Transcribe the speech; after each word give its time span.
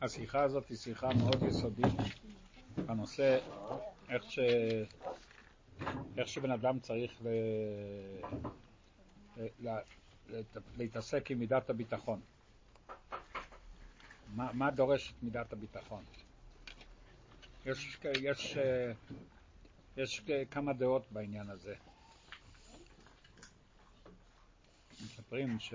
השיחה 0.00 0.42
הזאת 0.42 0.68
היא 0.68 0.76
שיחה 0.76 1.08
מאוד 1.14 1.42
יסודית 1.42 1.92
בנושא 2.86 3.38
איך, 4.08 4.24
ש... 4.30 4.38
איך 6.16 6.28
שבן 6.28 6.50
אדם 6.50 6.80
צריך 6.80 7.12
ל... 7.22 7.28
ל... 9.60 9.68
להתעסק 10.76 11.30
עם 11.30 11.38
מידת 11.38 11.70
הביטחון. 11.70 12.20
מה, 14.34 14.52
מה 14.52 14.70
דורש 14.70 15.10
את 15.18 15.22
מידת 15.22 15.52
הביטחון? 15.52 16.04
יש, 17.66 17.98
יש, 18.22 18.56
יש 19.96 20.20
כמה 20.50 20.72
דעות 20.72 21.12
בעניין 21.12 21.50
הזה. 21.50 21.74
מספרים 25.04 25.60
ש... 25.60 25.74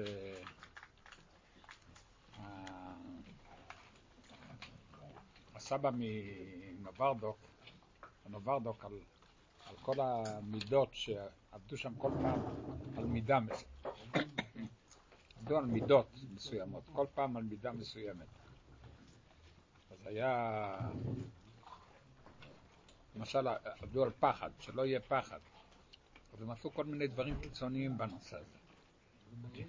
הסבא 5.66 5.90
מנוברדוק, 5.94 7.38
הנוברדוק 8.26 8.86
על, 8.86 9.00
על 9.66 9.76
כל 9.82 9.94
המידות 10.00 10.90
שעבדו 10.94 11.78
שם 11.78 11.96
כל 11.96 12.12
פעם 12.22 12.40
על 12.98 13.06
מידה 13.06 13.40
מסוימת. 13.40 14.26
עבדו 15.40 15.58
על 15.58 15.66
מידות 15.66 16.08
מסוימות, 16.34 16.84
כל 16.94 17.06
פעם 17.14 17.38
על 17.38 17.44
מידה 17.44 17.72
מסוימת. 17.72 18.28
אז 19.92 20.08
היה, 20.08 20.78
למשל, 23.16 23.48
עבדו 23.64 24.04
על 24.04 24.12
פחד, 24.20 24.50
שלא 24.60 24.86
יהיה 24.86 25.00
פחד. 25.00 25.40
אז 26.34 26.42
הם 26.42 26.52
עשו 26.52 26.74
כל 26.74 26.86
מיני 26.86 27.08
דברים 27.08 27.42
קיצוניים 27.42 27.98
בנושא 27.98 28.38
הזה. 28.38 28.58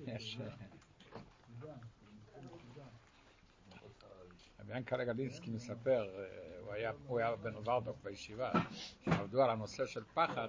יש... 0.06 0.38
ינקלה 4.74 5.04
גלינסקי 5.04 5.50
מספר, 5.50 6.08
אה, 6.18 6.24
הוא 6.60 6.72
היה, 6.72 6.92
הוא 7.06 7.18
היה 7.18 7.36
בן 7.36 7.54
ורדוק 7.56 7.96
בישיבה, 8.02 8.52
שעבדו 9.04 9.42
על 9.42 9.50
הנושא 9.50 9.86
של 9.86 10.04
פחד, 10.14 10.48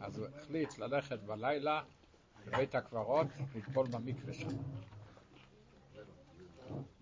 אז 0.00 0.18
הוא 0.18 0.26
החליט 0.26 0.78
ללכת 0.78 1.18
בלילה 1.20 1.82
לבית 2.46 2.74
הקברות 2.74 3.26
לטבול 3.54 3.86
במקווה 3.86 4.32
שם. 4.32 4.48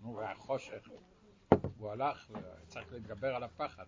נו, 0.02 0.20
היה 0.20 0.34
חושך, 0.34 0.88
הוא 1.78 1.90
הלך 1.90 2.30
וצריך 2.30 2.92
להתגבר 2.92 3.34
על 3.36 3.42
הפחד. 3.42 3.84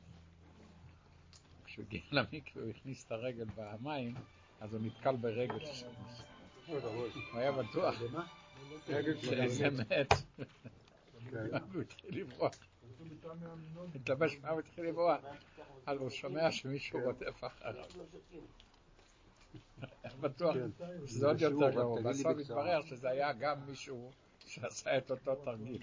כשהוא 1.64 1.84
הגיע 1.84 2.00
למקווה 2.12 2.62
הוא 2.62 2.70
הכניס 2.70 3.04
את 3.06 3.12
הרגל 3.12 3.46
במים, 3.56 4.14
אז 4.60 4.74
הוא 4.74 4.80
נתקל 4.82 5.16
ברגל 5.16 5.64
שם. 5.74 5.86
הוא 6.66 7.08
היה 7.34 7.52
בטוח 7.52 7.94
שזה 9.20 9.70
מת. 9.70 10.12
הוא 11.72 11.82
התחיל 11.82 12.20
לברוח. 12.20 12.54
התלבש 13.94 14.38
מה 14.42 14.50
הוא 14.50 14.60
התחיל 14.60 14.84
לברוח. 14.84 15.20
אז 15.86 15.98
הוא 15.98 16.10
שומע 16.10 16.52
שמישהו 16.52 17.00
רודף 17.04 17.44
אחריו. 17.44 17.84
בטוח 20.20 20.56
שזה 21.06 21.26
עוד 21.26 21.40
יותר 21.40 21.70
גרוע. 21.70 22.00
בסוף 22.02 22.38
התברר 22.40 22.82
שזה 22.82 23.10
היה 23.10 23.32
גם 23.32 23.66
מישהו 23.66 24.10
שעשה 24.38 24.98
את 24.98 25.10
אותו 25.10 25.34
תרגיל. 25.34 25.82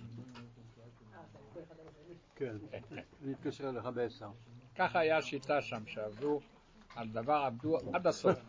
כן, 2.35 2.57
אני 3.21 3.33
אתקשר 3.33 3.69
אליך 3.69 3.85
בעשר. 3.85 4.29
ככה 4.75 4.99
היה 4.99 5.17
השיטה 5.17 5.61
שם, 5.61 5.85
שעבדו 5.85 6.39
על 6.95 7.09
דבר, 7.09 7.33
עבדו 7.33 7.77
עד 7.93 8.07
הסוף. 8.07 8.39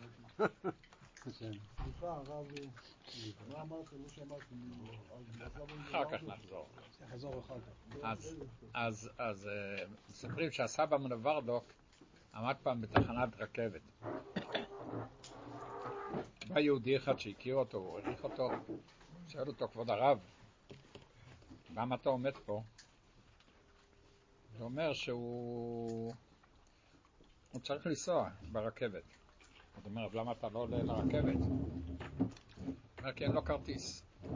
סליחה, 1.29 1.61
הרב, 2.01 2.47
מה 3.49 3.61
אמרת? 3.61 3.93
לא 3.93 4.09
שמעתי. 4.09 4.55
אחר 5.89 6.05
כך 6.11 6.23
נחזור. 6.23 6.67
נחזור 7.01 7.39
אחר 7.39 7.55
כך. 7.59 8.05
אז, 8.73 9.09
אז 9.17 9.47
אה, 9.47 9.85
מספרים 10.09 10.51
שהסבא 10.51 10.97
מנוורדוק 10.97 11.63
עמד 12.33 12.55
פעם 12.63 12.81
בתחנת 12.81 13.29
רכבת. 13.39 13.81
בא 16.47 16.59
יהודי 16.59 16.97
אחד 16.97 17.19
שהכיר 17.19 17.55
אותו, 17.55 17.77
הוא 17.77 17.99
העריך 17.99 18.23
אותו, 18.23 18.49
שואל 19.27 19.47
אותו, 19.47 19.67
כבוד 19.67 19.89
הרב, 19.89 20.19
למה 21.75 21.95
אתה 21.95 22.09
עומד 22.09 22.37
פה? 22.45 22.61
זה 24.57 24.63
אומר 24.63 24.93
שהוא 24.93 26.13
הוא 27.51 27.61
צריך 27.61 27.87
לנסוע 27.87 28.29
ברכבת. 28.51 29.20
אז 29.77 29.85
אומר, 29.85 30.05
אז 30.05 30.15
למה 30.15 30.31
אתה 30.31 30.49
לא 30.49 30.59
עולה 30.59 30.83
לרכבת? 30.83 31.39
הוא 31.39 32.75
אומר, 32.99 33.13
כי 33.13 33.23
אין 33.23 33.31
לו 33.31 33.45
כרטיס. 33.45 34.03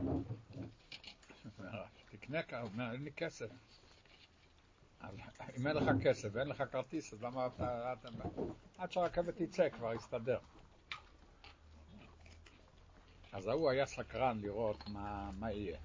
תקנה 2.12 2.44
כרטיס, 2.44 2.62
הוא 2.62 2.70
אומר, 2.74 2.92
אין 2.92 3.04
לי 3.04 3.12
כסף. 3.12 3.50
אם 5.58 5.68
אין 5.68 5.76
לך 5.76 5.90
כסף 6.02 6.30
ואין 6.32 6.48
לך 6.48 6.64
כרטיס, 6.72 7.14
אז 7.14 7.24
למה 7.24 7.48
אתה... 7.48 7.94
עד 8.78 8.92
שהרכבת 8.92 9.42
תצא, 9.42 9.70
כבר 9.70 9.94
יסתדר. 9.94 10.40
אז 13.32 13.48
ההוא 13.48 13.70
היה 13.70 13.86
סקרן 13.86 14.40
לראות 14.42 14.90
מה, 14.90 15.32
מה 15.40 15.52
יהיה. 15.52 15.80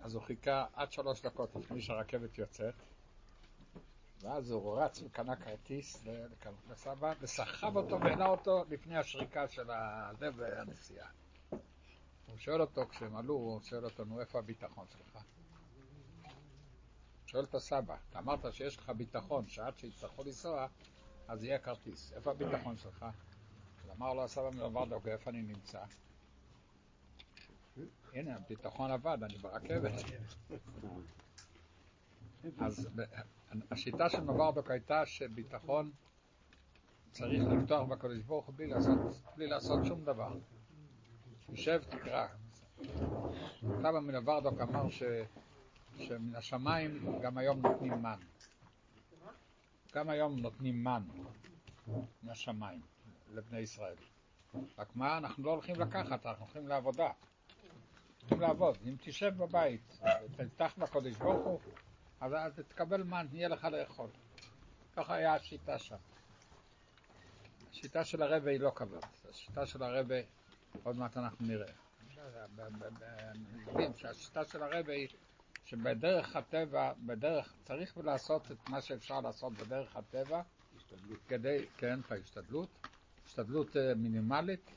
אז 0.00 0.14
הוא 0.14 0.22
חיכה 0.22 0.66
עד 0.72 0.92
שלוש 0.92 1.22
דקות 1.22 1.56
לפני 1.56 1.80
שהרכבת 1.80 2.38
יוצאת, 2.38 2.74
ואז 4.20 4.50
הוא 4.50 4.78
רץ 4.80 5.02
וקנה 5.02 5.36
כרטיס 5.36 6.04
לסבא, 6.70 7.12
וסחב 7.20 7.76
אותו 7.76 8.00
והעלה 8.00 8.26
אותו 8.26 8.64
לפני 8.70 8.96
השריקה 8.96 9.48
של 9.48 9.70
הזה 9.70 10.28
והנסיעה. 10.36 11.08
הוא 12.26 12.36
שואל 12.38 12.60
אותו, 12.60 12.88
כשהם 12.88 13.16
עלו, 13.16 13.34
הוא 13.34 13.60
שואל 13.60 13.84
אותו, 13.84 14.04
נו, 14.04 14.20
איפה 14.20 14.38
הביטחון 14.38 14.86
שלך? 14.88 15.18
שואל 17.26 17.44
את 17.44 17.54
הסבא, 17.54 17.96
אתה 18.10 18.18
אמרת 18.18 18.52
שיש 18.52 18.76
לך 18.76 18.90
ביטחון 18.90 19.48
שעד 19.48 19.78
שיצטרכו 19.78 20.24
לנסוע, 20.24 20.66
אז 21.28 21.44
יהיה 21.44 21.58
כרטיס. 21.58 22.12
איפה 22.12 22.30
הביטחון 22.30 22.76
שלך? 22.76 23.06
אז 23.84 23.90
אמר 23.90 24.14
לו 24.14 24.24
הסבא 24.24 24.50
מלוברדוק, 24.50 25.08
איפה 25.08 25.30
אני 25.30 25.42
נמצא? 25.42 25.80
הנה, 28.12 28.36
הביטחון 28.36 28.90
עבד, 28.90 29.18
אני 29.22 29.38
ברכבת. 29.38 29.92
אז 32.58 32.88
השיטה 33.70 34.08
של 34.08 34.20
מברדוק 34.20 34.70
הייתה 34.70 35.06
שביטחון 35.06 35.90
צריך 37.10 37.42
לפתוח 37.52 37.88
בקדוש 37.88 38.22
ברוך 38.22 38.46
הוא 38.46 38.54
בלי 39.36 39.46
לעשות, 39.46 39.84
שום 39.84 40.04
דבר. 40.04 40.34
תשב, 41.52 41.82
תקרא. 41.88 42.26
סבא 43.60 44.00
מנברדוק 44.00 44.60
אמר 44.60 44.90
ש, 44.90 45.02
שמן 45.98 46.34
השמיים 46.34 47.20
גם 47.22 47.38
היום 47.38 47.60
נותנים 47.60 48.02
מן. 48.02 48.18
גם 49.94 50.10
היום 50.10 50.38
נותנים 50.38 50.84
מן 50.84 51.02
מהשמיים 52.22 52.80
לבני 53.34 53.58
ישראל. 53.58 53.96
רק 54.78 54.96
מה, 54.96 55.18
אנחנו 55.18 55.44
לא 55.44 55.50
הולכים 55.50 55.80
לקחת, 55.80 56.26
אנחנו 56.26 56.44
הולכים 56.44 56.68
לעבודה. 56.68 57.10
הולכים 58.20 58.40
לעבוד. 58.40 58.78
אם 58.84 58.94
תשב 59.00 59.32
בבית, 59.36 59.98
תפתח 60.36 60.74
בקודש 60.78 61.16
ברוך 61.16 61.46
הוא, 61.46 61.60
אז 62.20 62.60
תקבל 62.68 63.02
מן, 63.02 63.26
יהיה 63.32 63.48
לך 63.48 63.64
לאכול. 63.64 64.10
ככה 64.96 65.14
היה 65.14 65.34
השיטה 65.34 65.78
שם. 65.78 65.96
השיטה 67.70 68.04
של 68.04 68.22
הרבה 68.22 68.50
היא 68.50 68.60
לא 68.60 68.72
כזאת. 68.74 69.04
השיטה 69.30 69.66
של 69.66 69.82
הרבה, 69.82 70.16
עוד 70.82 70.96
מעט 70.96 71.16
אנחנו 71.16 71.46
נראה. 71.46 71.72
יודעים 73.66 73.92
שהשיטה 73.96 74.44
של 74.44 74.62
הרבה 74.62 74.92
היא 74.92 75.08
שבדרך 75.64 76.36
הטבע, 76.36 76.92
בדרך, 77.06 77.54
צריך 77.64 77.98
לעשות 77.98 78.52
את 78.52 78.68
מה 78.68 78.80
שאפשר 78.80 79.20
לעשות 79.20 79.52
בדרך 79.52 79.96
הטבע, 79.96 80.42
השתדלות. 80.76 81.18
כדי, 81.28 81.66
כן, 81.76 82.00
את 82.00 82.12
ההשתדלות, 82.12 82.68
השתדלות 83.26 83.76
אה, 83.76 83.94
מינימלית, 83.94 84.70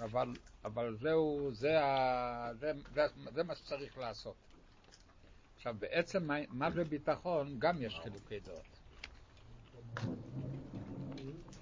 אבל, 0.00 0.32
אבל 0.64 0.96
זהו, 1.00 1.50
זה, 1.52 1.84
ה, 1.84 2.54
זה, 2.54 2.72
זה, 2.94 3.06
זה 3.32 3.42
מה 3.42 3.54
שצריך 3.54 3.98
לעשות. 3.98 4.36
עכשיו, 5.58 5.76
בעצם 5.78 6.30
מה, 6.48 6.70
זה 6.70 6.84
ביטחון, 6.84 7.58
גם 7.58 7.82
יש 7.82 8.00
חילוקי 8.02 8.40
דעות. 8.40 8.78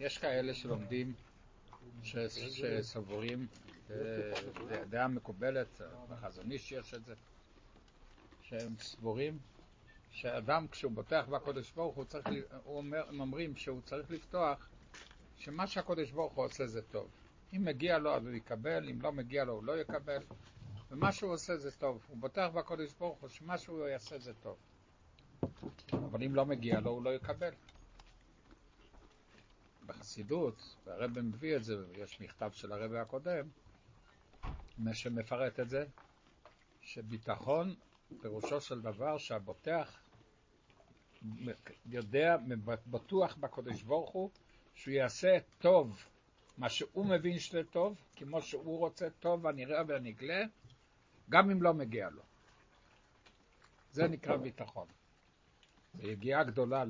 יש 0.01 0.19
כאלה 0.19 0.55
שלומדים, 0.55 1.13
ש, 2.03 2.17
שסבורים, 2.17 3.47
אה, 3.91 3.97
דעה 4.89 5.09
מקובלת, 5.09 5.81
בחזון 6.09 6.51
איש 6.51 6.73
יש 6.73 6.95
את 6.95 7.05
זה, 7.05 7.15
שהם 8.43 8.75
סבורים 8.81 9.39
שאדם 10.11 10.67
כשהוא 10.69 10.93
בוטח 10.93 11.27
בקודש 11.31 11.71
ברוך 11.71 11.97
הוא 11.97 12.05
צריך, 12.05 12.27
הוא 12.65 12.77
אומר, 12.77 13.09
הם 13.09 13.21
אומרים 13.21 13.57
שהוא 13.57 13.81
צריך 13.85 14.11
לפתוח 14.11 14.69
שמה 15.37 15.67
שהקודש 15.67 16.11
ברוך 16.11 16.33
הוא 16.33 16.45
עושה 16.45 16.67
זה 16.67 16.83
טוב. 16.83 17.09
אם 17.57 17.65
מגיע 17.65 17.99
לו 17.99 18.15
אז 18.15 18.27
הוא 18.27 18.35
יקבל, 18.35 18.89
אם 18.89 19.03
לא 19.03 19.13
מגיע 19.13 19.45
לו 19.45 19.53
הוא 19.53 19.65
לא 19.65 19.81
יקבל, 19.81 20.23
ומה 20.91 21.13
שהוא 21.13 21.33
עושה 21.33 21.57
זה 21.57 21.71
טוב. 21.71 22.07
הוא 22.09 22.17
בוטח 22.19 22.49
בקודש 22.55 22.93
ברוך 22.93 23.19
הוא 23.21 23.29
שמה 23.29 23.59
שהוא 23.59 23.89
יעשה 23.89 24.19
זה 24.19 24.35
טוב. 24.35 24.57
אבל 25.93 26.23
אם 26.25 26.35
לא 26.35 26.47
מגיע 26.47 26.81
לו 26.81 26.91
הוא 26.91 27.03
לא 27.03 27.15
יקבל. 27.15 27.53
בחסידות, 29.87 30.77
והרבא 30.85 31.23
מביא 31.23 31.57
את 31.57 31.65
זה, 31.65 31.77
יש 31.97 32.21
מכתב 32.21 32.51
של 32.53 32.73
הרבא 32.73 33.01
הקודם, 33.01 33.49
שמפרט 34.93 35.61
את 35.61 35.69
זה, 35.69 35.87
שביטחון 36.81 37.75
פירושו 38.21 38.61
של 38.61 38.81
דבר 38.81 39.19
שהבוטח 39.19 39.99
יודע, 41.87 42.37
בטוח 42.87 43.37
בקדוש 43.37 43.83
ברוך 43.83 44.11
הוא, 44.11 44.31
שהוא 44.75 44.95
יעשה 44.95 45.39
טוב 45.59 46.05
מה 46.59 46.69
שהוא 46.69 47.07
מבין 47.07 47.39
שזה 47.39 47.65
טוב, 47.65 47.97
כמו 48.17 48.43
שהוא 48.43 48.79
רוצה 48.79 49.11
טוב 49.11 49.47
הנראה 49.47 49.83
והנגלה, 49.87 50.45
גם 51.31 51.51
אם 51.51 51.63
לא 51.63 51.75
מגיע 51.75 52.11
לו. 52.11 52.23
זה 53.93 54.09
נקרא 54.09 54.37
ביטחון. 54.37 54.87
זו 55.95 56.07
יגיעה 56.07 56.45
גדולה 56.45 56.85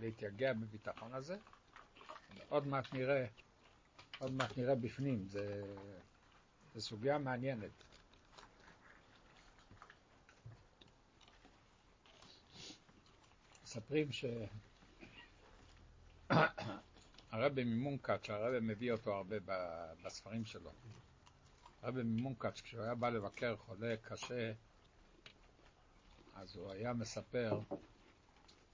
להתייגע 0.00 0.52
בביטחון 0.52 1.14
הזה. 1.14 1.36
עוד 2.48 2.66
מעט 2.66 2.92
נראה, 2.92 3.26
עוד 4.18 4.32
מעט 4.32 4.58
נראה 4.58 4.74
בפנים, 4.74 5.28
זו 6.74 6.80
סוגיה 6.80 7.18
מעניינת. 7.18 7.70
מספרים 13.64 14.12
ש... 14.12 14.24
הרבי 17.30 17.64
ממונקאץ', 17.64 18.26
שהרבי 18.26 18.58
מביא 18.60 18.92
אותו 18.92 19.14
הרבה 19.14 19.36
בספרים 20.02 20.44
שלו. 20.44 20.70
הרבי 21.86 22.02
ממונקאץ', 22.02 22.60
כשהוא 22.60 22.82
היה 22.82 22.94
בא 22.94 23.08
לבקר 23.08 23.56
חולה 23.56 23.96
קשה, 23.96 24.52
אז 26.34 26.56
הוא 26.56 26.70
היה 26.70 26.92
מספר 26.92 27.60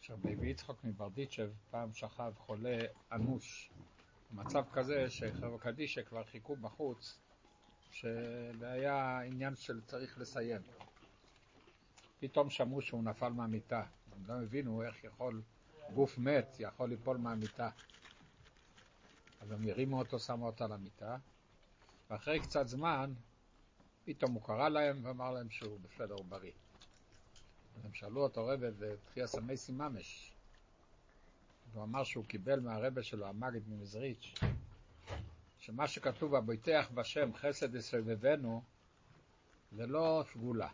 שרבי 0.01 0.51
יצחוק 0.51 0.85
מברדיצ'ב 0.85 1.51
פעם 1.71 1.95
שכב 1.95 2.33
חולה 2.37 2.79
אנוש. 3.13 3.71
במצב 4.31 4.65
כזה 4.73 5.11
שחברה 5.11 5.59
קדישא 5.59 6.03
כבר 6.03 6.25
חיכו 6.25 6.57
בחוץ, 6.57 7.19
שהיה 7.91 9.21
עניין 9.21 9.57
של 9.57 9.81
צריך 9.81 10.19
לסיים. 10.19 10.63
פתאום 12.21 12.51
שמעו 12.51 12.83
שהוא 12.83 13.05
נפל 13.05 13.29
מהמיטה. 13.29 13.85
הם 14.13 14.27
לא 14.27 14.43
הבינו 14.43 14.83
איך 14.83 15.05
יכול 15.05 15.43
גוף 15.95 16.19
מת 16.19 16.57
יכול 16.59 16.89
ליפול 16.89 17.17
מהמיטה. 17.17 17.71
אז 19.41 19.51
הם 19.51 19.69
הרימו 19.69 19.99
אותו, 19.99 20.19
שמו 20.19 20.47
אותו 20.47 20.65
על 20.65 20.73
המיטה, 20.73 21.19
ואחרי 22.13 22.41
קצת 22.41 22.69
זמן, 22.69 23.13
פתאום 24.05 24.33
הוא 24.33 24.43
קרא 24.43 24.69
להם 24.69 25.01
ואמר 25.03 25.31
להם 25.31 25.51
שהוא 25.51 25.79
בסדר, 25.81 26.15
הוא 26.15 26.25
בריא. 26.25 26.53
הם 27.85 27.95
שאלו 27.95 28.23
אותו 28.23 28.47
רבה, 28.47 28.67
ותחייה 28.79 29.27
סמייסי 29.27 29.73
ממש. 29.73 30.33
והוא 31.73 31.85
אמר 31.85 32.05
שהוא 32.05 32.25
קיבל 32.25 32.61
מהרבה 32.61 33.03
שלו, 33.03 33.27
המגיד 33.27 33.63
ממזריץ', 33.69 34.35
שמה 35.59 35.89
שכתוב, 35.89 36.35
הבויתח 36.35 36.91
בשם 36.95 37.35
חסד 37.35 37.75
יסובבנו, 37.75 38.63
זה 39.73 39.87
לא 39.87 40.25
סגולה. 40.33 40.69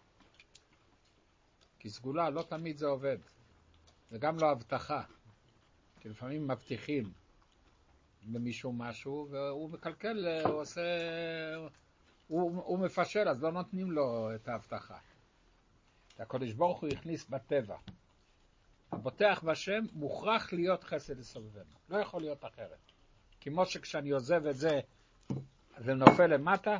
כי 1.78 1.90
סגולה 1.90 2.30
לא 2.30 2.42
תמיד 2.42 2.78
זה 2.78 2.86
עובד. 2.86 3.18
זה 4.10 4.18
גם 4.18 4.38
לא 4.38 4.50
הבטחה. 4.50 5.02
כי 6.00 6.08
לפעמים 6.08 6.48
מבטיחים 6.48 7.12
למישהו 8.26 8.72
משהו, 8.72 9.28
והוא 9.30 9.70
מקלקל, 9.70 10.42
הוא 10.44 10.60
עושה... 10.60 10.82
הוא, 12.28 12.62
הוא 12.64 12.78
מפשל, 12.78 13.28
אז 13.28 13.42
לא 13.42 13.52
נותנים 13.52 13.90
לו 13.90 14.34
את 14.34 14.48
ההבטחה. 14.48 14.98
הקדוש 16.18 16.52
ברוך 16.52 16.80
הוא 16.80 16.88
הכניס 16.88 17.28
בטבע. 17.28 17.76
הבוטח 18.92 19.44
בשם 19.44 19.84
מוכרח 19.92 20.52
להיות 20.52 20.84
חסד 20.84 21.18
לסובבנו. 21.18 21.74
לא 21.88 21.98
יכול 21.98 22.20
להיות 22.20 22.44
אחרת. 22.44 22.78
כמו 23.40 23.66
שכשאני 23.66 24.10
עוזב 24.10 24.46
את 24.46 24.56
זה, 24.56 24.80
זה 25.78 25.94
נופל 25.94 26.26
למטה, 26.26 26.78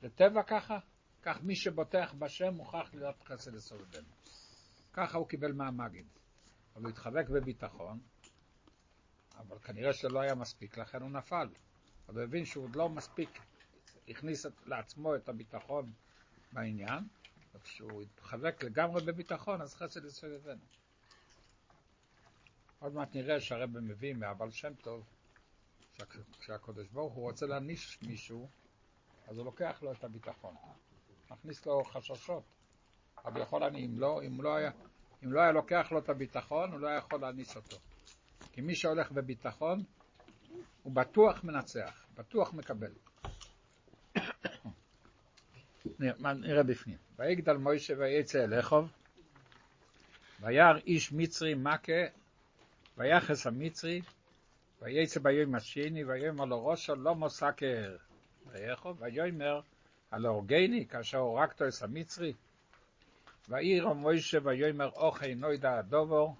זה 0.00 0.08
טבע 0.10 0.42
ככה, 0.42 0.78
כך 1.22 1.42
מי 1.42 1.56
שבוטח 1.56 2.14
בשם 2.18 2.54
מוכרח 2.54 2.94
להיות 2.94 3.22
חסד 3.22 3.54
לסובבנו. 3.54 4.08
ככה 4.92 5.18
הוא 5.18 5.28
קיבל 5.28 5.52
מהמגיד. 5.52 6.06
אבל 6.74 6.82
הוא 6.82 6.90
התחבק 6.90 7.28
בביטחון, 7.28 8.00
אבל 9.48 9.58
כנראה 9.58 9.92
שלא 9.92 10.20
היה 10.20 10.34
מספיק, 10.34 10.78
לכן 10.78 11.02
הוא 11.02 11.10
נפל. 11.10 11.48
אבל 12.08 12.14
הוא 12.14 12.24
הבין 12.24 12.44
שהוא 12.44 12.64
עוד 12.64 12.76
לא 12.76 12.88
מספיק, 12.88 13.38
הכניס 14.08 14.46
לעצמו 14.66 15.16
את 15.16 15.28
הביטחון 15.28 15.92
בעניין, 16.52 17.04
וכשהוא 17.54 18.02
התחבק 18.02 18.64
לגמרי 18.64 19.02
בביטחון, 19.02 19.62
אז 19.62 19.74
חסד 19.74 20.04
יסובבנו. 20.04 20.64
עוד 22.78 22.94
מעט 22.94 23.14
נראה 23.14 23.40
שהרבא 23.40 23.80
מביא 23.80 24.14
מהבעל 24.14 24.50
שם 24.50 24.74
טוב, 24.74 25.04
כשהקדוש 26.40 26.88
ברוך 26.88 27.14
הוא 27.14 27.22
רוצה 27.22 27.46
להעניש 27.46 27.98
מישהו, 28.02 28.48
אז 29.28 29.38
הוא 29.38 29.44
לוקח 29.44 29.82
לו 29.82 29.92
את 29.92 30.04
הביטחון. 30.04 30.54
מכניס 31.30 31.66
לו 31.66 31.84
חששות. 31.84 32.42
אבל 33.24 33.40
יכול 33.40 33.64
אני, 33.64 33.86
אם 33.86 34.00
לא, 34.00 34.22
אם 34.26 34.42
לא 34.42 34.54
היה, 34.54 34.70
אם 35.24 35.32
לא 35.32 35.40
היה 35.40 35.52
לוקח 35.52 35.88
לו 35.92 35.98
את 35.98 36.08
הביטחון, 36.08 36.72
הוא 36.72 36.80
לא 36.80 36.88
היה 36.88 36.96
יכול 36.96 37.20
להעניש 37.20 37.56
אותו. 37.56 37.76
כי 38.52 38.60
מי 38.60 38.74
שהולך 38.74 39.12
בביטחון, 39.12 39.82
הוא 40.82 40.92
בטוח 40.92 41.44
מנצח, 41.44 42.04
בטוח 42.16 42.54
מקבל. 42.54 42.92
נראה 45.98 46.62
בפנים. 46.62 46.96
ויגדל 47.18 47.56
מוישה 47.56 47.94
ויצא 47.98 48.44
אל 48.44 48.60
אחוב, 48.60 48.90
וירא 50.40 50.78
איש 50.86 51.12
מצרי 51.12 51.54
מכה, 51.54 52.02
ויחס 52.98 53.46
המצרי, 53.46 54.02
ויצא 54.82 55.20
ביום 55.20 55.54
השני, 55.54 56.04
ויאמר 56.04 56.44
לו 56.44 56.66
ראשו 56.66 56.94
לא 56.94 57.14
מוסקר 57.14 57.96
ויחוב, 58.46 59.02
ויאמר 59.02 59.60
הלא 60.10 60.28
הורגני 60.28 60.86
כאשר 60.86 61.18
הורגתו 61.18 61.68
את 61.68 61.82
המצרי, 61.82 62.32
וירא 63.48 63.92
מוישה 63.92 64.38
ויאמר 64.42 64.90
אוכי 64.90 65.34
נוידע 65.34 65.78
הדובור, 65.78 66.36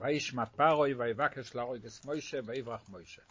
וישמע 0.00 0.46
פרוי 0.46 0.94
ויבקש 0.94 1.54
להרוג 1.54 1.76
את 1.76 2.04
מוישה 2.04 2.38
ויברח 2.44 2.88
מוישה. 2.88 3.22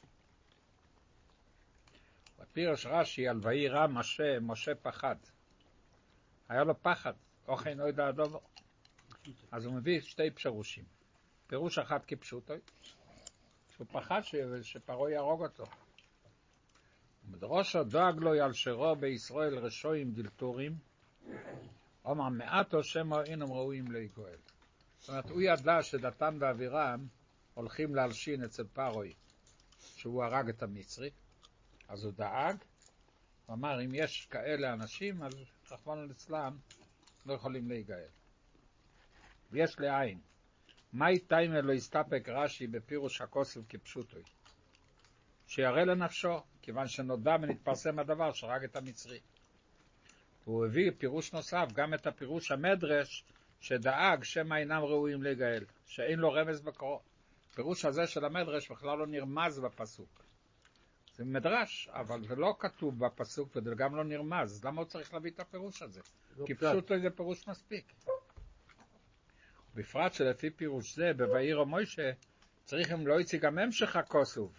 בפירוש 2.40 2.86
רש"י 2.86 3.28
על 3.28 3.40
וירא 3.44 3.88
משה, 3.88 4.40
משה 4.42 4.76
פחד. 4.76 5.16
היה 6.50 6.64
לו 6.64 6.82
פחד, 6.82 7.14
אוכי 7.48 7.76
נוידע 7.76 8.08
הדובור. 8.08 8.42
אז 9.52 9.66
הוא 9.66 9.74
מביא 9.74 10.02
שתי 10.02 10.32
פירושים. 10.32 10.84
פירוש 11.48 11.78
אחד 11.78 12.00
כפשוטו, 12.08 12.54
שהוא 13.76 13.88
פחד 13.92 14.22
שפרעה 14.62 15.12
יהרוג 15.12 15.42
אותו. 15.44 15.64
מדרושו 17.30 17.84
דואג 17.84 18.16
לו 18.18 18.44
על 18.44 18.54
שרו 18.54 18.96
בישראל 18.96 19.58
רשועים 19.58 20.12
דלתורים, 20.12 20.78
אומר 22.06 22.30
מעטו 22.30 22.84
שמו 22.84 23.22
אינם 23.22 23.52
ראויים 23.52 23.92
לגואל. 23.92 24.38
זאת 25.10 25.14
אומרת, 25.14 25.30
הוא 25.30 25.42
ידע 25.42 25.84
שדתן 25.84 26.38
ואבירם 26.40 27.08
הולכים 27.54 27.96
להלשין 27.96 28.44
אצל 28.44 28.64
פרוי, 28.74 29.14
שהוא 29.80 30.24
הרג 30.24 30.50
את 30.50 30.64
המצרי, 30.64 31.10
אז 31.88 32.04
הוא 32.04 32.14
דאג, 32.14 32.56
הוא 33.46 33.54
אמר, 33.56 33.86
אם 33.86 33.90
יש 33.94 34.28
כאלה 34.32 34.74
אנשים, 34.74 35.24
אז 35.24 35.34
רחמנו 35.72 36.06
ליצלן 36.06 36.58
לא 37.26 37.34
יכולים 37.34 37.70
להיגאל. 37.70 38.08
ויש 39.52 39.80
לעין. 39.80 40.20
מאי 40.94 41.20
טיימר 41.20 41.62
לא 41.62 41.74
הסתפק 41.74 42.24
רש"י 42.28 42.68
בפירוש 42.68 43.22
הכוסף 43.22 43.62
כפשוטוי? 43.70 44.24
שיראה 45.48 45.86
לנפשו, 45.86 46.42
כיוון 46.62 46.88
שנודע 46.88 47.36
ונתפרסם 47.42 48.00
הדבר 48.00 48.32
שהרג 48.32 48.64
את 48.64 48.76
המצרי. 48.76 49.20
והוא 50.44 50.66
הביא 50.66 50.92
פירוש 50.98 51.34
נוסף, 51.34 51.68
גם 51.74 51.94
את 51.94 52.08
הפירוש 52.08 52.52
המדרש, 52.52 53.26
שדאג 53.60 54.24
שמא 54.24 54.56
אינם 54.56 54.82
ראויים 54.82 55.24
להיגאל, 55.24 55.66
שאין 55.86 56.20
לו 56.20 56.34
רמז 56.34 56.62
בקרו. 56.62 57.02
הפירוש 57.52 57.86
הזה 57.86 58.08
של 58.08 58.26
המדרש 58.26 58.72
בכלל 58.72 58.98
לא 58.98 59.08
נרמז 59.08 59.60
בפסוק. 59.60 60.24
זה 61.16 61.26
מדרש, 61.26 61.90
אבל 61.92 62.28
זה 62.28 62.36
לא 62.36 62.56
כתוב 62.60 63.06
בפסוק 63.06 63.56
וזה 63.56 63.76
גם 63.76 63.96
לא 63.96 64.04
נרמז. 64.04 64.66
למה 64.66 64.82
הוא 64.82 64.90
צריך 64.90 65.14
להביא 65.14 65.32
את 65.32 65.40
הפירוש 65.40 65.82
הזה? 65.82 66.02
לא 66.38 66.46
כי 66.46 66.56
פשוט 66.56 66.92
זה 67.02 67.10
פירוש 67.16 67.48
מספיק. 67.48 67.94
בפרט 69.76 70.14
שלפי 70.14 70.50
פירוש 70.50 70.96
זה, 70.96 71.12
בבעיר 71.14 71.64
מוישה, 71.64 72.12
צריך 72.66 72.92
אם 72.92 73.08
לא 73.08 73.22
יציא 73.22 73.40
גם 73.40 73.58
המשך 73.58 73.96
הכוסוב. 73.96 74.54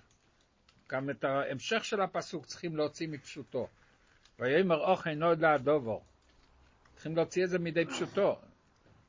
גם 0.89 1.11
את 1.11 1.25
ההמשך 1.25 1.85
של 1.85 2.01
הפסוק 2.01 2.47
צריכים 2.47 2.77
להוציא 2.77 3.09
מפשוטו. 3.09 3.69
ויאמר 4.39 4.91
אוכי 4.91 5.15
נוד 5.15 5.41
להדובו. 5.41 6.03
צריכים 6.95 7.17
להוציא 7.17 7.45
את 7.45 7.51
זה 7.51 7.59
מידי 7.59 7.87
פשוטו. 7.87 8.41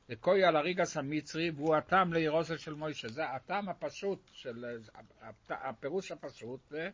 לקוי 0.08 0.44
על 0.44 0.56
הריגס 0.56 0.96
המצרי, 0.96 1.50
והוא 1.50 1.76
הטעם 1.76 2.12
לאירוסה 2.12 2.58
של 2.58 2.74
מוישה. 2.74 3.08
זה 3.08 3.30
הטעם 3.30 3.68
הפשוט, 3.68 4.18
של, 4.32 4.78
הפירוש 5.50 6.12
הפשוט 6.12 6.60
זה 6.70 6.90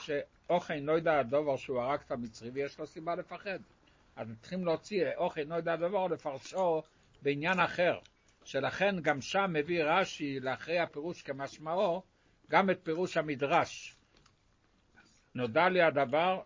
שאוכי 0.00 0.80
נוידע 0.80 1.18
הדובר 1.18 1.56
שהוא 1.56 1.80
הרג 1.80 2.00
את 2.06 2.10
המצרי 2.10 2.50
ויש 2.50 2.78
לו 2.78 2.86
סיבה 2.86 3.14
לפחד. 3.14 3.58
אז 4.16 4.28
צריכים 4.40 4.64
להוציא 4.64 5.04
אוכי 5.16 5.44
נוידע 5.44 5.72
הדובר 5.72 6.06
לפרשו 6.06 6.82
בעניין 7.22 7.60
אחר. 7.60 7.98
שלכן 8.44 9.00
גם 9.02 9.20
שם 9.20 9.50
מביא 9.52 9.84
רש"י 9.84 10.40
לאחרי 10.40 10.78
הפירוש 10.78 11.22
כמשמעו 11.22 12.02
גם 12.50 12.70
את 12.70 12.80
פירוש 12.82 13.16
המדרש. 13.16 13.96
נודע 15.34 15.68
לי 15.68 15.82
הדבר 15.82 16.42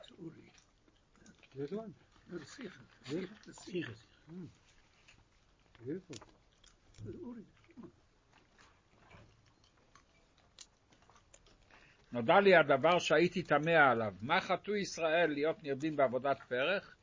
נודע 12.12 12.40
לי 12.40 12.56
הדבר 12.56 12.98
שהייתי 12.98 13.42
תמה 13.42 13.90
עליו, 13.90 14.14
מה 14.20 14.40
חטאו 14.40 14.76
ישראל 14.76 15.30
להיות 15.30 15.62
נרדים 15.62 15.96
בעבודת 15.96 16.38
פרח, 16.48 16.96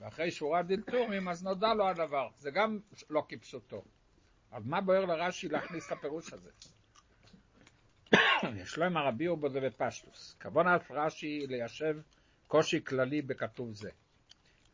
ואחרי 0.00 0.30
שורה 0.30 0.62
דלתורים 0.62 1.28
אז 1.28 1.44
נודע 1.44 1.74
לו 1.74 1.88
הדבר, 1.88 2.28
זה 2.38 2.50
גם 2.50 2.78
לא 3.10 3.22
כפשוטו. 3.28 3.82
אז 4.52 4.66
מה 4.66 4.80
בוער 4.80 5.04
לרש"י 5.04 5.48
להכניס 5.48 5.86
את 5.86 5.92
הפירוש 5.92 6.32
הזה? 6.32 6.50
יש 8.62 8.78
לו 8.78 8.84
עם 8.84 8.96
הרבי 8.96 9.28
ובזה 9.28 9.60
בפשטוס. 9.60 10.36
כוונת 10.42 10.90
רש"י 10.90 11.46
ליישב 11.46 11.96
קושי 12.48 12.84
כללי 12.84 13.22
בכתוב 13.22 13.74
זה. 13.74 13.90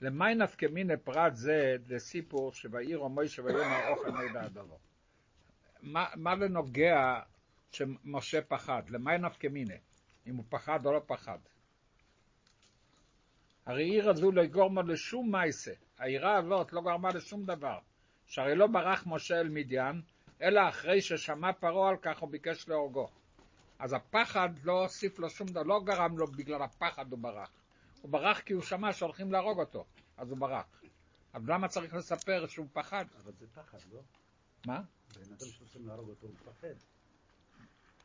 למי 0.00 0.34
נפקא 0.34 0.66
מיני 0.66 0.96
פרט 0.96 1.34
זה 1.34 1.76
לסיפור 1.88 2.52
שבעיר 2.52 3.02
מוישה 3.02 3.42
ויאמר 3.42 3.88
אוכל 3.88 4.10
מידע 4.10 4.42
הדבר. 4.42 4.76
מה, 5.82 6.06
מה 6.16 6.34
לנוגע 6.34 7.20
שמשה 7.72 8.42
פחד? 8.42 8.82
למי 8.88 9.18
נפקא 9.18 9.46
מיני? 9.46 9.78
אם 10.26 10.36
הוא 10.36 10.44
פחד 10.48 10.86
או 10.86 10.92
לא 10.92 11.00
פחד. 11.06 11.38
הרי 13.66 13.84
עיר 13.84 14.10
הזו 14.10 14.32
לא 14.32 14.46
גורמה 14.46 14.82
לשום 14.82 15.32
מייסה. 15.32 15.72
העירה 15.98 16.36
הזאת 16.36 16.72
לא 16.72 16.80
גרמה 16.82 17.08
לשום 17.08 17.44
דבר. 17.44 17.78
שהרי 18.26 18.54
לא 18.54 18.66
ברח 18.66 19.04
משה 19.06 19.40
אל 19.40 19.48
מדיין, 19.48 20.02
אלא 20.42 20.68
אחרי 20.68 21.00
ששמע 21.00 21.52
פרעה 21.52 21.90
על 21.90 21.96
כך 21.96 22.18
הוא 22.18 22.30
ביקש 22.30 22.68
להורגו. 22.68 23.08
אז 23.78 23.92
הפחד 23.92 24.48
לא 24.64 24.82
הוסיף 24.82 25.18
לו 25.18 25.30
שום 25.30 25.46
דבר, 25.48 25.62
לא 25.62 25.80
גרם 25.84 26.18
לו 26.18 26.26
בגלל 26.26 26.62
הפחד 26.62 27.12
הוא 27.12 27.18
ברח. 27.18 27.50
הוא 28.02 28.10
ברח 28.10 28.40
כי 28.40 28.52
הוא 28.52 28.62
שמע 28.62 28.92
שהולכים 28.92 29.32
להרוג 29.32 29.58
אותו, 29.60 29.84
אז 30.16 30.30
הוא 30.30 30.38
ברח. 30.38 30.82
אז 31.32 31.48
למה 31.48 31.68
צריך 31.68 31.94
לספר 31.94 32.46
שהוא 32.46 32.66
פחד? 32.72 33.04
אבל 33.22 33.32
זה 33.32 33.46
פחד, 33.54 33.78
לא? 33.92 34.00
מה? 34.66 34.82
בן 35.14 35.32
אדם 35.32 35.46
שרוצים 35.46 35.86
להרוג 35.88 36.08
אותו, 36.08 36.26
הוא 36.26 36.34
מפחד. 36.34 36.74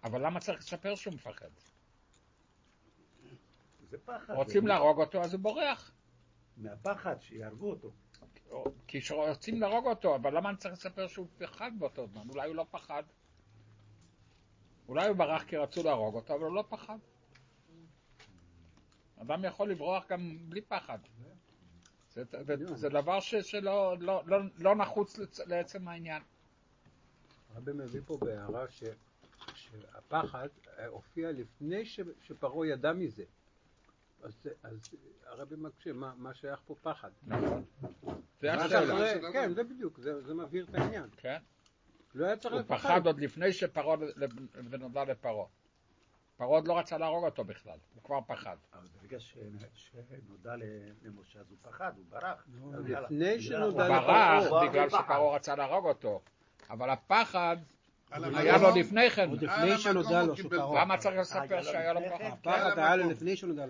אבל 0.04 0.25
למה 0.25 0.40
צריך 0.40 0.60
לספר 0.60 0.96
שהוא 0.96 1.14
מפחד? 1.14 1.50
זה 3.90 3.98
פחד. 4.06 4.34
רוצים 4.34 4.62
זה- 4.62 4.68
להרוג 4.68 5.00
אותו, 5.00 5.22
אז 5.24 5.34
הוא 5.34 5.42
בורח. 5.42 5.92
מהפחד, 6.58 7.22
שיהרגו 7.22 7.70
אותו. 7.70 7.92
כי 8.88 9.00
רוצים 9.12 9.62
להרוג 9.62 9.86
אותו, 9.88 10.16
אבל 10.16 10.38
למה 10.38 10.50
אני 10.50 10.58
צריך 10.58 10.74
לספר 10.74 11.08
שהוא 11.08 11.28
פחד 11.38 11.72
באותו 11.80 12.08
זמן? 12.08 12.30
אולי 12.30 12.48
הוא 12.48 12.56
לא 12.56 12.66
פחד. 12.72 13.04
אולי 14.88 15.08
הוא 15.08 15.18
ברח 15.18 15.44
כי 15.44 15.58
רצו 15.58 15.84
להרוג 15.84 16.16
אותו, 16.16 16.34
אבל 16.36 16.44
הוא 16.44 16.56
לא 16.56 16.64
פחד. 16.70 16.98
אדם 19.22 19.45
יכול 19.45 19.69
לברוח 19.69 20.07
גם 20.10 20.38
בלי 20.50 20.62
פחד. 20.62 21.00
זה, 22.13 22.24
זה, 22.43 22.75
זה 22.75 22.89
דבר 22.89 23.19
ש, 23.19 23.36
שלא 23.36 23.95
לא, 24.00 24.24
לא, 24.25 24.38
לא 24.57 24.75
נחוץ 24.75 25.17
לצ, 25.17 25.39
לעצם 25.39 25.88
העניין. 25.88 26.22
הרבי 27.55 27.72
מביא 27.74 28.01
פה 28.05 28.17
בהערה 28.22 28.69
ש- 28.69 28.84
שהפחד 29.55 30.48
אה, 30.77 30.88
הופיע 30.88 31.31
לפני 31.31 31.86
ש- 31.86 32.00
שפרעה 32.22 32.67
ידע 32.67 32.93
מזה. 32.93 33.24
אז, 34.24 34.34
אז 34.63 34.79
הרבי 35.25 35.55
מקשה, 35.57 35.93
מה, 35.93 36.13
מה 36.17 36.34
שייך 36.34 36.60
פה 36.65 36.75
פחד? 36.81 37.10
נכון. 37.27 37.63
זה 38.39 38.53
השאלה. 38.53 39.31
כן, 39.34 39.53
זה 39.53 39.63
בדיוק, 39.63 40.00
זה, 40.00 40.22
זה 40.22 40.34
מבהיר 40.34 40.65
את 40.69 40.75
העניין. 40.75 41.10
כן? 41.17 41.38
לא 42.15 42.25
היה 42.25 42.38
צריך 42.38 42.53
הוא 42.53 42.62
לפחד. 42.62 42.77
פחד 42.77 43.05
עוד 43.07 43.19
לפני 43.19 43.53
שפרעה, 43.53 43.98
ונודע 44.69 45.03
לפרעה. 45.03 45.45
פרעה 46.38 46.50
עוד 46.50 46.68
לא 46.68 46.77
רצה 46.80 46.98
להרוג 46.98 47.25
אותו 47.25 47.44
בכלל, 47.44 47.77
הוא 47.94 48.04
כבר 48.04 48.20
פחד. 48.27 48.58
אבל 48.74 48.88
ברגע 49.01 49.20
שנודע 49.20 50.56
למשה, 51.01 51.39
אז 51.39 51.50
הוא 51.50 51.58
פחד, 51.62 51.92
הוא 51.98 52.06
ברח. 52.10 52.48
אז 52.74 52.89
יאללה. 52.89 53.01
לפני 53.01 53.32
הוא 53.32 53.39
שנודע 53.39 53.88
ברח 53.88 54.46
לפרעה. 54.46 54.70
בגלל 54.70 54.89
שפרעה 54.89 55.36
רצה 55.36 55.56
להרוג 55.56 55.86
אותו, 55.86 56.22
אבל 56.70 56.89
הפחד 56.89 57.58
היה 58.12 58.58
לו 58.58 58.75
לפני 58.75 59.10
כן. 59.10 59.30
עוד 59.30 59.44
לפני 59.44 59.77
שנודע 59.77 60.24
לו 60.24 60.38
שפרעה. 60.38 60.82
למה 60.82 60.98
צריך 60.98 61.18
לספר 61.18 61.42
היה 61.50 61.62
לו 61.62 61.63
שהיה 61.63 61.94
לו 61.94 62.00
לפני 62.00 62.18
פחד? 62.18 62.20
כן? 62.20 62.50
הפחד 62.50 62.77
היה 62.80 62.94
המקום. 62.94 63.12
לפני 63.12 63.36
שנודע 63.36 63.65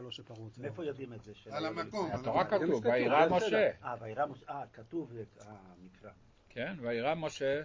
לו 0.00 0.12
שפרעה. 0.12 0.40
מאיפה 0.58 0.84
יודעים 0.84 1.12
את 1.12 1.22
זה? 1.22 1.32
על 1.50 1.66
המקום. 1.66 2.10
על 2.12 2.20
התורה. 2.20 2.44
כתוב, 2.44 2.84
וירא 2.84 3.28
משה. 3.28 3.70
אה, 3.84 3.94
וירא 4.00 4.26
משה, 4.26 4.44
אה, 4.48 4.62
כתוב 4.72 5.12
המקרא. 5.40 6.10
כן, 6.48 6.76
וירא 6.80 7.14
משה, 7.14 7.62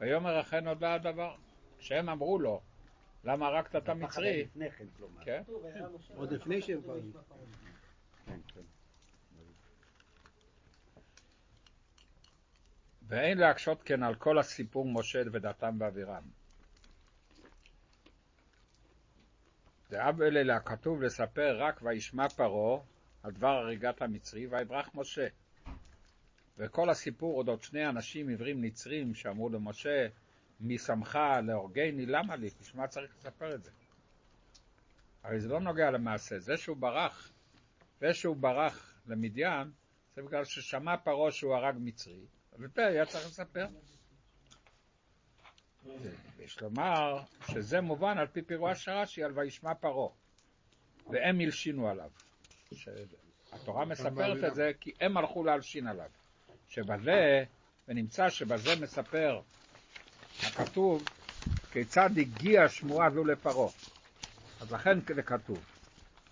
ויאמר 0.00 0.40
אכן 0.40 0.64
נודע 0.64 0.94
הדבר. 0.94 1.34
כשהם 1.78 2.08
אמרו 2.08 2.38
לו, 2.38 2.60
למה 3.24 3.46
הרגת 3.46 3.76
את 3.76 3.88
המצרי? 3.88 4.42
לפני 4.42 4.70
כן, 4.70 4.86
כלומר. 4.96 5.24
כן, 5.24 5.42
עוד 6.14 6.32
לפני 6.32 6.62
שהם 6.62 6.82
כבר... 6.82 7.00
כן, 8.26 8.40
כן. 8.54 8.60
ואין 13.08 13.38
להקשות 13.38 13.82
כן 13.82 14.02
על 14.02 14.14
כל 14.14 14.38
הסיפור 14.38 14.86
משה 14.86 15.22
ודתם 15.32 15.76
ואבירם. 15.80 16.22
דאב 19.90 20.22
אלה 20.22 20.60
כתוב 20.60 21.02
לספר 21.02 21.56
רק 21.58 21.82
וישמע 21.82 22.28
פרעה 22.28 22.80
על 23.22 23.30
דבר 23.30 23.48
הריגת 23.48 24.02
המצרי 24.02 24.46
ויברח 24.46 24.90
משה. 24.94 25.26
וכל 26.58 26.90
הסיפור 26.90 27.38
אודות 27.38 27.62
שני 27.62 27.88
אנשים 27.88 28.28
עיוורים 28.28 28.64
נצרים 28.64 29.14
שאמרו 29.14 29.48
למשה 29.48 30.06
מי 30.64 30.78
שמך 30.78 31.18
להורגני 31.46 32.06
למה 32.06 32.36
לי? 32.36 32.48
בשביל 32.60 32.80
מה 32.80 32.88
צריך 32.88 33.16
לספר 33.18 33.54
את 33.54 33.64
זה? 33.64 33.70
הרי 35.22 35.40
זה 35.40 35.48
לא 35.48 35.60
נוגע 35.60 35.90
למעשה, 35.90 36.38
זה 36.38 36.56
שהוא 36.56 36.76
ברח, 36.76 37.32
זה 38.00 38.14
שהוא 38.14 38.36
ברח 38.36 38.94
למדיין 39.06 39.70
זה 40.14 40.22
בגלל 40.22 40.44
ששמע 40.44 40.96
פרעה 40.96 41.32
שהוא 41.32 41.54
הרג 41.54 41.74
מצרי, 41.78 42.26
ופה 42.58 42.82
היה 42.82 43.06
צריך 43.06 43.26
לספר. 43.26 43.66
יש 46.38 46.60
לומר 46.60 47.20
שזה 47.52 47.80
מובן 47.80 48.18
על 48.18 48.26
פי 48.26 48.42
פירוש 48.42 48.88
רש"י 48.88 49.24
על 49.24 49.38
וישמע 49.38 49.74
פרעה, 49.74 50.08
והם 51.10 51.40
הלשינו 51.40 51.88
עליו. 51.88 52.10
התורה 53.52 53.84
מספרת 53.84 54.44
את 54.44 54.54
זה 54.54 54.70
כי 54.80 54.92
הם 55.00 55.16
הלכו 55.16 55.44
להלשין 55.44 55.86
עליו. 55.86 56.10
שבזה, 56.68 57.44
ונמצא 57.88 58.30
שבזה 58.30 58.70
מספר 58.80 59.40
הכתוב 60.42 61.02
כיצד 61.72 62.10
הגיעה 62.18 62.68
שמועה 62.68 63.10
זו 63.10 63.24
לפרעה. 63.24 63.68
אז 64.60 64.72
לכן 64.72 64.98
זה 65.14 65.22
כתוב. 65.22 65.58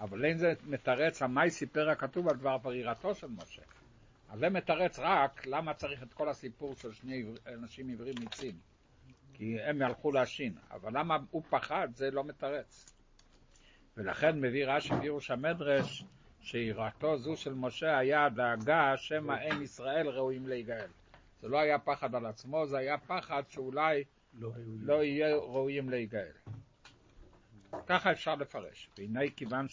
אבל 0.01 0.25
אין 0.25 0.39
זה 0.39 0.53
מתרץ 0.67 1.23
המאי 1.23 1.51
סיפר 1.51 1.91
הכתוב 1.91 2.29
על 2.29 2.37
דבר 2.37 2.59
פרירתו 2.63 3.15
של 3.15 3.27
משה. 3.27 3.63
אז 4.31 4.39
זה 4.39 4.49
מתרץ 4.49 4.99
רק 4.99 5.47
למה 5.47 5.75
צריך 5.75 6.03
את 6.03 6.13
כל 6.13 6.29
הסיפור 6.29 6.75
של 6.75 6.93
שני 6.93 7.25
אנשים 7.47 7.89
עיוורים 7.89 8.15
ניצים. 8.21 8.55
כי 9.35 9.61
הם 9.61 9.83
הלכו 9.83 10.13
להשין. 10.13 10.55
אבל 10.71 10.99
למה 10.99 11.19
הוא 11.31 11.43
פחד 11.51 11.89
זה 11.95 12.11
לא 12.11 12.25
מתרץ. 12.25 12.87
ולכן 13.97 14.41
מביא 14.41 14.67
רש"י 14.67 14.95
פירוש 15.01 15.31
המדרש 15.31 16.05
שיראתו 16.41 17.19
זו 17.19 17.37
של 17.37 17.55
משה 17.55 17.99
היה 17.99 18.29
דאגה 18.29 18.97
שמא 18.97 19.33
אין 19.41 19.63
ישראל 19.63 20.09
ראויים 20.09 20.49
להיגאל. 20.49 20.89
זה 21.43 21.49
לא 21.49 21.59
היה 21.59 21.79
פחד 21.79 22.15
על 22.15 22.27
עצמו, 22.27 22.67
זה 22.67 22.79
היה 22.79 22.99
פחד 22.99 23.43
שאולי 23.49 24.05
לא. 24.35 24.51
לא 24.81 25.05
יהיה 25.05 25.37
ראויים 25.37 25.91
להיגאל. 25.91 26.33
ככה 27.87 28.13
אפשר 28.13 28.35
לפרש. 28.35 28.91
והנה 28.99 29.21
כיוון 29.37 29.67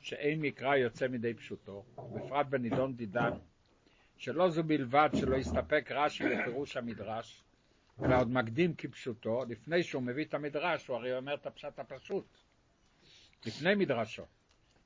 שאין 0.00 0.40
מקרא 0.40 0.76
יוצא 0.76 1.08
מדי 1.08 1.34
פשוטו, 1.34 1.84
בפרט 2.14 2.46
בנידון 2.46 2.96
דידן, 2.96 3.30
שלא 4.16 4.50
זו 4.50 4.64
בלבד 4.64 5.08
שלא 5.14 5.36
הסתפק 5.36 5.88
רש"י 5.90 6.24
לפירוש 6.24 6.76
המדרש, 6.76 7.44
אלא 8.04 8.18
עוד 8.18 8.30
מקדים 8.30 8.74
כפשוטו, 8.74 9.44
לפני 9.48 9.82
שהוא 9.82 10.02
מביא 10.02 10.24
את 10.24 10.34
המדרש, 10.34 10.86
הוא 10.86 10.96
הרי 10.96 11.16
אומר 11.16 11.34
את 11.34 11.46
הפשט 11.46 11.78
הפשוט, 11.78 12.38
לפני 13.46 13.74
מדרשו. 13.74 14.24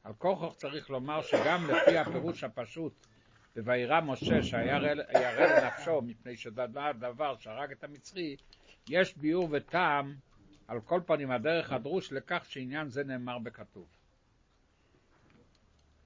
על 0.04 0.12
כוכך 0.18 0.56
צריך 0.56 0.90
לומר 0.90 1.22
שגם 1.22 1.70
לפי 1.70 1.98
הפירוש 1.98 2.44
הפשוט, 2.44 3.06
ב"וירא 3.56 4.00
משה 4.00 4.42
שירא 4.42 4.78
לנפשו 4.78 6.02
מפני 6.02 6.36
שדע 6.36 6.66
דבר 6.92 7.36
שהרג 7.36 7.72
את 7.72 7.84
המצרי, 7.84 8.36
יש 8.88 9.16
ביאור 9.16 9.48
וטעם, 9.52 10.14
על 10.68 10.80
כל 10.80 11.00
פנים 11.06 11.30
הדרך 11.30 11.72
הדרוש 11.72 12.12
לכך 12.12 12.44
שעניין 12.48 12.88
זה 12.88 13.04
נאמר 13.04 13.38
בכתוב. 13.38 13.86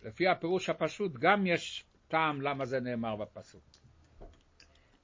לפי 0.03 0.29
הפירוש 0.29 0.69
הפשוט 0.69 1.13
גם 1.13 1.47
יש 1.47 1.85
טעם 2.09 2.41
למה 2.41 2.65
זה 2.65 2.81
נאמר 2.81 3.17
בפסוק. 3.17 3.63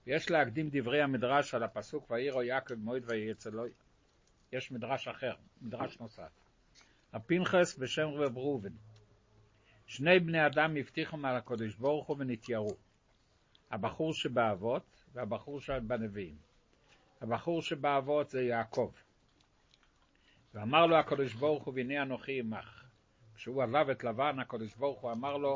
יש 0.07 0.31
להקדים 0.31 0.69
דברי 0.73 1.03
המדרש 1.03 1.55
על 1.55 1.63
הפסוק 1.63 2.11
ויראו 2.11 2.43
יעקב 2.43 2.75
מועד 2.75 3.03
וייצא 3.07 3.51
לו. 3.51 3.65
יש 4.53 4.73
מדרש 4.73 5.09
אחר, 5.09 5.35
מדרש 5.63 6.01
נוסף. 6.01 6.31
הפנחס 7.13 7.79
בשם 7.79 8.09
רב 8.09 8.39
ראובן. 8.39 8.73
שני 9.91 10.19
בני 10.19 10.47
אדם 10.47 10.77
הבטיחו 10.77 11.17
מעל 11.17 11.37
הקדוש 11.37 11.75
ברוך 11.75 12.07
הוא 12.07 12.17
ונתיירו. 12.19 12.77
הבחור 13.71 14.15
שבאבות 14.15 15.05
והבחור 15.13 15.61
שבנביאים. 15.61 16.37
הבחור 17.21 17.63
שבאבות 17.63 18.31
זה 18.31 18.43
יעקב. 18.43 18.93
ואמר 20.55 20.87
לו 20.87 20.97
הקדוש 20.97 21.35
ברוך 21.35 21.65
הוא, 21.65 21.75
והנה 21.75 22.03
אנוכי 22.03 22.41
עמך. 22.41 22.85
כשהוא 23.35 23.63
עזב 23.63 23.91
את 23.91 24.05
לבן, 24.05 24.39
הקדוש 24.39 24.75
ברוך 24.75 25.01
הוא 25.01 25.13
אמר 25.13 25.37
לו 25.37 25.55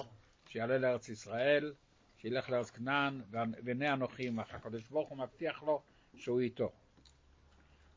שיעלה 0.48 0.78
לארץ 0.78 1.08
ישראל, 1.08 1.72
שילך 2.18 2.50
לארץ 2.50 2.70
כנען, 2.70 3.20
והנה 3.64 3.92
אנוכי 3.92 4.28
עמך. 4.28 4.54
הקדוש 4.54 4.88
ברוך 4.88 5.08
הוא 5.08 5.18
מבטיח 5.18 5.62
לו 5.62 5.82
שהוא 6.16 6.40
איתו. 6.40 6.72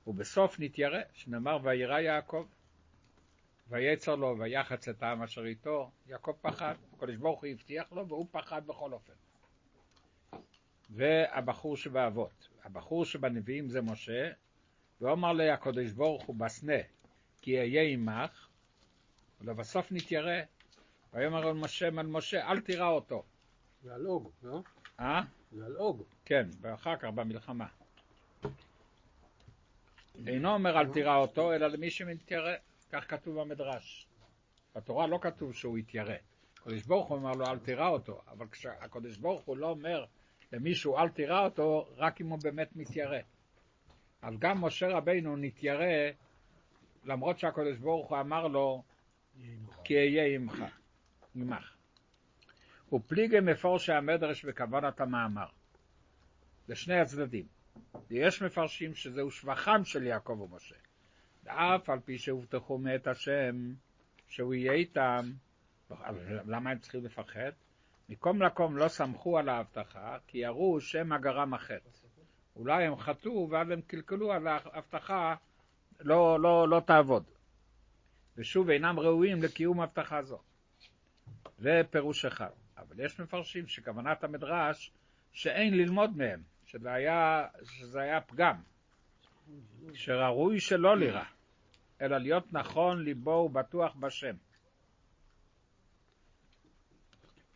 ובסוף 0.08 0.60
נתיירא, 0.60 1.01
שנאמר 1.13 1.58
וירא 1.63 2.00
יעקב. 2.00 2.46
ויצר 3.69 4.15
לו 4.15 4.36
ויחץ 4.39 4.88
את 4.88 5.03
העם 5.03 5.24
אשר 5.24 5.45
איתו, 5.45 5.91
יעקב 6.07 6.33
פחד, 6.41 6.75
הקדוש 6.93 7.15
ברוך 7.15 7.41
הוא 7.41 7.50
הבטיח 7.50 7.91
לו 7.91 8.07
והוא 8.07 8.27
פחד 8.31 8.67
בכל 8.67 8.93
אופן. 8.93 9.13
והבחור 10.89 11.77
שבאבות, 11.77 12.47
הבחור 12.63 13.05
שבנביאים 13.05 13.69
זה 13.69 13.81
משה, 13.81 14.31
ואומר 15.01 15.33
לי 15.33 15.50
הקדוש 15.50 15.91
ברוך 15.91 16.24
הוא 16.24 16.36
בסנה, 16.36 16.81
כי 17.41 17.59
אהיה 17.59 17.81
עמך, 17.81 18.47
ולבסוף 19.41 19.91
נתיירא. 19.91 20.41
ויאמר 21.13 21.53
משה, 21.53 21.88
אל 21.88 22.05
משה, 22.05 22.51
אל 22.51 22.62
תירא 22.62 22.88
אותו. 22.88 23.24
זה 23.83 23.95
על 23.95 24.07
אוג, 24.07 24.31
לא? 24.43 24.62
אה? 25.00 25.21
זה 25.51 25.65
על 25.65 25.77
אוג. 25.77 26.03
כן, 26.25 26.47
ואחר 26.62 26.95
כך 26.95 27.03
במלחמה. 27.03 27.67
אינו 30.27 30.53
אומר 30.53 30.79
אל 30.79 30.93
תירא 30.93 31.15
אותו, 31.15 31.53
אלא 31.53 31.67
למי 31.67 31.89
שמתיירא. 31.89 32.53
כך 32.91 33.12
כתוב 33.12 33.39
במדרש. 33.39 34.08
בתורה 34.75 35.08
לא 35.08 35.20
כתוב 35.22 35.53
שהוא 35.53 35.77
יתיירא. 35.77 36.15
הקדוש 36.58 36.84
ברוך 36.84 37.08
הוא 37.08 37.17
אומר 37.17 37.32
לו 37.32 37.46
אל 37.46 37.60
תירא 37.60 37.88
אותו, 37.88 38.22
אבל 38.27 38.48
כשהקדוש 38.48 39.17
ברוך 39.17 39.46
הוא 39.46 39.58
לא 39.58 39.70
אומר 39.70 40.06
למישהו 40.51 40.98
אל 40.98 41.10
תירא 41.10 41.46
אותו, 41.46 41.88
רק 41.98 42.22
אם 42.22 42.27
הוא 42.27 42.39
באמת 42.44 42.75
מתיירא. 42.75 43.20
אז 44.22 44.34
גם 44.39 44.62
משה 44.62 44.88
רבינו 44.88 45.38
נתיירא, 45.38 46.12
למרות 47.06 47.39
שהקדוש 47.39 47.77
ברוך 47.77 48.10
הוא 48.10 48.20
אמר 48.20 48.48
לו 48.48 48.84
כי 49.84 49.96
אהיה 49.96 50.36
עמך, 50.36 50.63
עמך. 51.36 51.75
ופליגי 52.94 53.39
מפורשי 53.39 53.94
המדרש 53.94 54.46
בכוונת 54.46 55.01
המאמר. 55.01 55.48
לשני 56.70 57.00
הצדדים. 57.00 57.48
ויש 58.10 58.41
מפרשים 58.41 58.96
שזהו 58.96 59.32
שבחם 59.32 59.82
של 59.84 60.03
יעקב 60.03 60.41
ומשה. 60.41 60.75
ואף 61.47 61.89
על 61.89 61.99
פי 61.99 62.17
שהובטחו 62.17 62.77
מאת 62.77 63.07
השם 63.07 63.73
שהוא 64.27 64.53
יהיה 64.53 64.73
איתם, 64.73 65.31
למה 66.45 66.69
הם 66.69 66.79
צריכים 66.79 67.05
לפחד? 67.05 67.51
מקום 68.09 68.41
לקום 68.41 68.77
לא 68.77 68.87
סמכו 68.87 69.37
על 69.37 69.49
ההבטחה, 69.49 70.17
כי 70.27 70.37
יראו 70.37 70.81
שמא 70.81 71.17
גרם 71.17 71.53
החטא. 71.53 71.89
אולי 72.55 72.83
הם 72.85 72.97
חטאו 72.97 73.49
ואז 73.51 73.69
הם 73.69 73.81
קלקלו 73.81 74.31
על 74.31 74.47
ההבטחה, 74.47 75.35
לא, 75.99 76.39
לא, 76.39 76.69
לא 76.69 76.79
תעבוד. 76.79 77.23
ושוב 78.37 78.69
אינם 78.69 78.99
ראויים 78.99 79.43
לקיום 79.43 79.81
הבטחה 79.81 80.21
זו. 80.21 80.39
זה 81.57 81.81
פירוש 81.89 82.25
אחד. 82.25 82.49
אבל 82.77 83.05
יש 83.05 83.19
מפרשים 83.19 83.67
שכוונת 83.67 84.23
המדרש 84.23 84.91
שאין 85.31 85.77
ללמוד 85.77 86.17
מהם, 86.17 86.43
שזה 86.65 86.93
היה, 86.93 87.47
שזה 87.63 88.01
היה 88.01 88.21
פגם, 88.21 88.55
שראוי 89.93 90.59
שלא 90.59 90.97
לירא, 90.97 91.23
אלא 92.01 92.17
להיות 92.17 92.53
נכון 92.53 93.03
ליבו 93.03 93.31
ובטוח 93.49 93.95
בשם. 93.95 94.35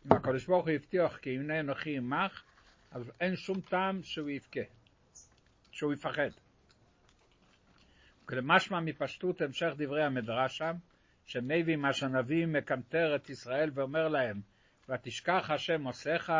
אם 0.06 0.12
הקדוש 0.12 0.46
ברוך 0.46 0.66
הוא 0.66 0.74
הבטיח 0.74 1.16
כי 1.16 1.30
הנה 1.30 1.60
אנוכי 1.60 1.96
עמך, 1.96 2.42
אז 2.90 3.12
אין 3.20 3.36
שום 3.36 3.60
טעם 3.60 4.02
שהוא 4.02 4.30
יבכה, 4.30 4.60
שהוא 5.70 5.92
יפחד. 5.92 6.30
ולמשמע 8.32 8.80
מפשטות 8.80 9.40
המשך 9.40 9.72
דברי 9.76 10.04
המדרש 10.04 10.58
שם, 10.58 10.74
שמביא 11.26 11.76
מה 11.76 11.92
שהנביא 11.92 12.46
מקנטר 12.46 13.16
את 13.16 13.30
ישראל 13.30 13.70
ואומר 13.74 14.08
להם, 14.08 14.40
ותשכח 14.88 15.50
השם 15.50 15.84
עושיך 15.84 16.32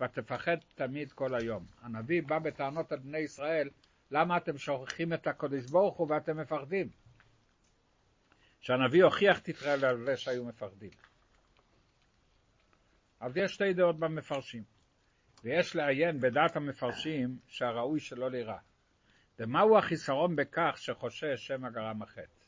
ותפחד 0.00 0.56
תמיד 0.74 1.12
כל 1.12 1.34
היום. 1.34 1.66
הנביא 1.82 2.22
בא 2.22 2.38
בטענות 2.38 2.92
על 2.92 2.98
בני 2.98 3.18
ישראל, 3.18 3.68
למה 4.10 4.36
אתם 4.36 4.58
שוכחים 4.58 5.12
את 5.12 5.26
הקדוש 5.26 5.70
ברוך 5.70 5.96
הוא 5.96 6.10
ואתם 6.10 6.40
מפחדים? 6.40 6.88
שהנביא 8.60 9.04
הוכיח 9.04 9.38
את 9.38 9.48
ישראל 9.48 9.84
על 9.84 10.04
זה 10.04 10.16
שהיו 10.16 10.44
מפחדים. 10.44 10.90
אז 13.20 13.36
יש 13.36 13.52
שתי 13.52 13.72
דעות 13.72 13.98
במפרשים, 13.98 14.62
ויש 15.44 15.76
לעיין 15.76 16.20
בדעת 16.20 16.56
המפרשים 16.56 17.38
שהראוי 17.46 18.00
שלא 18.00 18.30
לירא. 18.30 18.56
ומהו 19.38 19.78
החיסרון 19.78 20.36
בכך 20.36 20.74
שחושש 20.76 21.46
שמא 21.46 21.70
גרם 21.70 22.02
החטא? 22.02 22.40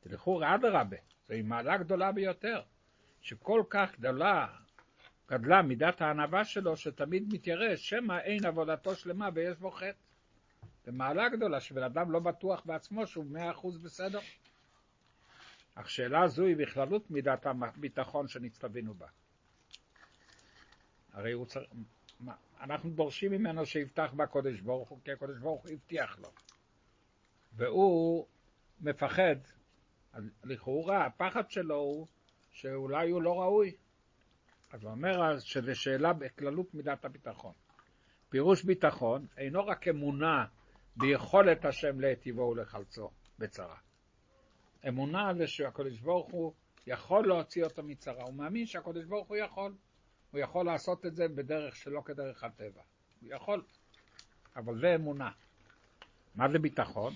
תלכו 0.00 0.40
אדרבה, 0.54 0.96
זוהי 1.28 1.42
מעלה 1.42 1.78
גדולה 1.78 2.12
ביותר, 2.12 2.62
שכל 3.20 3.62
כך 3.70 3.98
גדולה, 3.98 4.46
גדלה 5.30 5.62
מידת 5.62 6.00
הענווה 6.00 6.44
שלו, 6.44 6.76
שתמיד 6.76 7.34
מתיירא 7.34 7.76
שמא 7.76 8.18
אין 8.18 8.46
עבודתו 8.46 8.94
שלמה 8.94 9.28
ויש 9.34 9.58
בו 9.58 9.70
חטא. 9.70 9.92
זו 10.84 10.92
מעלה 10.92 11.28
גדולה 11.28 11.60
שבן 11.60 11.82
אדם 11.82 12.10
לא 12.10 12.20
בטוח 12.20 12.62
בעצמו 12.64 13.06
שהוא 13.06 13.26
מאה 13.30 13.50
אחוז 13.50 13.78
בסדר. 13.78 14.20
אך 15.74 15.90
שאלה 15.90 16.28
זו 16.28 16.44
היא 16.44 16.56
בכללות 16.56 17.10
מידת 17.10 17.46
הביטחון 17.46 18.28
שנצטווינו 18.28 18.94
בה. 18.94 19.06
הרי 21.12 21.32
הוא 21.32 21.46
צריך, 21.46 21.70
מה, 22.20 22.34
אנחנו 22.60 22.90
דורשים 22.90 23.32
ממנו 23.32 23.66
שיבטח 23.66 24.12
בקודש 24.16 24.60
ברוך 24.60 24.88
הוא, 24.88 24.98
כי 25.04 25.12
הקודש 25.12 25.38
ברוך 25.38 25.62
הוא 25.62 25.72
הבטיח 25.72 26.18
לו. 26.18 26.30
והוא 27.52 28.26
מפחד, 28.80 29.36
לכאורה 30.44 31.06
הפחד 31.06 31.50
שלו 31.50 31.76
הוא 31.76 32.06
שאולי 32.50 33.10
הוא 33.10 33.22
לא 33.22 33.40
ראוי. 33.40 33.76
אז 34.72 34.82
הוא 34.82 34.90
אומר 34.90 35.38
שזו 35.38 35.74
שאלה 35.74 36.12
בכללות 36.12 36.74
מידת 36.74 37.04
הביטחון. 37.04 37.52
פירוש 38.28 38.62
ביטחון 38.62 39.26
אינו 39.36 39.66
רק 39.66 39.88
אמונה 39.88 40.46
ביכולת 40.96 41.64
השם 41.64 42.00
להיטיבו 42.00 42.42
ולחלצו 42.42 43.10
בצרה. 43.38 43.76
אמונה 44.88 45.46
שהקדוש 45.46 46.00
ברוך 46.00 46.30
הוא 46.32 46.52
יכול 46.86 47.28
להוציא 47.28 47.64
אותו 47.64 47.82
מצרה, 47.82 48.24
הוא 48.24 48.34
מאמין 48.34 48.66
שהקדוש 48.66 49.04
ברוך 49.04 49.28
הוא 49.28 49.36
יכול. 49.36 49.74
הוא 50.30 50.40
יכול 50.40 50.66
לעשות 50.66 51.06
את 51.06 51.16
זה 51.16 51.28
בדרך 51.28 51.76
שלא 51.76 52.00
כדרך 52.04 52.44
הטבע. 52.44 52.82
הוא 53.20 53.30
יכול, 53.32 53.62
אבל 54.56 54.80
זה 54.80 54.94
אמונה. 54.94 55.30
מה 56.34 56.48
זה 56.52 56.58
ביטחון? 56.58 57.12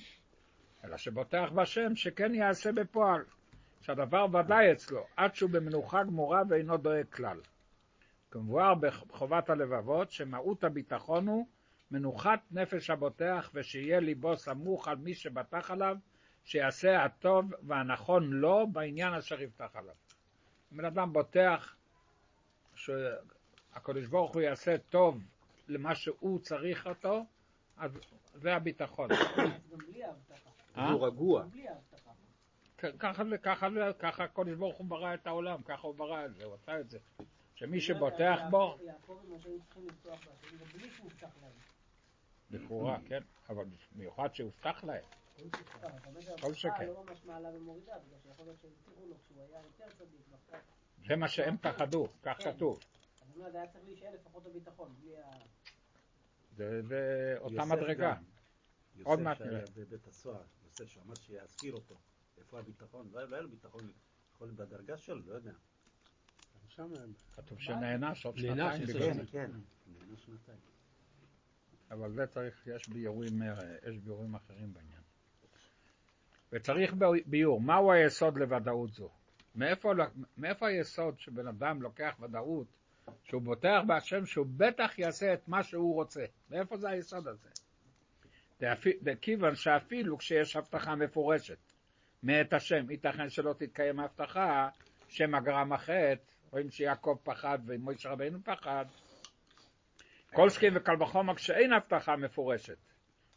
אלא 0.85 0.97
שבוטח 0.97 1.49
בשם 1.55 1.97
שכן 1.97 2.35
יעשה 2.35 2.73
בפועל, 2.73 3.25
שהדבר 3.81 4.27
ודאי 4.33 4.73
אצלו, 4.73 5.07
עד 5.17 5.35
שהוא 5.35 5.51
במנוחה 5.51 6.05
גמורה 6.05 6.43
ואינו 6.49 6.77
דואג 6.77 7.07
כלל. 7.13 7.41
כמבואר 8.31 8.75
בחובת 8.75 9.51
הלבבות, 9.51 10.11
שמהות 10.11 10.65
הביטחון 10.65 11.29
הוא 11.29 11.47
מנוחת 11.91 12.41
נפש 12.51 12.91
הבוטח 12.91 13.51
ושיהיה 13.55 14.01
ליבו 14.01 14.37
סמוך 14.37 14.89
על 14.89 14.97
מי 14.97 15.15
שבטח 15.15 15.71
עליו, 15.71 15.97
שיעשה 16.45 17.05
הטוב 17.05 17.53
והנכון 17.63 18.31
לו 18.31 18.67
בעניין 18.73 19.15
אשר 19.15 19.41
יבטח 19.41 19.77
עליו. 19.77 19.95
אם 20.73 20.77
בן 20.77 20.85
אדם 20.85 21.13
בוטח 21.13 21.77
שהקדוש 22.75 24.07
ברוך 24.07 24.35
הוא 24.35 24.43
יעשה 24.43 24.79
טוב 24.79 25.21
למה 25.69 25.95
שהוא 25.95 26.41
צריך 26.41 26.87
אותו, 26.87 27.25
אז 27.77 27.99
זה 28.35 28.55
הביטחון. 28.55 29.09
גם 29.71 29.79
בלי 29.79 30.05
ההבטחה. 30.05 30.51
אה? 30.77 30.91
הוא 30.91 31.07
רגוע. 31.07 31.43
גם 31.43 31.51
בלי 31.51 31.69
ההבטחה. 31.69 32.11
ככה 33.99 34.25
הקדוש 34.25 34.55
ברוך 34.55 34.77
הוא 34.77 34.87
ברא 34.87 35.15
את 35.15 35.27
העולם, 35.27 35.63
ככה 35.63 35.87
הוא 35.87 35.95
ברא 35.95 36.25
את 36.25 36.35
זה, 36.35 36.45
הוא 36.45 36.55
עשה 36.55 36.81
את 36.81 36.91
זה. 36.91 36.99
שמי 37.55 37.81
שבוטח 37.81 38.41
בו, 38.51 38.79
שהובטח 40.97 41.29
להם. 41.43 41.53
לכאורה, 42.51 42.99
כן, 43.07 43.21
אבל 43.49 43.65
במיוחד 43.95 44.35
שהובטח 44.35 44.85
להם. 44.85 45.05
כל 46.41 46.55
שכן. 46.55 46.71
שההבטחה 46.71 46.85
לא 46.85 47.01
דווקא. 50.31 50.59
זה 51.09 51.17
מה 51.17 51.29
שהם 51.29 51.57
פחדו, 51.57 52.07
כך 52.23 52.37
כן. 52.39 52.53
כתוב. 52.53 52.81
זה 56.57 57.37
אותה 57.39 57.55
יוסף 57.55 57.73
מדרגה. 57.73 58.15
עוד 59.03 59.19
יוסף 59.19 59.25
מעט 59.25 59.39
שהיה 59.39 59.51
נראה. 59.51 59.65
בבית 59.77 60.07
הסוהר, 60.07 60.43
יוסף 60.65 60.85
שאמר 60.85 61.15
שיזכיר 61.15 61.75
אותו. 61.75 61.99
איפה 62.39 62.59
הביטחון? 62.59 63.09
לא 63.13 63.25
לא 63.25 63.37
היה 63.37 63.43
לו 63.43 63.51
ביטחון, 63.51 63.93
יכול 64.35 64.47
להיות 64.47 64.57
בדרגה 64.57 64.97
שלו, 64.97 65.21
לא 65.27 65.35
יודע. 65.35 65.53
כתוב 67.33 67.61
שנענש 67.61 68.27
עוד 68.27 68.39
נענש 68.39 68.77
שנתיים. 68.77 69.15
זה. 69.15 69.27
כן, 69.33 69.51
נהנה 69.87 70.17
שנתיים. 70.17 70.59
אבל 71.91 72.13
זה 72.13 72.27
צריך, 72.27 72.67
יש 72.67 72.89
ביורים, 72.89 73.43
אה, 73.43 73.55
יש 73.89 73.99
ביורים 73.99 74.35
אחרים 74.35 74.75
בעניין. 74.75 74.94
וצריך 76.55 76.95
ביור, 77.27 77.61
מהו 77.61 77.93
היסוד 77.93 78.39
לוודאות 78.39 78.93
זו? 78.93 79.09
מאיפה, 79.55 79.93
מאיפה 80.39 80.69
היסוד 80.69 81.21
שבן 81.21 81.49
אדם 81.49 81.83
לוקח 81.83 82.17
ודאות 82.21 82.67
שהוא 83.25 83.43
בוטח 83.43 83.81
בהשם 83.87 84.27
שהוא 84.27 84.47
בטח 84.57 84.99
יעשה 84.99 85.35
את 85.35 85.49
מה 85.49 85.63
שהוא 85.63 85.95
רוצה? 85.95 86.25
מאיפה 86.51 86.77
זה 86.77 86.89
היסוד 86.89 87.29
הזה? 87.29 87.49
כיוון 89.21 89.55
שאפילו 89.55 90.19
כשיש 90.19 90.57
הבטחה 90.57 90.95
מפורשת 90.95 91.59
מאת 92.23 92.53
השם, 92.53 92.91
ייתכן 92.91 93.31
שלא 93.31 93.53
תתקיים 93.53 94.01
ההבטחה, 94.01 94.69
שמא 95.09 95.41
גרם 95.41 95.73
החטא, 95.73 96.15
רואים 96.51 96.71
שיעקב 96.71 97.17
פחד 97.23 97.59
ומשה 97.67 98.11
רבינו 98.11 98.39
פחד. 98.45 98.85
כל 100.33 100.51
שכן 100.51 100.77
וקל 100.77 101.03
וחומר 101.03 101.35
כשאין 101.35 101.73
הבטחה 101.73 102.17
מפורשת. 102.17 102.79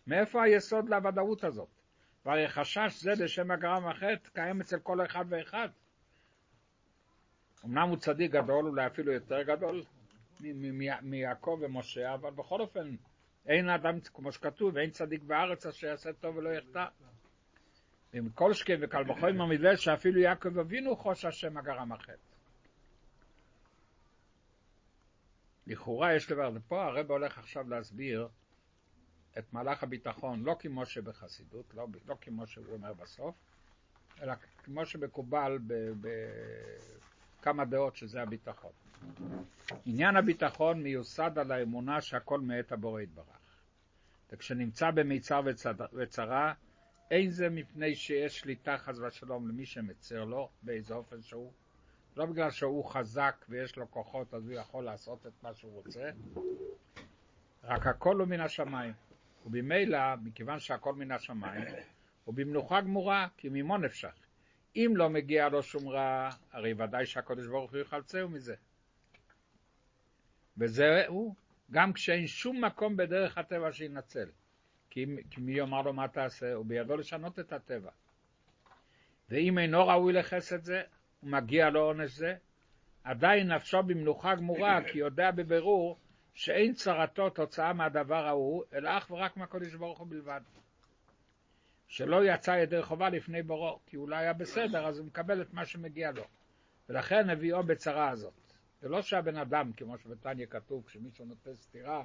מאיפה 0.08 0.44
היסוד 0.44 0.90
לוודאות 0.90 1.44
הזאת? 1.44 1.77
והרי 2.28 2.48
חשש 2.48 3.02
זה 3.02 3.12
לשם 3.24 3.52
הגרם 3.52 3.88
החטא 3.88 4.30
קיים 4.34 4.62
אצל 4.62 4.80
כל 4.80 5.06
אחד 5.06 5.26
ואחד. 5.30 5.70
אמנם 7.66 7.90
הוא 7.90 7.98
צדיק 7.98 8.32
גדול, 8.32 8.66
אולי 8.66 8.88
אפילו 8.88 9.12
יותר 9.12 9.42
גדול 9.42 9.84
מיעקב 11.02 11.60
ומשה, 11.62 12.14
אבל 12.14 12.30
בכל 12.32 12.62
אופן, 12.62 12.96
אין 13.46 13.70
אדם, 13.70 14.00
כמו 14.14 14.32
שכתוב, 14.32 14.78
אין 14.78 14.90
צדיק 14.90 15.24
בארץ 15.24 15.66
אשר 15.66 15.88
יעשה 15.88 16.14
טוב 16.14 16.38
ולא 16.38 16.50
יחטא. 16.50 16.86
ומכל 18.14 18.54
שכן 18.54 18.78
וקל 18.82 19.12
וחומר 19.12 19.46
מזה 19.46 19.78
שאפילו 19.78 20.20
יעקב 20.20 20.60
אבינו 20.60 20.96
חוש 20.96 21.26
השם 21.26 21.58
הגרם 21.58 21.92
החטא. 21.92 22.14
לכאורה 25.68 26.16
יש 26.16 26.32
דבר, 26.32 26.52
ופה 26.54 26.86
הרב 26.86 27.12
הולך 27.12 27.38
עכשיו 27.38 27.70
להסביר 27.70 28.28
את 29.38 29.54
מהלך 29.54 29.84
הביטחון, 29.84 30.44
לא 30.44 30.56
כמו 30.60 30.86
שבחסידות, 30.86 31.74
לא, 31.74 31.88
לא 32.08 32.16
כמו 32.22 32.48
שהוא 32.48 32.66
אומר 32.74 32.94
בסוף, 32.94 33.36
אלא 34.22 34.34
כמו 34.64 34.86
שמקובל 34.86 35.60
בכמה 37.42 37.66
דעות 37.66 37.96
שזה 37.96 38.22
הביטחון. 38.22 38.72
עניין 39.86 40.16
הביטחון 40.16 40.84
מיוסד 40.84 41.32
על 41.40 41.52
האמונה 41.52 42.02
שהכל 42.02 42.40
מאת 42.40 42.72
הבורא 42.72 43.02
יתברך. 43.02 43.38
וכשנמצא 44.32 44.92
במיצר 44.92 45.42
וצרה, 45.94 46.54
אין 47.12 47.30
זה 47.30 47.50
מפני 47.50 47.96
שיש 47.96 48.40
שליטה 48.40 48.78
חס 48.78 49.00
ושלום 49.00 49.48
למי 49.48 49.66
שמצר 49.66 50.24
לו, 50.24 50.50
באיזה 50.62 50.94
אופן 50.94 51.22
שהוא, 51.22 51.52
לא 52.16 52.26
בגלל 52.26 52.52
שהוא 52.52 52.86
חזק 52.86 53.46
ויש 53.50 53.78
לו 53.78 53.92
כוחות 53.92 54.34
אז 54.34 54.48
הוא 54.50 54.54
יכול 54.54 54.84
לעשות 54.84 55.28
את 55.28 55.44
מה 55.44 55.54
שהוא 55.54 55.74
רוצה, 55.74 56.10
רק 57.64 57.88
הכל 57.88 58.20
הוא 58.20 58.28
מן 58.28 58.40
השמיים. 58.40 58.94
ובמילא, 59.48 60.16
מכיוון 60.24 60.60
שהכל 60.60 60.94
מן 60.94 61.12
השמיים, 61.12 61.66
הוא 62.26 62.36
במנוחה 62.36 62.82
גמורה, 62.82 63.28
כי 63.38 63.50
ממו 63.52 63.78
נפשך. 63.78 64.14
אם 64.76 64.94
לא 64.96 65.10
מגיע 65.10 65.50
לו 65.50 65.64
שום 65.64 65.88
רע, 65.88 66.30
הרי 66.52 66.74
ודאי 66.74 67.06
שהקדוש 67.06 67.48
ברוך 67.48 67.72
הוא 67.72 67.80
יחלצהו 67.80 68.30
מזה. 68.30 68.56
וזהו, 70.58 71.36
גם 71.72 71.94
כשאין 71.94 72.28
שום 72.28 72.66
מקום 72.66 72.98
בדרך 72.98 73.38
הטבע 73.38 73.72
שינצל. 73.72 74.30
כי, 74.90 75.06
כי 75.30 75.42
מי 75.42 75.54
יאמר 75.54 75.82
לו 75.82 75.94
מה 75.94 76.08
תעשה, 76.08 76.54
הוא 76.54 76.66
בידו 76.66 76.98
לשנות 76.98 77.40
את 77.40 77.54
הטבע. 77.54 77.92
ואם 79.30 79.60
אינו 79.60 79.88
ראוי 79.88 80.14
לחסד 80.14 80.64
זה, 80.64 80.82
ומגיע 81.24 81.70
לו 81.70 81.80
עונש 81.80 82.12
זה, 82.12 82.36
עדיין 83.04 83.52
נפשו 83.52 83.84
במנוחה 83.84 84.36
גמורה, 84.36 84.80
כי 84.92 84.98
יודע 84.98 85.32
בבירור 85.32 85.98
שאין 86.38 86.74
צרתו 86.74 87.30
תוצאה 87.30 87.74
מהדבר 87.74 88.28
ההוא, 88.28 88.64
אלא 88.74 88.98
אך 88.98 89.12
ורק 89.12 89.38
מהקודש 89.38 89.74
ברוך 89.74 90.00
הוא 90.00 90.08
בלבד. 90.08 90.42
שלא 91.88 92.26
יצא 92.26 92.52
ידי 92.52 92.84
חובה 92.84 93.10
לפני 93.10 93.44
בוראו, 93.44 93.80
כי 93.86 93.96
הוא 93.96 94.10
לא 94.10 94.16
היה 94.16 94.34
בסדר, 94.34 94.88
אז 94.88 94.98
הוא 95.00 95.08
מקבל 95.08 95.42
את 95.42 95.54
מה 95.54 95.66
שמגיע 95.66 96.12
לו. 96.12 96.24
ולכן 96.90 97.30
הביאו 97.30 97.64
בצרה 97.64 98.10
הזאת. 98.10 98.34
זה 98.82 98.90
לא 98.90 99.02
שהבן 99.02 99.38
אדם, 99.38 99.72
כמו 99.74 99.98
שבתניא 99.98 100.46
כתוב, 100.46 100.84
כשמישהו 100.88 101.26
נותן 101.26 101.56
סטירה 101.56 102.04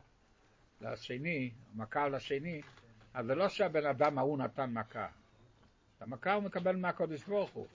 לשני, 0.81 1.51
מכה 1.75 2.09
לשני, 2.09 2.63
אז 3.15 3.27
זה 3.27 3.35
לא 3.35 3.49
שהבן 3.49 3.87
אדם 3.87 4.19
ההוא 4.19 4.39
נתן 4.39 4.73
מכה. 4.73 5.07
את 5.97 6.03
המכה 6.03 6.33
הוא 6.33 6.43
מקבל 6.43 6.77
מהקודש 6.77 7.23
ברוך 7.25 7.51
הוא. 7.51 7.67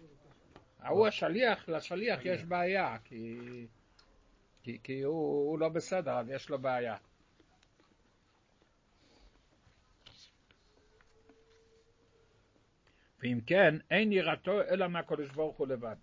ההוא 0.79 1.07
השליח, 1.07 1.69
לשליח 1.69 2.19
יש 2.23 2.43
בעיה, 2.43 2.97
כי, 3.03 3.37
כי, 4.67 4.80
כי 4.84 5.01
הוא, 5.01 5.49
הוא 5.49 5.60
לא 5.60 5.69
בסדר, 5.69 6.17
אז 6.17 6.30
יש 6.30 6.49
לו 6.49 6.60
בעיה. 6.60 6.97
ואם 13.19 13.39
כן, 13.45 13.75
אין 13.91 14.12
יראתו 14.12 14.62
אלא 14.62 14.88
מהקדוש 14.88 15.30
ברוך 15.30 15.58
הוא 15.58 15.67
לבד. 15.67 15.95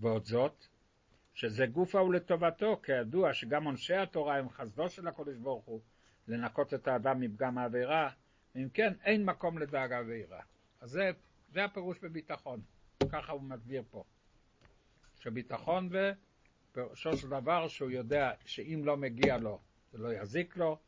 ועוד 0.00 0.24
זאת, 0.24 0.66
שזה 1.34 1.66
גופה 1.66 2.02
ולטובתו, 2.02 2.80
כידוע 2.82 3.34
שגם 3.34 3.64
עונשי 3.64 3.94
התורה 3.94 4.38
הם 4.38 4.48
חסדו 4.50 4.88
של 4.88 5.08
הקדוש 5.08 5.36
ברוך 5.36 5.64
הוא, 5.64 5.80
לנקות 6.28 6.74
את 6.74 6.88
האדם 6.88 7.20
מפגם 7.20 7.58
העבירה, 7.58 8.10
ואם 8.54 8.68
כן, 8.74 8.92
אין 9.04 9.24
מקום 9.24 9.58
לדאגה 9.58 10.00
ויראה. 10.06 10.42
אז 10.80 10.90
זה, 10.90 11.10
זה 11.52 11.64
הפירוש 11.64 11.98
בביטחון, 11.98 12.60
ככה 13.12 13.32
הוא 13.32 13.42
מסביר 13.42 13.82
פה. 13.90 14.04
שביטחון 15.20 15.88
ופירושו 16.72 17.16
של 17.16 17.28
דבר 17.28 17.68
שהוא 17.68 17.90
יודע 17.90 18.30
שאם 18.44 18.82
לא 18.84 18.96
מגיע 18.96 19.38
לו, 19.38 19.60
זה 19.92 19.98
לא 19.98 20.14
יזיק 20.14 20.56
לו, 20.56 20.78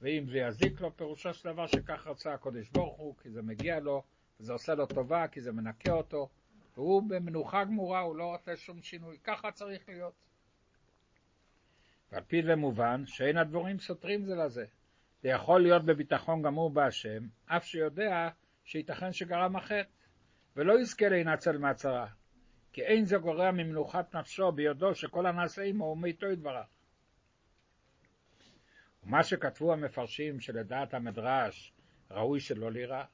ואם 0.00 0.26
זה 0.28 0.38
יזיק 0.38 0.80
לו, 0.80 0.96
פירושו 0.96 1.34
של 1.34 1.52
דבר 1.52 1.66
שכך 1.66 2.06
רצה 2.06 2.34
הקדוש 2.34 2.68
ברוך 2.68 2.96
הוא, 2.96 3.14
כי 3.22 3.30
זה 3.30 3.42
מגיע 3.42 3.80
לו, 3.80 4.02
וזה 4.40 4.52
עושה 4.52 4.74
לו 4.74 4.86
טובה, 4.86 5.28
כי 5.28 5.40
זה 5.40 5.52
מנקה 5.52 5.92
אותו, 5.92 6.28
והוא 6.74 7.02
במנוחה 7.08 7.64
גמורה, 7.64 8.00
הוא 8.00 8.16
לא 8.16 8.24
רוצה 8.32 8.56
שום 8.56 8.82
שינוי, 8.82 9.18
ככה 9.24 9.52
צריך 9.52 9.88
להיות. 9.88 10.14
ועל 12.12 12.22
פי 12.22 12.42
זה 12.42 12.56
מובן 12.56 13.06
שאין 13.06 13.36
הדבורים 13.36 13.78
סותרים 13.78 14.24
זה 14.24 14.34
לזה. 14.34 14.64
זה 15.22 15.28
יכול 15.28 15.62
להיות 15.62 15.84
בביטחון 15.84 16.42
גמור 16.42 16.70
בהשם, 16.70 17.22
אף 17.46 17.64
שיודע 17.64 18.28
שייתכן 18.64 19.12
שגרם 19.12 19.56
החטא, 19.56 19.90
ולא 20.56 20.80
יזכה 20.80 21.08
להינצל 21.08 21.58
מהצרה, 21.58 22.06
כי 22.76 22.82
אין 22.82 23.04
זה 23.04 23.16
גורע 23.16 23.50
ממנוחת 23.50 24.14
נפשו 24.16 24.52
ביודעו 24.52 24.94
שכל 24.94 25.26
הנעשה 25.26 25.62
עמו 25.62 25.84
הוא 25.84 25.98
מיתו 25.98 26.26
יתברך. 26.26 26.66
ומה 29.02 29.24
שכתבו 29.24 29.72
המפרשים 29.72 30.40
שלדעת 30.40 30.94
המדרש 30.94 31.72
ראוי 32.10 32.40
שלא 32.40 32.72
לירא, 32.72 33.04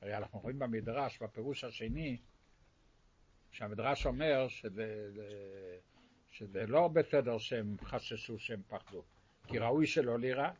הרי 0.00 0.16
אנחנו 0.16 0.38
רואים 0.38 0.58
במדרש, 0.58 1.22
בפירוש 1.22 1.64
השני, 1.64 2.16
שהמדרש 3.50 4.06
אומר 4.06 4.48
שזה, 4.48 5.10
שזה 6.30 6.66
לא 6.66 6.88
בסדר 6.88 7.38
שהם 7.38 7.76
חששו 7.84 8.38
שהם 8.38 8.62
פחדו, 8.68 9.02
כי 9.48 9.58
ראוי 9.58 9.86
שלא 9.86 10.18
לירא, 10.18 10.50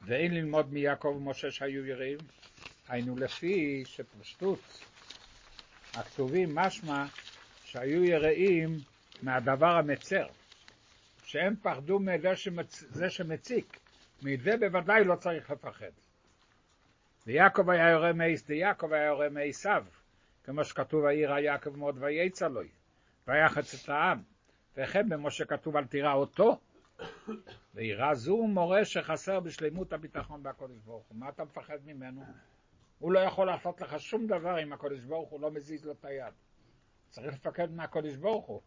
ואין 0.00 0.34
ללמוד 0.34 0.72
מיעקב 0.72 1.14
ומשה 1.16 1.50
שהיו 1.50 1.86
יראים, 1.86 2.18
היינו 2.88 3.16
לפי 3.16 3.82
שפשטות 3.86 4.87
הכתובים 5.98 6.54
משמע 6.54 7.04
שהיו 7.64 8.04
יראים 8.04 8.76
מהדבר 9.22 9.76
המצר, 9.76 10.26
שהם 11.24 11.54
פחדו 11.62 11.98
מזה 11.98 12.36
שמצ... 12.36 12.84
שמציק, 13.08 13.78
מזה 14.22 14.56
בוודאי 14.60 15.04
לא 15.04 15.16
צריך 15.16 15.50
לפחד. 15.50 15.90
ויעקב 17.26 17.70
היה 17.70 17.90
יורה 17.90 18.12
מעיס 18.12 18.46
דיעקב 18.46 18.92
היה 18.92 19.06
יורה 19.06 19.28
מעשיו, 19.28 19.84
כמו 20.44 20.64
שכתוב 20.64 21.04
וירא 21.04 21.38
יעקב 21.38 21.76
מאוד 21.76 21.96
וייצא 22.00 22.48
לו, 22.48 22.60
ויחץ 23.26 23.74
את 23.74 23.88
העם, 23.88 24.22
וכן 24.76 25.16
כמו 25.16 25.30
שכתוב 25.30 25.76
אל 25.76 25.84
תירא 25.84 26.12
אותו, 26.14 26.58
ויראה 27.74 28.14
זו 28.14 28.46
מורה 28.46 28.84
שחסר 28.84 29.40
בשלמות 29.40 29.92
הביטחון 29.92 30.42
בהקדוש 30.42 30.78
ברוך 30.84 31.06
הוא. 31.08 31.18
מה 31.18 31.28
אתה 31.28 31.44
מפחד 31.44 31.78
ממנו? 31.86 32.24
הוא 32.98 33.12
לא 33.12 33.18
יכול 33.18 33.46
לעשות 33.46 33.80
לך 33.80 34.00
שום 34.00 34.26
דבר 34.26 34.62
אם 34.62 34.72
הקדוש 34.72 35.00
ברוך 35.00 35.30
הוא 35.30 35.40
לא 35.40 35.50
מזיז 35.50 35.86
לו 35.86 35.92
את 35.92 36.04
היד. 36.04 36.34
צריך 37.10 37.34
לפחד 37.34 37.70
מהקדוש 37.72 38.16
ברוך 38.16 38.46
הוא. 38.46 38.60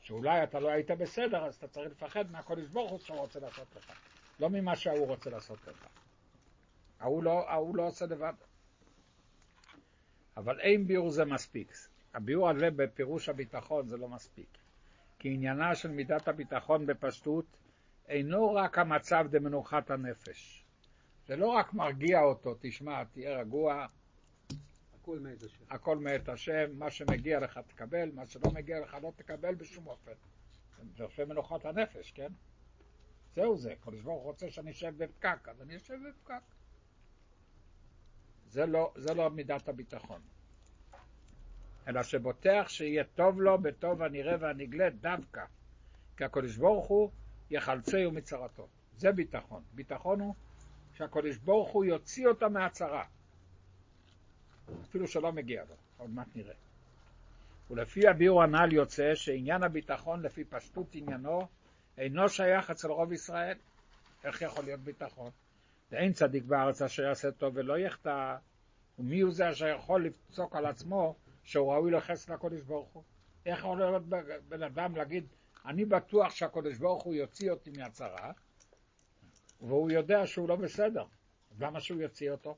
שאולי 0.00 0.42
אתה 0.42 0.60
לא 0.60 0.68
היית 0.68 0.90
בסדר, 0.90 1.44
אז 1.44 1.54
אתה 1.54 1.68
צריך 1.68 1.90
לפחד 1.90 2.30
מהקדוש 2.30 2.68
ברוך 2.68 2.90
הוא 2.90 2.98
שהוא 2.98 3.18
רוצה 3.18 3.40
לעשות 3.40 3.76
לך. 3.76 3.92
לא 4.40 4.50
ממה 4.50 4.76
שההוא 4.76 5.06
רוצה 5.06 5.30
לעשות 5.30 5.58
לך. 5.66 5.86
ההוא 7.00 7.22
לא, 7.22 7.50
ההוא 7.50 7.76
לא 7.76 7.86
עושה 7.86 8.06
לבד. 8.06 8.32
אבל 10.36 10.60
אין 10.60 10.86
ביאור 10.86 11.10
זה 11.10 11.24
מספיק. 11.24 11.72
הביאור 12.14 12.50
הזה 12.50 12.70
בפירוש 12.70 13.28
הביטחון 13.28 13.86
זה 13.86 13.96
לא 13.96 14.08
מספיק. 14.08 14.58
כי 15.18 15.28
עניינה 15.28 15.74
של 15.74 15.90
מידת 15.90 16.28
הביטחון 16.28 16.86
בפשטות 16.86 17.44
אינו 18.08 18.54
רק 18.54 18.78
המצב 18.78 19.26
דמנוחת 19.30 19.90
הנפש. 19.90 20.63
זה 21.26 21.36
לא 21.36 21.48
רק 21.48 21.74
מרגיע 21.74 22.20
אותו, 22.20 22.54
תשמע, 22.60 23.04
תהיה 23.04 23.38
רגוע, 23.38 23.86
הכל 24.94 25.18
מאת 25.18 25.42
השם. 25.42 25.64
הכל 25.70 25.98
מאת 25.98 26.28
השם, 26.28 26.78
מה 26.78 26.90
שמגיע 26.90 27.40
לך 27.40 27.60
תקבל, 27.66 28.10
מה 28.14 28.26
שלא 28.26 28.50
מגיע 28.50 28.80
לך 28.80 28.96
לא 29.02 29.12
תקבל 29.16 29.54
בשום 29.54 29.86
אופן. 29.86 30.12
זה 30.96 31.04
עושה 31.04 31.24
מנוחת 31.24 31.64
הנפש, 31.64 32.12
כן? 32.12 32.32
זהו 33.34 33.56
זה, 33.56 33.72
הקדוש 33.72 34.00
ברוך 34.00 34.22
הוא 34.22 34.30
רוצה 34.30 34.50
שאני 34.50 34.70
אשב 34.70 34.94
בפקק, 34.96 35.48
אז 35.48 35.62
אני 35.62 35.76
אשב 35.76 35.94
בפקק. 36.08 36.42
זה 38.46 38.66
לא, 38.66 38.92
זה 38.96 39.14
לא 39.14 39.30
מידת 39.30 39.68
הביטחון. 39.68 40.20
אלא 41.88 42.02
שבוטח 42.02 42.64
שיהיה 42.68 43.04
טוב 43.04 43.40
לו 43.40 43.58
בטוב 43.58 44.02
הנראה 44.02 44.36
והנגלה 44.40 44.90
דווקא. 44.90 45.44
כי 46.16 46.24
הקדוש 46.24 46.56
ברוך 46.56 46.86
הוא 46.86 47.10
יחלצהו 47.50 48.12
מצרתו. 48.12 48.68
זה 48.96 49.12
ביטחון. 49.12 49.62
ביטחון 49.72 50.20
הוא 50.20 50.34
שהקדוש 50.94 51.36
ברוך 51.36 51.70
הוא 51.70 51.84
יוציא 51.84 52.28
אותה 52.28 52.48
מהצרה. 52.48 53.04
אפילו 54.82 55.06
שלא 55.06 55.32
מגיע 55.32 55.64
לו, 55.68 55.74
עוד 55.96 56.10
מעט 56.10 56.26
נראה. 56.34 56.54
ולפי 57.70 58.08
הביאור 58.08 58.42
הנ"ל 58.42 58.72
יוצא 58.72 59.14
שעניין 59.14 59.62
הביטחון 59.62 60.22
לפי 60.22 60.44
פשטות 60.44 60.86
עניינו 60.94 61.46
אינו 61.98 62.28
שייך 62.28 62.70
אצל 62.70 62.90
רוב 62.90 63.12
ישראל. 63.12 63.56
איך 64.24 64.42
יכול 64.42 64.64
להיות 64.64 64.80
ביטחון? 64.80 65.30
ואין 65.92 66.12
צדיק 66.12 66.44
בארץ 66.44 66.82
אשר 66.82 67.02
יעשה 67.02 67.30
טוב 67.30 67.52
ולא 67.56 67.78
יחטא, 67.78 68.36
ומי 68.98 69.20
הוא 69.20 69.32
זה 69.32 69.50
אשר 69.50 69.66
יכול 69.66 70.06
לפסוק 70.06 70.56
על 70.56 70.66
עצמו 70.66 71.14
שהוא 71.42 71.72
ראוי 71.72 71.90
לחסד 71.90 72.32
לקודש 72.32 72.60
ברוך 72.60 72.88
הוא? 72.92 73.02
איך 73.46 73.58
יכול 73.58 73.78
להיות 73.78 74.02
בן 74.48 74.62
אדם 74.62 74.96
להגיד, 74.96 75.26
אני 75.66 75.84
בטוח 75.84 76.34
שהקודש 76.34 76.76
ברוך 76.76 77.02
הוא 77.02 77.14
יוציא 77.14 77.50
אותי 77.50 77.70
מהצרה, 77.76 78.32
והוא 79.64 79.90
יודע 79.90 80.26
שהוא 80.26 80.48
לא 80.48 80.56
בסדר, 80.56 81.04
אז 81.50 81.62
למה 81.62 81.80
שהוא 81.80 82.00
יוציא 82.00 82.30
אותו? 82.30 82.56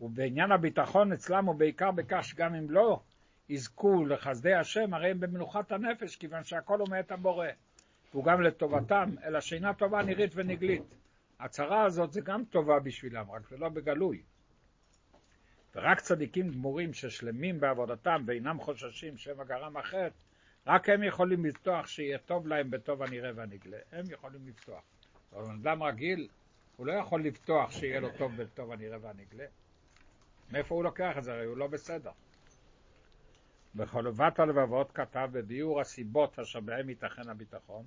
ובעניין 0.00 0.52
הביטחון 0.52 1.12
אצלם 1.12 1.44
הוא 1.44 1.54
בעיקר 1.54 1.90
בכך 1.90 2.20
שגם 2.22 2.54
אם 2.54 2.70
לא 2.70 3.00
יזכו 3.48 4.04
לחסדי 4.04 4.54
השם, 4.54 4.94
הרי 4.94 5.10
הם 5.10 5.20
במנוחת 5.20 5.72
הנפש, 5.72 6.16
כיוון 6.16 6.44
שהכל 6.44 6.78
הוא 6.78 6.88
מאת 6.88 7.12
הבורא. 7.12 7.46
והוא 8.12 8.24
גם 8.24 8.42
לטובתם, 8.42 9.10
אלא 9.24 9.40
שאינה 9.40 9.74
טובה 9.74 10.02
נראית 10.02 10.32
ונגלית. 10.34 10.82
הצרה 11.40 11.84
הזאת 11.84 12.12
זה 12.12 12.20
גם 12.20 12.44
טובה 12.44 12.78
בשבילם, 12.80 13.30
רק 13.30 13.48
זה 13.48 13.56
לא 13.56 13.68
בגלוי. 13.68 14.22
ורק 15.74 16.00
צדיקים 16.00 16.50
גמורים 16.50 16.94
ששלמים 16.94 17.60
בעבודתם 17.60 18.22
ואינם 18.26 18.60
חוששים 18.60 19.16
שמא 19.16 19.44
גרם 19.44 19.76
החטא, 19.76 20.08
רק 20.66 20.88
הם 20.88 21.02
יכולים 21.02 21.44
לפתוח 21.44 21.86
שיהיה 21.86 22.18
טוב 22.18 22.46
להם 22.46 22.70
בטוב 22.70 23.02
הנראה 23.02 23.30
והנגלה. 23.34 23.78
הם 23.92 24.04
יכולים 24.10 24.48
לפתוח. 24.48 24.82
אבל 25.32 25.54
אדם 25.62 25.82
רגיל, 25.82 26.28
הוא 26.76 26.86
לא 26.86 26.92
יכול 26.92 27.24
לפתוח 27.24 27.70
שיהיה 27.72 28.00
לו 28.00 28.08
טוב 28.18 28.36
בטוב 28.36 28.72
הנראה 28.72 28.98
והנגלה. 29.00 29.46
מאיפה 30.50 30.74
הוא 30.74 30.84
לוקח 30.84 31.18
את 31.18 31.24
זה? 31.24 31.32
הרי 31.32 31.44
הוא 31.44 31.56
לא 31.56 31.66
בסדר. 31.66 32.10
בחלובת 33.74 34.38
הלבבות 34.38 34.92
כתב 34.92 35.28
בביאור 35.32 35.80
הסיבות 35.80 36.38
אשר 36.38 36.60
בהם 36.60 36.88
ייתכן 36.88 37.28
הביטחון, 37.28 37.86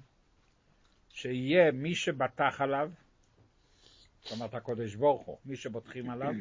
שיהיה 1.10 1.72
מי 1.72 1.96
שבטח 1.96 2.62
עליו, 2.62 2.92
זאת 4.22 4.32
אומרת 4.32 4.54
הקודש 4.54 4.96
ברוך 4.96 5.26
הוא, 5.26 5.38
מי 5.46 5.56
שבוטחים 5.56 6.10
עליו, 6.10 6.34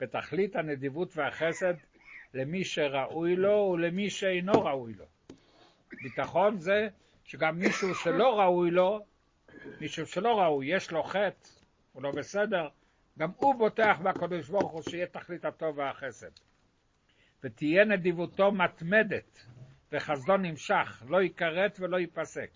בתכלית 0.00 0.56
הנדיבות 0.56 1.16
והחסד 1.16 1.74
למי 2.34 2.64
שראוי 2.64 3.36
לו 3.36 3.70
ולמי 3.74 4.10
שאינו 4.10 4.52
ראוי 4.52 4.94
לו. 4.94 5.04
ביטחון 6.02 6.58
זה 6.58 6.88
שגם 7.24 7.58
מישהו 7.58 7.94
שלא 7.94 8.40
ראוי 8.40 8.70
לו, 8.70 9.04
מישהו 9.80 10.06
שלא 10.06 10.40
ראוי, 10.40 10.66
יש 10.66 10.90
לו 10.90 11.02
חטא, 11.02 11.48
הוא 11.92 12.02
לא 12.02 12.10
בסדר, 12.10 12.68
גם 13.18 13.30
הוא 13.36 13.54
בוטח 13.54 13.98
בקדוש 14.02 14.48
ברוך 14.48 14.72
הוא 14.72 14.82
שיהיה 14.82 15.06
תכלית 15.06 15.44
הטוב 15.44 15.78
והחסד. 15.78 16.30
ותהיה 17.44 17.84
נדיבותו 17.84 18.52
מתמדת, 18.52 19.46
וחסדו 19.92 20.36
נמשך, 20.36 21.02
לא 21.08 21.22
ייכרת 21.22 21.80
ולא 21.80 21.96
ייפסק. 21.96 22.50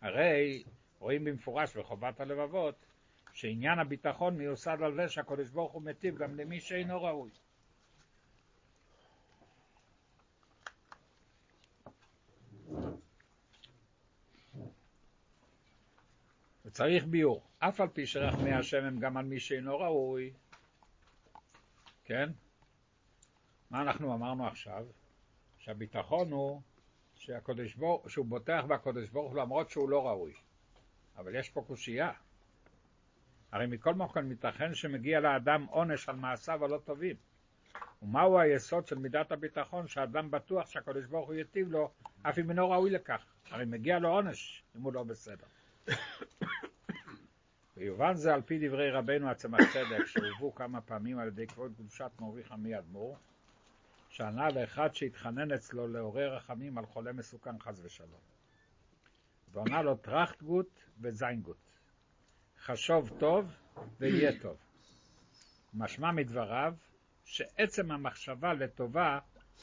הרי 0.00 0.64
רואים 0.98 1.24
במפורש 1.24 1.76
בחובת 1.76 2.20
הלבבות, 2.20 2.86
שעניין 3.32 3.78
הביטחון 3.78 4.36
מיוסד 4.36 4.78
על 4.82 4.94
זה 4.94 5.08
שהקדוש 5.08 5.50
ברוך 5.50 5.72
הוא 5.72 5.82
מטיב 5.82 6.16
גם 6.18 6.36
למי 6.36 6.60
שאינו 6.60 7.02
ראוי. 7.02 7.30
וצריך 16.64 17.04
ביור, 17.04 17.42
אף 17.58 17.80
על 17.80 17.88
פי 17.88 18.06
שרחמי 18.06 18.52
השם 18.52 18.84
הם 18.84 18.98
גם 18.98 19.16
על 19.16 19.24
מי 19.24 19.40
שאינו 19.40 19.78
ראוי, 19.78 20.32
כן? 22.04 22.30
מה 23.70 23.82
אנחנו 23.82 24.14
אמרנו 24.14 24.46
עכשיו? 24.46 24.86
שהביטחון 25.58 26.32
הוא 26.32 26.60
שהקודש 27.14 27.74
ברוך, 27.74 28.10
שהוא 28.10 28.26
בוטח 28.26 28.64
בקודש 28.68 29.08
ברוך 29.08 29.34
למרות 29.34 29.70
שהוא 29.70 29.90
לא 29.90 30.06
ראוי. 30.06 30.32
אבל 31.16 31.34
יש 31.34 31.50
פה 31.50 31.64
קושייה. 31.66 32.12
הרי 33.52 33.66
מכל 33.66 33.94
מקום 33.94 34.30
ייתכן 34.30 34.74
שמגיע 34.74 35.20
לאדם 35.20 35.66
עונש 35.70 36.08
על 36.08 36.16
מעשיו 36.16 36.64
הלא 36.64 36.78
טובים. 36.84 37.16
ומהו 38.02 38.38
היסוד 38.38 38.86
של 38.86 38.98
מידת 38.98 39.32
הביטחון 39.32 39.88
שהאדם 39.88 40.30
בטוח 40.30 40.70
שהקדוש 40.70 41.06
ברוך 41.06 41.26
הוא 41.26 41.34
יטיב 41.34 41.72
לו, 41.72 41.90
אף 42.22 42.38
אם 42.38 42.50
אינו 42.50 42.70
ראוי 42.70 42.90
לכך. 42.90 43.24
הרי 43.50 43.64
מגיע 43.64 43.98
לו 43.98 44.08
עונש 44.08 44.62
אם 44.76 44.82
הוא 44.82 44.92
לא 44.92 45.02
בסדר. 45.02 45.46
ויובן 47.76 48.14
זה 48.14 48.34
על 48.34 48.42
פי 48.42 48.68
דברי 48.68 48.90
רבנו 48.90 49.30
הצמח 49.30 49.60
צדק, 49.72 50.06
שהובאו 50.06 50.54
כמה 50.54 50.80
פעמים 50.80 51.18
על 51.18 51.28
ידי 51.28 51.46
כבוד 51.46 51.72
קדושת 51.74 52.10
מורי 52.20 52.44
חמי 52.44 52.78
אדמו"ר, 52.78 53.16
שענה 54.08 54.50
לאחד 54.50 54.94
שהתחנן 54.94 55.52
אצלו 55.52 55.88
לעורר 55.88 56.34
רחמים 56.36 56.78
על 56.78 56.86
חולה 56.86 57.12
מסוכן 57.12 57.58
חס 57.58 57.80
ושלום. 57.82 58.20
ועונה 59.52 59.82
לו 59.82 59.96
טראכטגוט 59.96 60.80
וזיינגוט. 61.00 61.69
חשוב 62.64 63.10
טוב 63.18 63.46
ויהיה 64.00 64.40
טוב. 64.42 64.56
משמע 65.74 66.12
מדבריו 66.12 66.74
שעצם 67.24 67.90
המחשבה 67.90 68.54
לטובה, 68.54 69.18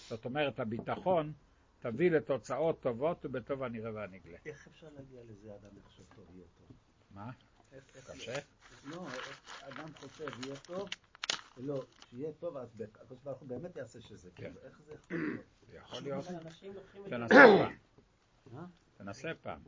זאת 0.07 0.25
אומרת 0.25 0.59
הביטחון, 0.59 1.33
תביא 1.79 2.11
לתוצאות 2.11 2.81
טובות 2.81 3.25
ובטוב 3.25 3.63
הנראה 3.63 3.93
והנגלה. 3.93 4.37
איך 4.45 4.67
אפשר 4.67 4.87
להגיע 4.95 5.21
לזה 5.23 5.55
אדם 5.55 5.77
יחשוב 5.77 6.05
טוב, 6.15 6.25
יהיה 6.35 6.45
טוב? 6.57 6.77
מה? 7.11 7.31
קשה? 8.05 8.39
לא, 8.83 9.07
אדם 9.61 9.93
חושב 9.99 10.45
יהיה 10.45 10.55
טוב, 10.55 10.89
לא, 11.57 11.83
שיהיה 12.09 12.31
טוב, 12.39 12.57
אז 12.57 12.81
הקדוש 12.81 13.19
ברוך 13.23 13.39
הוא 13.39 13.47
באמת 13.47 13.75
יעשה 13.75 14.01
שזה, 14.01 14.29
כן. 14.35 14.51
איך 14.63 14.81
זה 14.87 14.93
יכול 15.77 16.01
להיות? 16.01 16.25
יכול 16.25 16.41
להיות. 17.05 17.09
תנסה 17.09 17.35
פעם. 17.35 18.63
תנסה 18.97 19.31
פעם. 19.41 19.59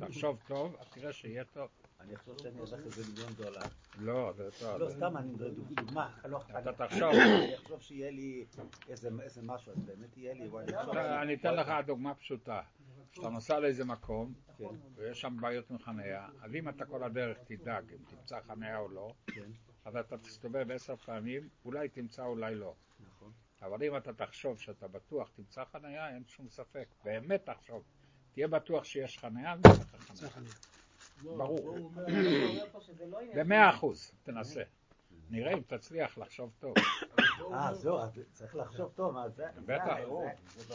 תחשוב 0.00 0.38
טוב, 0.46 0.76
אז 0.80 0.86
תראה 0.88 1.12
שיהיה 1.12 1.44
טוב. 1.44 1.68
אני 2.00 2.14
אחשוב 2.14 2.38
שאני 2.42 2.60
ארוויח 2.60 2.80
איזה 2.86 3.10
מיליון 3.10 3.32
דולר. 3.32 3.60
לא, 3.98 4.32
זה 4.36 4.48
טוב. 4.60 4.76
לא, 4.76 4.90
סתם, 4.90 5.16
אני 5.16 5.32
דוגמה. 5.76 6.16
לא, 6.24 6.42
אתה 6.58 6.72
תחשוב. 6.72 7.10
אני 7.14 7.54
אחשוב 7.54 7.80
שיהיה 7.80 8.10
לי 8.10 8.44
איזה 8.88 9.42
משהו, 9.42 9.72
אז 9.72 9.78
באמת 9.78 10.16
יהיה 10.16 10.34
לי, 10.34 10.50
אני 11.22 11.34
אתן 11.34 11.54
לך 11.54 11.72
דוגמה 11.86 12.14
פשוטה. 12.14 12.60
כשאתה 13.12 13.28
נוסע 13.28 13.58
לאיזה 13.58 13.84
מקום, 13.84 14.34
כן, 14.58 14.64
ויש 14.94 15.20
שם 15.20 15.36
בעיות 15.40 15.70
עם 15.70 15.78
חניה, 15.78 16.28
אז 16.42 16.54
אם 16.54 16.68
אתה 16.68 16.84
כל 16.84 17.02
הדרך 17.02 17.38
תדאג 17.44 17.92
אם 17.92 18.16
תמצא 18.16 18.40
חניה 18.40 18.78
או 18.78 18.88
לא, 18.88 19.14
כן, 19.26 19.50
אז 19.84 19.96
אתה 19.96 20.18
תסתובב 20.18 20.70
עשר 20.70 20.96
פעמים, 20.96 21.48
אולי 21.64 21.88
תמצא, 21.88 22.24
אולי 22.24 22.54
לא. 22.54 22.74
נכון. 23.00 23.32
אבל 23.62 23.82
אם 23.82 23.96
אתה 23.96 24.12
תחשוב 24.12 24.58
שאתה 24.58 24.88
בטוח 24.88 25.30
תמצא 25.36 25.64
חניה, 25.64 26.08
אין 26.08 26.24
שום 26.26 26.48
ספק. 26.48 26.88
באמת 27.04 27.44
תחשוב. 27.44 27.82
תהיה 28.36 28.48
בטוח 28.48 28.84
שיש 28.84 29.18
חניה, 29.18 29.52
אז 29.52 29.60
יש 30.14 30.22
לך 30.22 30.32
חניה. 30.32 30.52
ברור. 31.22 31.78
לא. 33.10 33.18
במאה 33.34 33.70
אחוז, 33.70 34.12
תנסה. 34.22 34.62
נראה 35.30 35.52
אם 35.52 35.60
תצליח 35.66 36.18
לחשוב 36.18 36.52
טוב. 36.58 36.74
אה, 37.52 37.74
זהו, 37.74 37.98
אז 37.98 38.10
צריך 38.32 38.56
לחשוב 38.56 38.92
טוב, 38.94 39.14
מה 39.14 39.28
זה? 39.28 39.46
בטח. 39.64 39.84
זה- 40.56 40.74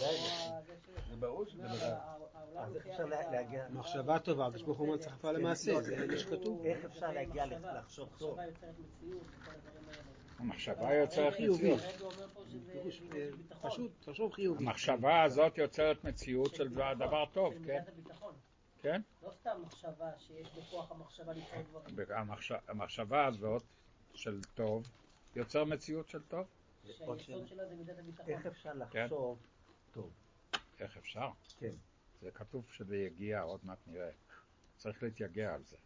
זה- 1.09 1.15
ברור 1.19 1.45
שזה... 1.45 1.63
העולם 1.95 2.57
אז 2.57 2.75
איך 2.75 2.87
אפשר 2.87 3.05
להגיע... 3.05 3.65
מחשבה 3.69 4.19
טובה, 4.19 4.45
הקדוש 4.47 4.61
ברוך 4.61 4.77
הוא 4.77 4.87
אומר 4.87 4.97
צריך 4.97 5.15
לפעול 5.15 5.35
למעשה, 5.35 5.81
זה 5.81 6.07
מה 6.07 6.17
שכתוב. 6.17 6.65
איך 6.65 6.85
אפשר 6.85 7.11
להגיע. 7.11 7.45
לחשוב 7.45 8.09
טוב? 8.17 8.39
המחשבה 10.41 10.93
יוצרת 10.93 11.33
מציאות. 11.39 11.81
פשוט, 13.61 13.91
תחשוב 14.05 14.33
חיובי. 14.33 14.63
המחשבה 14.65 15.23
הזאת 15.23 15.57
יוצרת 15.57 16.03
מציאות 16.03 16.55
של 16.55 16.67
דבר 16.95 17.25
טוב, 17.33 17.53
כן? 17.65 17.83
כן? 18.81 19.01
לא 19.23 19.31
סתם 19.31 19.61
מחשבה 19.65 20.09
שיש 20.19 20.47
בכוח 20.57 20.91
המחשבה 20.91 21.33
ליצור 21.33 21.61
דברים. 21.91 22.07
המחש- 22.11 22.61
המחשבה 22.67 23.25
הזאת 23.25 23.63
של 24.13 24.41
טוב 24.55 24.83
יוצר 25.35 25.63
מציאות 25.65 26.09
של 26.09 26.21
טוב. 26.21 26.45
שהיסוד. 26.83 27.19
שלה 27.47 27.65
זה 27.65 27.75
מידת 27.75 27.99
הביטחון. 27.99 28.29
איך 28.29 28.45
אפשר 28.45 28.73
לחשוב 28.73 29.39
טוב? 29.91 30.09
איך 30.79 30.97
אפשר? 30.97 31.29
כן. 31.59 31.71
זה 32.21 32.31
כתוב 32.31 32.65
שזה 32.71 32.97
יגיע, 32.97 33.41
עוד 33.41 33.59
מעט 33.63 33.77
נראה. 33.87 34.09
צריך 34.77 35.03
להתייגע 35.03 35.53
על 35.53 35.63
זה. 35.63 35.77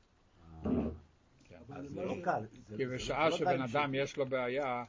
כן. 1.68 1.74
אז 1.74 1.86
זה 1.94 2.06
לא 2.06 2.16
קל. 2.24 2.46
כי 2.78 2.86
בשעה 2.86 3.30
לא 3.30 3.38
שבן 3.38 3.62
אדם 3.62 3.96
יש 3.96 4.18
לו 4.18 4.26
בעיה, 4.26 4.86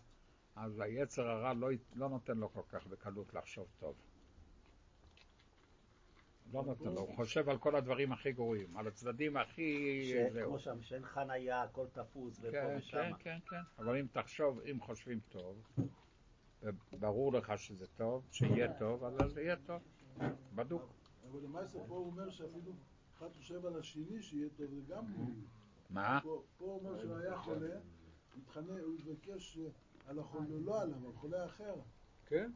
אז 0.56 0.80
היצר 0.80 1.28
הרע 1.28 1.52
לא, 1.54 1.68
לא 1.94 2.08
נותן 2.08 2.38
לו 2.38 2.52
כל 2.52 2.62
כך 2.68 2.86
בקלות 2.86 3.34
לחשוב 3.34 3.66
טוב. 3.78 3.94
לא 6.52 6.64
נותן 6.64 6.84
לו, 6.84 7.00
הוא 7.00 7.16
חושב 7.16 7.48
על 7.48 7.58
כל 7.58 7.76
הדברים 7.76 8.12
הכי 8.12 8.32
גרועים, 8.32 8.76
על 8.76 8.86
הצדדים 8.86 9.36
הכי... 9.36 10.12
כמו 10.44 10.58
שם, 10.58 10.82
שאין 10.82 11.04
חנייה, 11.04 11.62
הכל 11.62 11.86
תפוס 11.92 12.38
ופה 12.38 12.50
כן, 12.50 12.74
ושם. 12.78 12.98
כן, 12.98 13.12
כן, 13.18 13.38
כן. 13.50 13.82
אבל 13.82 13.98
אם 13.98 14.06
תחשוב, 14.12 14.60
אם 14.60 14.80
חושבים 14.80 15.20
טוב, 15.28 15.62
וברור 16.62 17.32
לך 17.32 17.52
שזה 17.58 17.86
טוב, 17.86 18.24
שיהיה 18.30 18.78
טוב, 18.78 19.04
אז 19.04 19.30
זה 19.30 19.42
יהיה 19.42 19.56
טוב. 19.56 19.82
בדוק. 20.54 20.92
אבל 21.30 21.40
למעשה 21.42 21.78
פה 21.88 21.94
הוא 21.94 22.06
אומר 22.06 22.30
שאפילו 22.30 22.72
אחד 23.18 23.32
חושב 23.32 23.66
על 23.66 23.78
השני 23.78 24.22
שיהיה 24.22 24.48
טוב, 24.56 24.66
זה 24.66 24.80
גם... 24.94 25.04
מה? 25.90 26.20
פה 26.22 26.42
הוא 26.58 26.80
אומר 26.80 26.98
שהוא 27.00 27.16
היה 27.16 27.36
חולה, 27.36 27.74
התחנן, 28.42 28.78
הוא 28.78 28.94
התבקש 28.94 29.58
על 30.08 30.18
החולה, 30.18 30.44
לא 30.64 30.82
עליו, 30.82 31.06
על 31.06 31.12
חולה 31.12 31.44
אחר. 31.44 31.74
כן? 32.26 32.50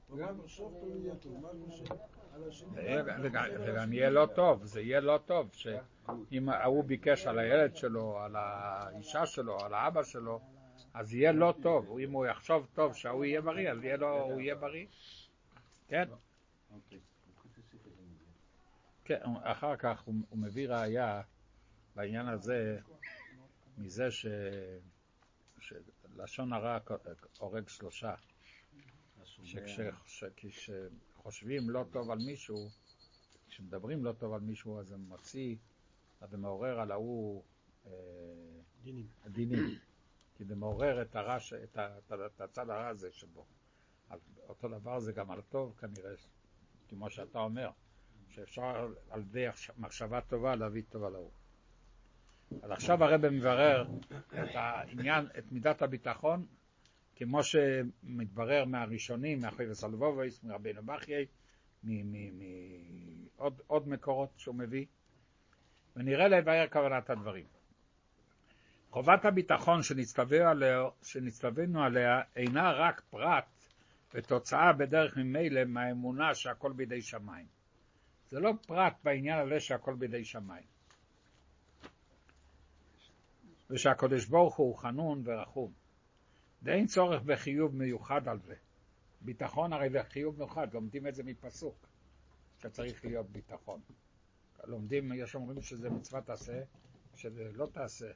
וגם- 3.22 3.92
יהיה 3.92 4.10
לא. 4.10 4.28
טוב, 4.34 4.64
זה 4.64 4.80
יהיה 4.80 5.00
לא 5.00 5.18
טוב, 5.26 5.50
שאם 5.52 6.48
ההוא 6.48 6.84
ביקש 6.84 7.26
על 7.26 7.38
הילד 7.38 7.76
שלו, 7.76 8.18
על 8.20 8.36
האישה 8.36 9.26
שלו, 9.26 9.60
על 9.64 9.74
האבא 9.74 10.02
שלו, 10.02 10.40
אז 10.94 11.14
יהיה 11.14 11.32
לא 11.32 11.54
טוב, 11.62 11.98
אם 11.98 12.12
הוא 12.12 12.26
יחשוב 12.26 12.66
טוב 12.74 12.94
שההוא 12.94 13.24
יהיה 13.24 13.40
בריא, 13.40 13.70
אז 13.72 13.84
יהיה 13.84 13.96
לו, 13.96 14.20
הוא 14.20 14.40
יהיה 14.40 14.54
בריא. 14.54 14.86
כן, 15.88 16.08
כן, 19.04 19.20
אחר 19.42 19.76
כך 19.76 20.02
הוא, 20.02 20.14
הוא 20.30 20.38
מביא 20.38 20.68
ראייה 20.68 21.22
בעניין 21.96 22.28
הזה, 22.28 22.78
מזה 23.80 24.10
ש... 24.10 24.26
שלשון 25.60 26.52
הרע 26.52 26.78
הורג 27.38 27.68
שלושה. 27.68 28.14
שכשחושבים 30.06 31.70
לא 31.70 31.84
טוב 31.92 32.10
על 32.10 32.18
מישהו, 32.18 32.68
כשמדברים 33.48 34.04
לא 34.04 34.12
טוב 34.12 34.32
על 34.34 34.40
מישהו, 34.40 34.80
אז 34.80 34.86
זה 34.86 34.96
מוציא, 34.96 35.56
אז 36.20 36.30
זה 36.30 36.36
מעורר 36.36 36.80
על 36.80 36.90
ההוא 36.90 37.42
אה, 37.86 37.90
דינים. 38.82 39.08
דינים. 39.26 39.78
כי 40.36 40.44
זה 40.44 40.56
מעורר 40.56 41.02
את, 41.02 41.16
הרע, 41.16 41.40
ש- 41.40 41.52
את, 41.52 41.76
ה- 41.76 41.98
את, 41.98 42.12
ה- 42.12 42.26
את 42.26 42.40
הצד 42.40 42.70
הרע 42.70 42.88
הזה 42.88 43.12
שבו. 43.12 43.46
אז 44.10 44.20
אותו 44.48 44.68
דבר 44.68 45.00
זה 45.00 45.12
גם 45.12 45.30
על 45.30 45.40
טוב 45.48 45.76
כנראה, 45.80 46.14
כמו 46.88 47.10
שאתה 47.10 47.38
אומר, 47.38 47.70
שאפשר 48.28 48.88
על 49.10 49.20
ידי 49.20 49.46
מחשבה 49.78 50.20
טובה 50.20 50.54
להביא 50.54 50.82
טוב 50.88 51.04
על 51.04 51.14
ההוא. 51.14 51.30
אז 52.62 52.70
עכשיו 52.70 53.04
הרב 53.04 53.28
מברר 53.28 53.84
את 54.28 54.54
העניין, 54.54 55.26
את 55.38 55.52
מידת 55.52 55.82
הביטחון, 55.82 56.46
כמו 57.16 57.40
שמתברר 57.42 58.64
מהראשונים, 58.64 59.40
מאחורי 59.40 59.70
וסלבובויס, 59.70 60.44
מרבינו 60.44 60.82
בחיי, 60.82 61.26
מעוד 61.82 63.60
עוד 63.66 63.88
מקורות 63.88 64.30
שהוא 64.36 64.54
מביא, 64.54 64.86
ונראה 65.96 66.28
לבאר 66.28 66.66
כוונת 66.72 67.10
הדברים. 67.10 67.44
חובת 68.90 69.24
הביטחון 69.24 69.82
שנצטווינו 69.82 70.48
עליה, 70.48 70.82
שנצטווינו 71.02 71.82
עליה 71.84 72.20
אינה 72.36 72.72
רק 72.72 73.02
פרט 73.10 73.44
ותוצאה 74.14 74.72
בדרך 74.72 75.16
ממילא 75.16 75.64
מהאמונה 75.64 76.34
שהכל 76.34 76.72
בידי 76.72 77.02
שמיים. 77.02 77.46
זה 78.30 78.40
לא 78.40 78.52
פרט 78.66 78.94
בעניין 79.04 79.38
הזה 79.38 79.60
שהכל 79.60 79.94
בידי 79.94 80.24
שמיים. 80.24 80.79
ושהקדוש 83.70 84.26
ברוך 84.26 84.56
הוא 84.56 84.76
חנון 84.76 85.22
ורחום. 85.24 85.72
ואין 86.62 86.86
צורך 86.86 87.22
בחיוב 87.22 87.76
מיוחד 87.76 88.28
על 88.28 88.40
זה. 88.40 88.54
ביטחון 89.20 89.72
הרי 89.72 89.90
זה 89.90 90.02
חיוב 90.02 90.38
מיוחד, 90.38 90.74
לומדים 90.74 91.06
את 91.06 91.14
זה 91.14 91.22
מפסוק, 91.22 91.86
שצריך 92.58 93.04
להיות 93.04 93.30
ביטחון. 93.30 93.80
לומדים, 94.64 95.12
יש 95.12 95.34
אומרים 95.34 95.62
שזה 95.62 95.90
מצוות 95.90 96.30
עשה, 96.30 96.62
שזה 97.16 97.50
לא 97.52 97.66
תעשה. 97.66 98.10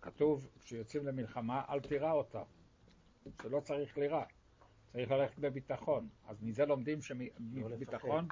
כתוב, 0.00 0.48
כשיוצאים 0.60 1.06
למלחמה, 1.06 1.62
אל 1.68 1.80
תירא 1.80 2.12
אותה. 2.12 2.42
שלא 3.42 3.60
צריך 3.60 3.98
לירה, 3.98 4.24
צריך 4.92 5.10
ללכת 5.10 5.38
בביטחון. 5.38 6.08
אז 6.28 6.42
מזה 6.42 6.64
לומדים 6.64 7.02
שביטחון, 7.02 8.28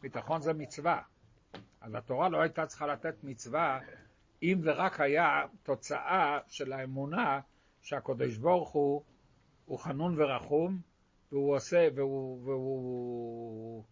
ביטחון 0.00 0.42
זה 0.42 0.52
מצווה. 0.52 1.02
אז 1.80 1.94
התורה 1.94 2.28
לא 2.28 2.40
הייתה 2.40 2.66
צריכה 2.66 2.86
לתת 2.86 3.24
מצווה 3.24 3.80
אם 4.42 4.60
זה 4.62 4.72
רק 4.72 5.00
היה 5.00 5.46
תוצאה 5.62 6.38
של 6.48 6.72
האמונה 6.72 7.40
שהקדוש 7.82 8.36
ברוך 8.36 8.70
הוא 8.70 9.02
הוא 9.64 9.78
חנון 9.78 10.20
ורחום 10.20 10.80
והוא 11.32 11.56
עושה 11.56 11.88
והוא, 11.94 12.44
והוא, 12.44 13.84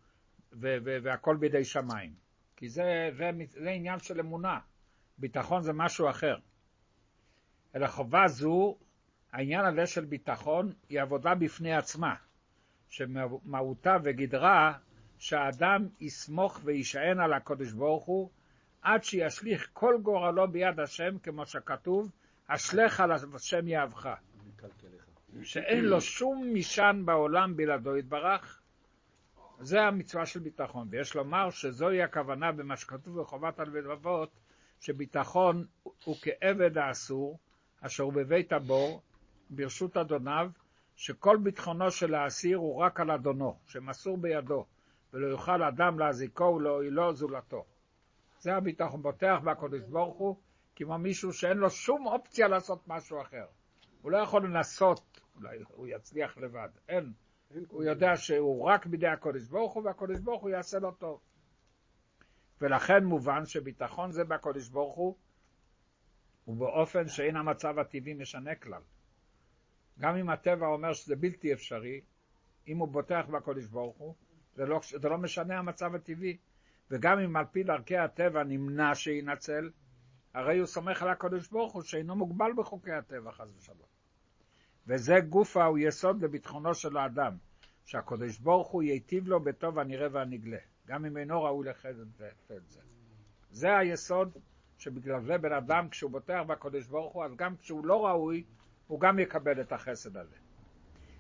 ו, 0.53 0.77
ו, 0.85 0.99
והכל 1.03 1.37
בידי 1.37 1.65
שמיים. 1.65 2.15
כי 2.57 2.69
זה, 2.69 3.11
זה, 3.17 3.31
זה 3.49 3.71
עניין 3.71 3.99
של 3.99 4.21
אמונה, 4.21 4.59
ביטחון 5.19 5.63
זה 5.63 5.73
משהו 5.73 6.11
אחר. 6.11 6.37
אלא 7.75 7.87
חובה 7.87 8.29
זו, 8.29 8.77
העניין 9.33 9.65
הזה 9.65 9.87
של 9.87 10.05
ביטחון 10.05 10.73
היא 10.89 11.01
עבודה 11.01 11.35
בפני 11.35 11.75
עצמה, 11.75 12.15
שמהותה 12.89 13.97
וגדרה 14.03 14.73
שהאדם 15.19 15.89
יסמוך 16.01 16.61
ויישען 16.65 17.21
על 17.21 17.33
הקדוש 17.33 17.73
ברוך 17.73 18.05
הוא 18.05 18.31
עד 18.83 19.05
שישליך 19.05 19.69
כל 19.73 19.95
גורלו 20.03 20.49
ביד 20.49 20.81
השם, 20.81 21.19
כמו 21.19 21.47
שכתוב, 21.47 22.11
אשליך 22.47 23.01
על 23.01 23.13
השם 23.13 23.69
יאהבך. 23.69 24.09
שאין 25.43 25.85
לו 25.85 26.01
שום 26.01 26.55
משען 26.55 27.07
בעולם 27.07 27.57
בלעדו 27.57 27.97
יתברך. 27.97 28.61
זה 29.61 29.83
המצווה 29.83 30.27
של 30.27 30.41
ביטחון, 30.41 30.89
ויש 30.91 31.15
לומר 31.15 31.51
שזוהי 31.51 32.03
הכוונה 32.03 32.53
במה 32.53 32.77
שכתוב 32.77 33.21
בחובת 33.21 33.61
הלבבות, 33.61 34.31
שביטחון 34.81 35.67
הוא 36.05 36.17
כעבד 36.23 36.79
האסור, 36.79 37.39
אשר 37.81 38.03
הוא 38.03 38.13
בבית 38.13 38.53
הבור, 38.53 39.03
ברשות 39.51 39.97
אדוניו, 39.97 40.51
שכל 40.97 41.37
ביטחונו 41.37 41.91
של 41.91 42.15
האסיר 42.15 42.59
הוא 42.59 42.77
רק 42.77 43.01
על 43.01 43.11
אדונו, 43.11 43.59
שמסור 43.67 44.17
בידו, 44.17 44.67
ולא 45.13 45.27
יוכל 45.27 45.63
אדם 45.63 45.99
להזיקו 45.99 46.45
ולהועילו 46.45 47.15
זולתו. 47.15 47.65
זה 48.41 48.55
הביטחון, 48.55 49.03
בוטח 49.03 49.37
בקדוש 49.45 49.83
ברוך 49.83 50.19
הוא, 50.19 50.37
כמו 50.77 50.99
מישהו 50.99 51.33
שאין 51.33 51.57
לו 51.57 51.71
שום 51.71 52.07
אופציה 52.07 52.49
לעשות 52.49 52.89
משהו 52.89 53.23
אחר. 53.23 53.47
הוא 54.03 54.11
לא 54.11 54.19
יכול 54.19 54.45
לנסות, 54.45 55.21
אולי 55.37 55.59
הוא 55.69 55.87
יצליח 55.87 56.39
לבד, 56.39 56.69
אין. 56.89 57.13
הוא 57.69 57.85
יודע 57.85 58.17
שהוא 58.17 58.65
רק 58.65 58.87
בידי 58.87 59.07
הקדוש 59.07 59.49
ברוך 59.49 59.75
הוא, 59.75 59.85
והקדוש 59.85 60.21
ברוך 60.21 60.43
הוא 60.43 60.51
יעשה 60.51 60.79
לו 60.79 60.93
טוב. 60.93 61.21
ולכן 62.61 63.05
מובן 63.05 63.47
שביטחון 63.47 64.13
זה 64.13 64.25
בקדוש 64.25 64.69
ברוך 64.69 64.97
הוא, 64.97 65.17
ובאופן 66.49 67.09
שאין 67.09 67.37
המצב 67.37 67.79
הטבעי 67.79 68.15
משנה 68.15 68.55
כלל. 68.55 68.83
גם 69.99 70.17
אם 70.17 70.31
הטבע 70.31 70.67
אומר 70.67 70.93
שזה 70.93 71.17
בלתי 71.17 71.53
אפשרי, 71.53 72.01
אם 72.69 72.79
הוא 72.79 72.89
בוטח 72.89 73.27
בקדוש 73.31 73.67
ברוך 73.67 73.97
הוא, 73.97 74.15
זה 74.55 74.67
לא, 74.67 74.81
זה 75.01 75.09
לא 75.09 75.19
משנה 75.19 75.59
המצב 75.59 75.95
הטבעי. 75.95 76.37
וגם 76.91 77.19
אם 77.19 77.37
על 77.37 77.45
פי 77.45 77.63
דרכי 77.63 77.97
הטבע 77.97 78.45
נמנע 78.45 78.95
שינצל, 78.95 79.71
הרי 80.35 80.59
הוא 80.59 80.67
סומך 80.67 81.03
על 81.03 81.09
הקדוש 81.09 81.49
ברוך 81.49 81.73
הוא 81.73 81.83
שאינו 81.83 82.17
מוגבל 82.17 82.53
בחוקי 82.57 82.93
הטבע, 82.93 83.33
חס 83.33 83.53
ושלום. 83.59 83.89
וזה 84.87 85.21
גופה 85.29 85.65
הוא 85.65 85.79
יסוד 85.79 86.25
לביטחונו 86.25 86.75
של 86.75 86.97
האדם, 86.97 87.37
שהקדוש 87.85 88.39
ברוך 88.39 88.69
הוא 88.69 88.83
ייטיב 88.83 89.29
לו 89.29 89.41
בטוב 89.41 89.79
הנראה 89.79 90.09
והנגלה, 90.13 90.59
גם 90.87 91.07
אם 91.07 91.17
אינו 91.17 91.43
ראוי 91.43 91.69
לחסד 91.69 92.21
את 92.57 92.69
זה. 92.69 92.81
זה 93.51 93.77
היסוד 93.77 94.39
שבגלל 94.79 95.21
זה 95.21 95.39
בן 95.39 95.53
אדם, 95.53 95.89
כשהוא 95.89 96.11
בוטח 96.11 96.41
בקדוש 96.47 96.87
ברוך 96.87 97.13
הוא, 97.13 97.25
אז 97.25 97.37
גם 97.37 97.57
כשהוא 97.57 97.87
לא 97.87 98.07
ראוי, 98.07 98.45
הוא 98.87 99.01
גם 99.01 99.19
יקבל 99.19 99.61
את 99.61 99.73
החסד 99.73 100.17
הזה. 100.17 100.37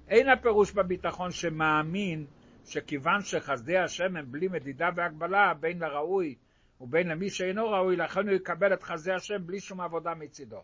אין 0.09 0.29
הפירוש 0.29 0.73
בביטחון 0.73 1.31
שמאמין 1.31 2.27
שכיוון 2.71 3.21
שחסדי 3.23 3.79
השם 3.79 4.17
הם 4.17 4.33
בלי 4.33 4.49
מדידה 4.49 4.89
והגבלה 4.97 5.55
בין 5.61 5.79
לראוי 5.79 6.35
ובין 6.81 7.09
למי 7.09 7.31
שאינו 7.31 7.69
ראוי, 7.71 7.97
לכן 7.97 8.21
הוא 8.29 8.37
יקבל 8.37 8.75
את 8.75 8.83
חסדי 8.83 9.13
השם 9.13 9.47
בלי 9.47 9.61
שום 9.61 9.81
עבודה 9.81 10.15
מצידו. 10.15 10.61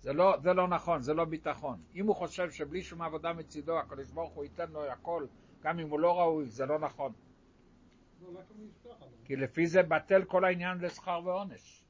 זה 0.00 0.12
לא, 0.12 0.36
זה 0.42 0.52
לא 0.52 0.68
נכון, 0.68 1.02
זה 1.02 1.14
לא 1.14 1.24
ביטחון. 1.24 1.82
אם 1.94 2.06
הוא 2.06 2.16
חושב 2.16 2.50
שבלי 2.50 2.82
שום 2.82 3.02
עבודה 3.02 3.32
מצידו, 3.32 3.78
הקדוש 3.78 4.10
ברוך 4.10 4.32
הוא 4.32 4.44
ייתן 4.44 4.70
לו 4.70 4.84
הכל, 4.84 5.26
גם 5.62 5.78
אם 5.78 5.88
הוא 5.90 6.00
לא 6.00 6.18
ראוי, 6.20 6.48
זה 6.48 6.66
לא 6.66 6.78
נכון. 6.78 7.12
לא. 8.22 8.40
כי 9.24 9.36
לפי 9.36 9.66
זה 9.66 9.82
בטל 9.82 10.24
כל 10.24 10.44
העניין 10.44 10.78
לשכר 10.78 11.20
ועונש. 11.24 11.84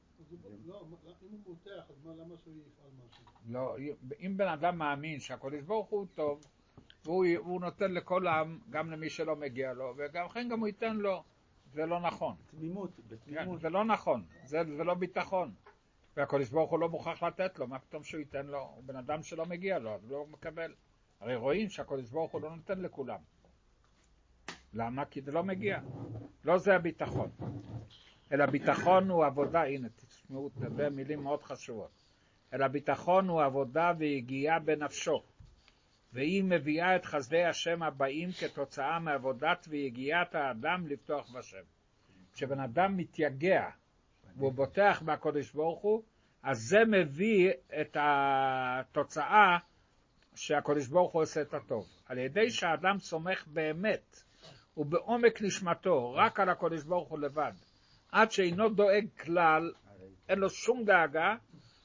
לא, 0.65 0.85
אם 1.21 1.29
הוא 1.31 1.39
מותח, 1.47 1.89
אז 1.89 2.05
מה- 2.05 2.13
למה 2.15 2.35
שהוא 2.43 2.53
יפעל 2.67 2.89
משהו? 3.07 3.23
לא, 3.47 3.75
אם 4.19 4.37
בן 4.37 4.47
אדם 4.47 4.77
מאמין 4.77 5.19
שהקדוש 5.19 5.61
ברוך 5.61 5.89
הוא 5.89 6.05
טוב, 6.15 6.41
והוא 7.05 7.25
והוא 7.35 7.61
נותן 7.61 7.91
לכל 7.91 8.27
העם, 8.27 8.59
גם 8.69 8.91
למי 8.91 9.09
שלא 9.09 9.35
מגיע 9.35 9.73
לו, 9.73 9.93
וגם 9.97 10.25
לכן 10.25 10.49
גם 10.49 10.59
הוא 10.59 10.67
ייתן 10.67 10.97
לו, 10.97 11.23
זה 11.73 11.85
לא 11.85 11.99
נכון. 11.99 12.35
תמימות, 12.45 12.89
כן, 12.95 13.03
בתמימות. 13.07 13.61
זה 13.61 13.69
לא 13.69 13.85
נכון, 13.85 14.23
זה, 14.45 14.59
זה 14.77 14.83
לא 14.83 14.93
ביטחון. 14.93 15.53
והקדוש 16.17 16.49
ברוך 16.49 16.71
הוא 16.71 16.79
לא 16.79 16.89
מוכרח 16.89 17.23
לתת 17.23 17.59
לו, 17.59 17.67
מה 17.67 17.79
פתאום 17.79 18.03
שהוא 18.03 18.19
ייתן 18.19 18.45
לו? 18.45 18.59
הוא 18.75 18.83
בן 18.83 18.95
אדם 18.95 19.23
שלא 19.23 19.45
מגיע 19.45 19.79
לו, 19.79 19.95
אז 19.95 20.01
הוא 20.03 20.11
לא 20.11 20.25
מקבל. 20.31 20.73
הרי 21.19 21.35
רואים 21.35 21.69
שהקדוש 21.69 22.09
ברוך 22.09 22.31
הוא 22.31 22.41
לא 22.41 22.55
נותן 22.55 22.81
לכולם. 22.81 23.19
למה? 24.73 25.05
כי 25.05 25.21
זה 25.21 25.31
לא 25.31 25.43
מגיע. 25.43 25.79
לא 26.45 26.57
זה 26.57 26.75
הביטחון. 26.75 27.29
אלא 28.31 28.45
ביטחון 28.45 29.09
הוא 29.09 29.25
עבודה, 29.25 29.63
הנה 29.63 29.87
תשמעו, 29.89 30.49
זה 30.77 30.89
מילים 30.89 31.23
מאוד 31.23 31.43
חשובות. 31.43 31.91
אלא 32.53 32.67
ביטחון 32.67 33.29
הוא 33.29 33.41
עבודה 33.41 33.93
ויגיעה 33.97 34.59
בנפשו. 34.59 35.23
והיא 36.13 36.43
מביאה 36.43 36.95
את 36.95 37.05
חסדי 37.05 37.43
השם 37.43 37.83
הבאים 37.83 38.29
כתוצאה 38.31 38.99
מעבודת 38.99 39.65
ויגיעת 39.69 40.35
האדם 40.35 40.87
לפתוח 40.87 41.31
בשם. 41.35 41.63
כשבן 42.33 42.59
אדם 42.59 42.97
מתייגע 42.97 43.69
והוא 44.35 44.53
בוטח 44.53 45.01
בקדוש 45.05 45.51
ברוך 45.51 45.81
הוא, 45.81 46.03
אז 46.43 46.59
זה 46.59 46.79
מביא 46.87 47.51
את 47.81 47.97
התוצאה 47.99 49.57
שהקדוש 50.35 50.87
ברוך 50.87 51.13
הוא 51.13 51.21
עושה 51.21 51.41
את 51.41 51.53
הטוב. 51.53 51.87
על 52.05 52.17
ידי 52.17 52.49
שהאדם 52.49 52.99
סומך 52.99 53.47
באמת 53.47 54.23
ובעומק 54.77 55.41
נשמתו 55.41 56.13
רק 56.13 56.39
על 56.39 56.49
הקדוש 56.49 56.83
ברוך 56.83 57.09
הוא 57.09 57.19
לבד, 57.19 57.51
עד 58.11 58.31
שאינו 58.31 58.69
דואג 58.69 59.05
כלל, 59.19 59.73
אין 60.29 60.39
לו 60.39 60.49
שום 60.49 60.85
דאגה, 60.85 61.35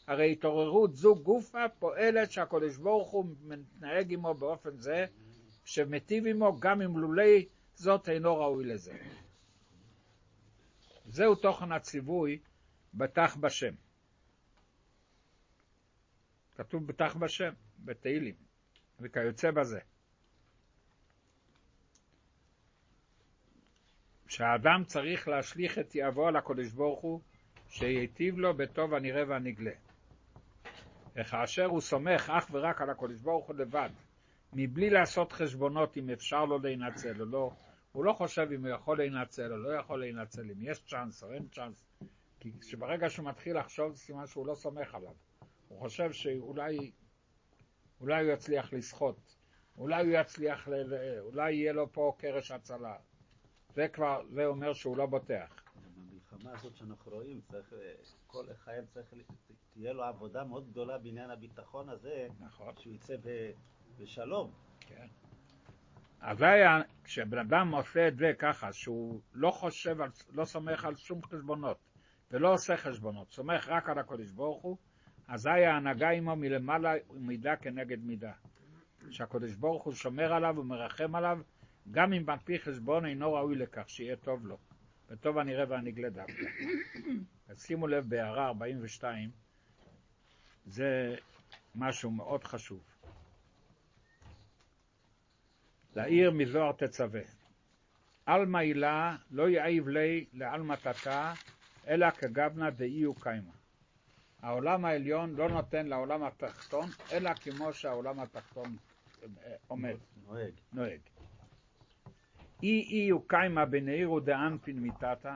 הרי 0.06 0.32
התעוררות 0.32 0.96
זו 0.96 1.16
גופה 1.16 1.68
פועלת 1.78 2.32
שהקדוש 2.32 2.76
ברוך 2.76 3.10
הוא 3.10 3.26
מתנהג 3.42 4.12
עמו 4.12 4.34
באופן 4.34 4.78
זה, 4.78 5.06
שמטיב 5.64 6.26
עמו 6.26 6.60
גם 6.60 6.82
אם 6.82 6.98
לולי 6.98 7.46
זאת 7.74 8.08
אינו 8.08 8.36
ראוי 8.36 8.64
לזה. 8.64 8.92
זהו 11.08 11.34
תוכן 11.34 11.72
הציווי 11.72 12.38
בטח 12.94 13.36
בשם. 13.36 13.74
כתוב 16.56 16.86
בטח 16.86 17.16
בשם, 17.16 17.52
בתהילים, 17.84 18.34
וכיוצא 19.00 19.50
בזה. 19.50 19.80
שהאדם 24.28 24.84
צריך 24.86 25.28
להשליך 25.28 25.78
את 25.78 25.94
יהבו 25.94 26.28
על 26.28 26.36
הקדוש 26.36 26.68
ברוך 26.72 27.00
הוא, 27.00 27.20
שייטיב 27.68 28.38
לו 28.38 28.54
בטוב 28.54 28.94
הנראה 28.94 29.22
והנגלה. 29.28 29.85
וכאשר 31.16 31.64
הוא 31.64 31.80
סומך 31.80 32.30
אך 32.30 32.48
ורק 32.52 32.82
על 32.82 32.90
הקדוש 32.90 33.20
ברוך 33.20 33.46
הוא 33.46 33.56
לבד, 33.56 33.90
מבלי 34.52 34.90
לעשות 34.90 35.32
חשבונות 35.32 35.96
אם 35.96 36.10
אפשר 36.10 36.44
לו 36.44 36.58
להינצל 36.58 37.20
או 37.20 37.26
לא, 37.26 37.50
הוא 37.92 38.04
לא 38.04 38.12
חושב 38.12 38.48
אם 38.54 38.66
הוא 38.66 38.74
יכול 38.74 38.98
להינצל 38.98 39.52
או 39.52 39.56
לא 39.56 39.72
יכול 39.72 40.00
להינצל, 40.00 40.50
אם 40.50 40.62
יש 40.62 40.82
צ'אנס 40.86 41.22
או 41.22 41.32
אין 41.32 41.48
צ'אנס, 41.48 41.86
כי 42.40 42.76
ברגע 42.78 43.10
שהוא 43.10 43.26
מתחיל 43.28 43.58
לחשוב 43.58 43.92
זה 43.92 43.98
סימן 43.98 44.26
שהוא 44.26 44.46
לא 44.46 44.54
סומך 44.54 44.94
עליו. 44.94 45.12
הוא 45.68 45.78
חושב 45.78 46.12
שאולי 46.12 46.92
אולי 48.00 48.24
הוא 48.24 48.32
יצליח 48.32 48.72
לסחוט, 48.72 49.16
אולי 49.78 50.06
הוא 50.06 50.12
יצליח, 50.20 50.68
ל... 50.68 50.94
אולי 51.20 51.52
יהיה 51.52 51.72
לו 51.72 51.92
פה 51.92 52.14
קרש 52.18 52.50
הצלה. 52.50 52.96
זה 53.74 53.88
כבר, 53.88 54.22
זה 54.28 54.46
אומר 54.46 54.72
שהוא 54.72 54.96
לא 54.96 55.06
בוטח. 55.06 55.62
במלחמה 55.96 56.50
הזאת 56.52 56.76
שאנחנו 56.76 57.12
רואים, 57.12 57.40
צריך, 57.40 57.72
כל 58.36 58.54
חייל 58.64 58.84
צריך, 58.84 59.06
תהיה 59.72 59.92
לו 59.92 60.04
עבודה 60.04 60.44
מאוד 60.44 60.70
גדולה 60.70 60.98
בעניין 60.98 61.30
הביטחון 61.30 61.88
הזה, 61.88 62.28
נכון. 62.40 62.74
שהוא 62.78 62.94
יצא 62.94 63.16
ב, 63.16 63.50
בשלום. 63.98 64.50
כן. 64.80 65.06
אז 66.20 66.38
זה 66.38 66.46
היה, 66.48 66.80
כשבן 67.04 67.38
אדם 67.38 67.74
עושה 67.74 68.08
את 68.08 68.16
זה 68.16 68.32
ככה, 68.38 68.72
שהוא 68.72 69.20
לא 69.32 69.50
חושב, 69.50 70.00
על, 70.00 70.10
לא 70.32 70.44
סומך 70.44 70.84
על 70.84 70.96
שום 70.96 71.22
חשבונות, 71.22 71.78
ולא 72.30 72.52
עושה 72.52 72.76
חשבונות, 72.76 73.30
סומך 73.30 73.68
רק 73.68 73.88
על 73.88 73.98
הקודש 73.98 74.30
ברוך 74.30 74.62
הוא, 74.62 74.76
אזי 75.28 75.50
ההנהגה 75.50 76.10
עמו 76.10 76.36
מלמעלה 76.36 76.92
מידה 77.10 77.56
כנגד 77.56 78.04
מידה. 78.04 78.32
שהקודש 79.10 79.54
ברוך 79.54 79.84
הוא 79.84 79.92
שומר 79.92 80.32
עליו 80.32 80.54
ומרחם 80.58 81.14
עליו, 81.14 81.38
גם 81.90 82.12
אם 82.12 82.30
על 82.30 82.38
פי 82.38 82.58
חשבון 82.58 83.06
אינו 83.06 83.32
ראוי 83.32 83.54
לכך, 83.54 83.90
שיהיה 83.90 84.16
טוב 84.16 84.46
לו. 84.46 84.58
וטוב 85.10 85.38
הנראה 85.38 85.64
והנגלה 85.68 86.10
דווקא. 86.10 86.32
אז 87.56 87.62
שימו 87.62 87.86
לב, 87.86 88.08
בהערה 88.08 88.46
42, 88.46 89.30
זה 90.66 91.16
משהו 91.74 92.10
מאוד 92.10 92.44
חשוב. 92.44 92.80
לעיר 95.96 96.30
מזוהר 96.30 96.72
תצווה. 96.72 97.20
עלמא 98.26 98.58
הילה 98.58 99.16
לא 99.30 99.48
יעיב 99.48 99.88
לי 99.88 100.24
לעלמא 100.32 100.74
תתא, 100.74 101.32
אלא 101.86 102.10
כגבנה 102.10 102.70
דאי 102.70 103.06
וקיימא. 103.06 103.52
העולם 104.42 104.84
העליון 104.84 105.34
לא 105.34 105.48
נותן 105.48 105.86
לעולם 105.86 106.22
התחתון, 106.24 106.88
אלא 107.12 107.34
כמו 107.34 107.72
שהעולם 107.72 108.20
התחתון 108.20 108.76
אה, 109.22 109.54
עומד, 109.66 109.96
נוהג. 110.26 110.52
נוהג. 110.72 111.00
אי 112.62 112.82
אי 112.90 113.08
הוא 113.08 113.22
קיימה 113.26 113.64
בנעירו 113.64 114.20
דאנפין 114.20 114.78
מיתתא, 114.80 115.34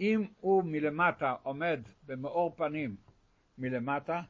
אם 0.00 0.26
הוא 0.40 0.64
מלמטה 0.64 1.34
עומד 1.42 1.80
במאור 2.06 2.52
פנים 2.56 2.96
מלמטה, 3.58 4.22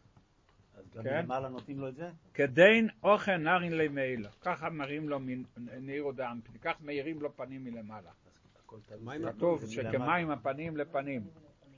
אז 0.74 0.84
גם 0.94 1.04
כן. 1.04 1.24
למעלה 1.24 1.48
נותנים 1.48 1.78
לו 1.80 1.88
את 1.88 1.94
זה? 1.94 2.10
כדין 2.34 2.88
אוכל 3.02 3.36
נרין 3.36 3.76
לי 3.78 3.88
מעילה. 3.88 4.28
ככה 4.40 4.70
מראים 4.70 5.08
לו 5.08 5.18
נעירו 5.80 6.12
דאנפין, 6.12 6.54
כך 6.60 6.80
מאירים 6.80 7.20
לו 7.20 7.36
פנים 7.36 7.64
מלמעלה. 7.64 8.10
כתוב. 9.36 9.64
שכמים 9.66 10.30
הפנים 10.30 10.76
לפנים. 10.76 11.22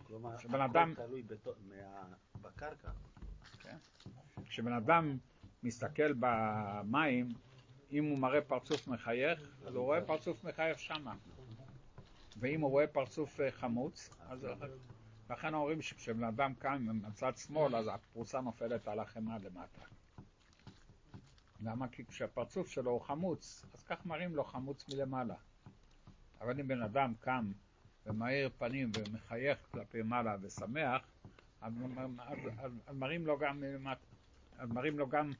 כלומר, 0.06 0.30
הכל 0.34 0.60
אדם- 0.62 0.94
תלוי 0.96 1.22
בתו- 1.22 1.52
מה- 1.68 2.06
בקרקע. 2.42 2.90
כשבן 4.48 4.72
אדם 4.72 5.16
מסתכל 5.62 6.12
במים, 6.18 7.28
אם 7.92 8.04
הוא 8.04 8.18
מראה 8.18 8.40
פרצוף 8.40 8.88
מחייך, 8.88 9.56
אז 9.66 9.74
הוא 9.74 9.84
רואה 9.84 10.00
פרצוף 10.00 10.44
מחייך 10.44 10.78
שמה. 10.78 11.14
ואם 12.36 12.60
הוא 12.60 12.70
רואה 12.70 12.86
פרצוף 12.86 13.40
אה, 13.40 13.50
חמוץ, 13.50 14.10
אז 14.28 14.46
לכן 15.30 15.54
אומרים 15.54 15.82
שכשבן 15.82 16.24
אדם 16.24 16.54
קם 16.54 16.86
מצד 17.06 17.36
שמאל, 17.36 17.76
אז 17.76 17.86
הפרוסה 17.92 18.40
נופלת 18.40 18.88
על 18.88 18.98
החמאה 18.98 19.38
למטה. 19.38 19.82
למה? 21.60 21.88
כי 21.88 22.04
כשהפרצוף 22.06 22.68
שלו 22.68 22.90
הוא 22.90 23.00
חמוץ, 23.00 23.64
אז 23.74 23.82
כך 23.82 24.06
מראים 24.06 24.36
לו 24.36 24.44
חמוץ 24.44 24.88
מלמעלה. 24.88 25.34
אבל 26.40 26.60
אם 26.60 26.68
בן 26.68 26.82
אדם 26.82 27.12
קם 27.20 27.52
ומאיר 28.06 28.50
פנים 28.58 28.90
ומחייך 28.98 29.58
כלפי 29.70 30.02
מעלה 30.02 30.36
ושמח, 30.40 31.02
אז, 31.60 31.72
אז, 31.96 32.38
אז, 32.58 32.72
אז 32.86 32.96
מראים 32.96 33.26
לו 33.26 33.38
גם 33.38 33.60
מלמטה. 33.60 34.06
אז 34.58 34.70
מראים 34.70 34.98
לו 34.98 35.08
גם 35.08 35.32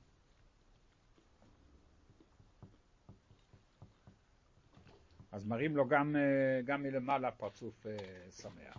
אז 5.34 5.46
מראים 5.46 5.76
לו 5.76 5.88
גם, 5.88 6.16
אה, 6.16 6.60
גם 6.64 6.82
מלמעלה 6.82 7.30
פרצוף 7.30 7.86
אה, 7.86 7.96
שמח. 8.30 8.76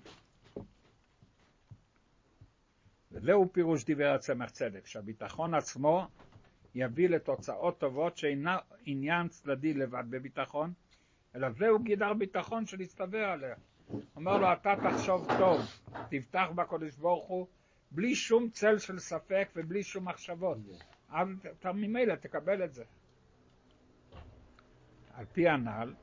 וזהו 3.11 3.49
פירוש 3.53 3.85
דיבר 3.85 4.13
הצמח 4.13 4.49
צדק, 4.49 4.85
שהביטחון 4.87 5.53
עצמו 5.53 6.07
יביא 6.75 7.09
לתוצאות 7.09 7.79
טובות 7.79 8.17
שאינה 8.17 8.57
עניין 8.85 9.27
צדדי 9.27 9.73
לבד 9.73 10.03
בביטחון, 10.09 10.73
אלא 11.35 11.49
זהו 11.49 11.79
גידר 11.79 12.13
ביטחון 12.13 12.65
שנצטווה 12.65 13.33
עליה. 13.33 13.55
אומר 14.15 14.37
לו, 14.37 14.53
אתה 14.53 14.73
תחשוב 14.83 15.27
טוב, 15.37 15.61
תבטח 16.09 16.47
בקדוש 16.55 16.95
ברוך 16.95 17.25
הוא, 17.27 17.47
בלי 17.91 18.15
שום 18.15 18.49
צל 18.49 18.77
של 18.77 18.99
ספק 18.99 19.49
ובלי 19.55 19.83
שום 19.83 20.07
מחשבות. 20.07 20.57
אז 21.09 21.27
אתה 21.59 21.71
ממילא 21.71 22.15
תקבל 22.15 22.63
את 22.63 22.73
זה. 22.73 22.83
על 25.13 25.25
פי 25.33 25.49
הנ"ל, 25.49 25.93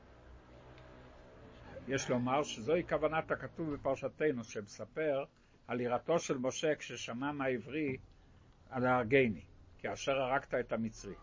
יש 1.87 2.09
לומר 2.09 2.43
שזוהי 2.43 2.87
כוונת 2.87 3.31
הכתוב 3.31 3.73
בפרשתנו, 3.73 4.43
שמספר 4.43 5.25
על 5.67 5.81
יראתו 5.81 6.19
של 6.19 6.37
משה 6.37 6.75
כששמע 6.75 7.31
מהעברי 7.31 7.97
על 8.69 8.85
ההרגני, 8.85 9.41
כאשר 9.79 10.11
הרגת 10.11 10.53
את 10.53 10.73
המצרי. 10.73 11.15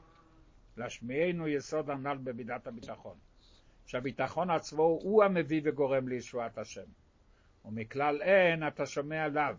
להשמיענו 0.77 1.49
יסוד 1.49 1.91
הנ"ל 1.91 2.19
במידת 2.25 2.67
הביטחון, 2.67 3.17
שהביטחון 3.87 4.51
עצמו 4.51 4.83
הוא 4.83 5.25
המביא 5.25 5.61
וגורם 5.65 6.09
לישועת 6.09 6.59
השם. 6.59 6.87
ומכלל 7.65 8.23
אין 8.23 8.69
אתה 8.69 8.87
שומע 8.87 9.29
לאו, 9.29 9.55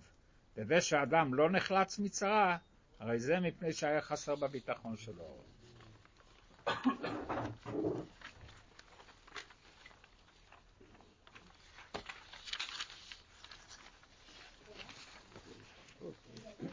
וזה 0.57 0.81
שאדם 0.81 1.33
לא 1.33 1.49
נחלץ 1.49 1.99
מצרה, 1.99 2.57
הרי 2.99 3.19
זה 3.19 3.39
מפני 3.39 3.73
שהיה 3.73 4.01
חסר 4.01 4.35
בביטחון 4.35 4.97
שלו. 4.97 5.37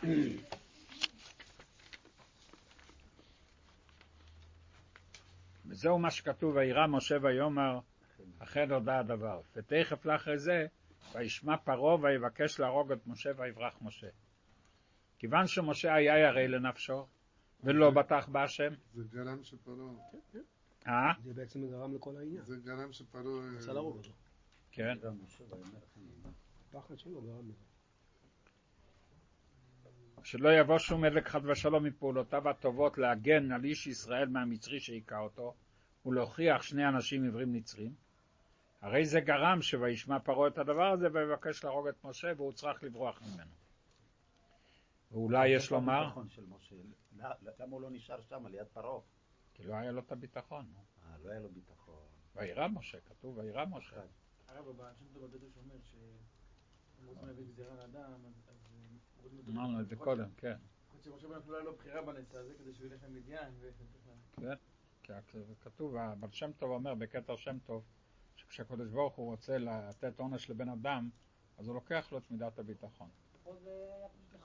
וזהו 5.66 5.98
מה 5.98 6.10
שכתוב, 6.10 6.56
וירא 6.56 6.86
משה 6.86 7.16
ויאמר, 7.22 7.78
אכן 8.38 8.70
הודע 8.72 8.98
הדבר. 8.98 9.40
ותכף 9.56 10.06
לאחרי 10.06 10.38
זה, 10.38 10.66
וישמע 11.12 11.56
פרעה 11.56 11.96
ויבקש 12.02 12.60
להרוג 12.60 12.92
את 12.92 13.06
משה 13.06 13.30
ויברח 13.36 13.78
משה. 13.82 14.08
כיוון 15.18 15.46
שמשה 15.46 15.94
היה 15.94 16.18
ירא 16.18 16.40
לנפשו, 16.40 17.06
ולא 17.64 17.90
בטח 17.90 18.28
בהשם, 18.28 18.72
זה 18.94 19.04
גרם 19.10 19.42
שפרעה, 19.42 19.88
אה? 20.86 21.12
זה 21.24 21.34
בעצם 21.34 21.70
גרם 21.70 21.94
לכל 21.94 22.16
העניין. 22.16 22.42
זה 22.44 22.56
גרם 22.56 22.92
שפרעה... 22.92 23.56
רצה 23.56 23.72
להרוג 23.72 23.96
אותו. 23.96 24.10
כן. 24.72 24.98
הפחד 26.70 26.98
שלו 26.98 27.22
גרם 27.22 27.48
לזה. 27.48 27.77
שלא 30.24 30.48
יבוא 30.60 30.78
שום 30.78 31.00
מלך 31.00 31.28
חד 31.28 31.40
ושלום 31.46 31.84
מפעולותיו 31.84 32.48
הטובות 32.48 32.98
להגן 32.98 33.52
על 33.52 33.64
איש 33.64 33.86
ישראל 33.86 34.28
מהמצרי 34.28 34.80
שהיכה 34.80 35.18
אותו, 35.18 35.54
ולהוכיח 36.06 36.62
שני 36.62 36.88
אנשים 36.88 37.26
עברים 37.26 37.56
נצרים. 37.56 37.94
הרי 38.80 39.06
זה 39.06 39.20
גרם 39.20 39.62
שוישמע 39.62 40.18
פרעה 40.18 40.48
את 40.48 40.58
הדבר 40.58 40.92
הזה 40.92 41.06
ויבקש 41.12 41.64
להרוג 41.64 41.88
את 41.88 42.04
משה 42.04 42.32
והוא 42.36 42.52
צריך 42.52 42.82
לברוח 42.82 43.22
ממנו. 43.22 43.50
ואולי 45.12 45.48
יש 45.48 45.70
לומר, 45.70 46.02
הביטחון 46.02 46.28
של 46.28 46.42
משה, 46.48 46.76
למה 47.58 47.72
הוא 47.72 47.80
לא 47.80 47.90
נשאר 47.90 48.22
שם, 48.22 48.46
ליד 48.46 48.66
פרעה? 48.66 49.00
כי 49.54 49.64
לא 49.64 49.74
היה 49.74 49.90
לו 49.92 50.00
את 50.00 50.12
הביטחון. 50.12 50.66
אה, 51.02 51.16
לא 51.24 51.30
היה 51.30 51.40
לו 51.40 51.48
ביטחון. 51.48 51.94
וירא 52.34 52.68
משה, 52.68 52.98
כתוב 53.00 53.38
וירא 53.38 53.64
משה. 53.64 54.00
הרב 54.48 54.64
טוב 54.64 55.26
בדודש 55.28 55.56
אומר 55.56 55.74
שאם 55.84 57.06
רוצים 57.06 57.26
להביא 57.28 57.44
גזירה 57.44 57.74
לאדם, 57.74 58.12
אז... 58.14 58.32
אז, 58.48 58.72
אה, 58.72 58.78
רוצים 58.78 58.94
אותו- 58.94 59.07
אמרנו 59.48 59.80
את 59.80 59.88
זה 59.88 59.94
יכול- 59.94 60.04
קודם, 60.04 60.28
כן. 60.36 60.56
יכול 60.88 61.00
להיות 61.04 61.20
שמשה 61.20 61.36
רבנו 61.36 61.52
לא 61.52 61.64
לו 61.64 61.76
בחירה 61.76 62.02
בנצע 62.02 62.38
הזה, 62.38 62.54
כדי 62.58 62.74
שהוא 62.74 62.86
ילך 62.86 63.02
למדיין, 63.04 63.54
ו... 63.60 63.68
כי 65.02 65.12
כתוב, 65.60 65.96
הבעל 65.96 66.32
שם 66.32 66.52
טוב 66.52 66.70
אומר 66.70 66.94
בכתר 66.94 67.36
שם 67.36 67.58
טוב, 67.58 67.84
שכשהקדוש 68.36 68.88
ברוך 68.88 69.14
הוא 69.14 69.26
רוצה 69.26 69.58
לתת 69.58 70.18
עונש 70.18 70.50
לבן 70.50 70.68
אדם, 70.68 71.10
אז 71.58 71.66
הוא 71.66 71.74
לוקח 71.74 72.08
לו 72.12 72.18
את 72.18 72.30
מידת 72.30 72.58
הביטחון. 72.58 73.08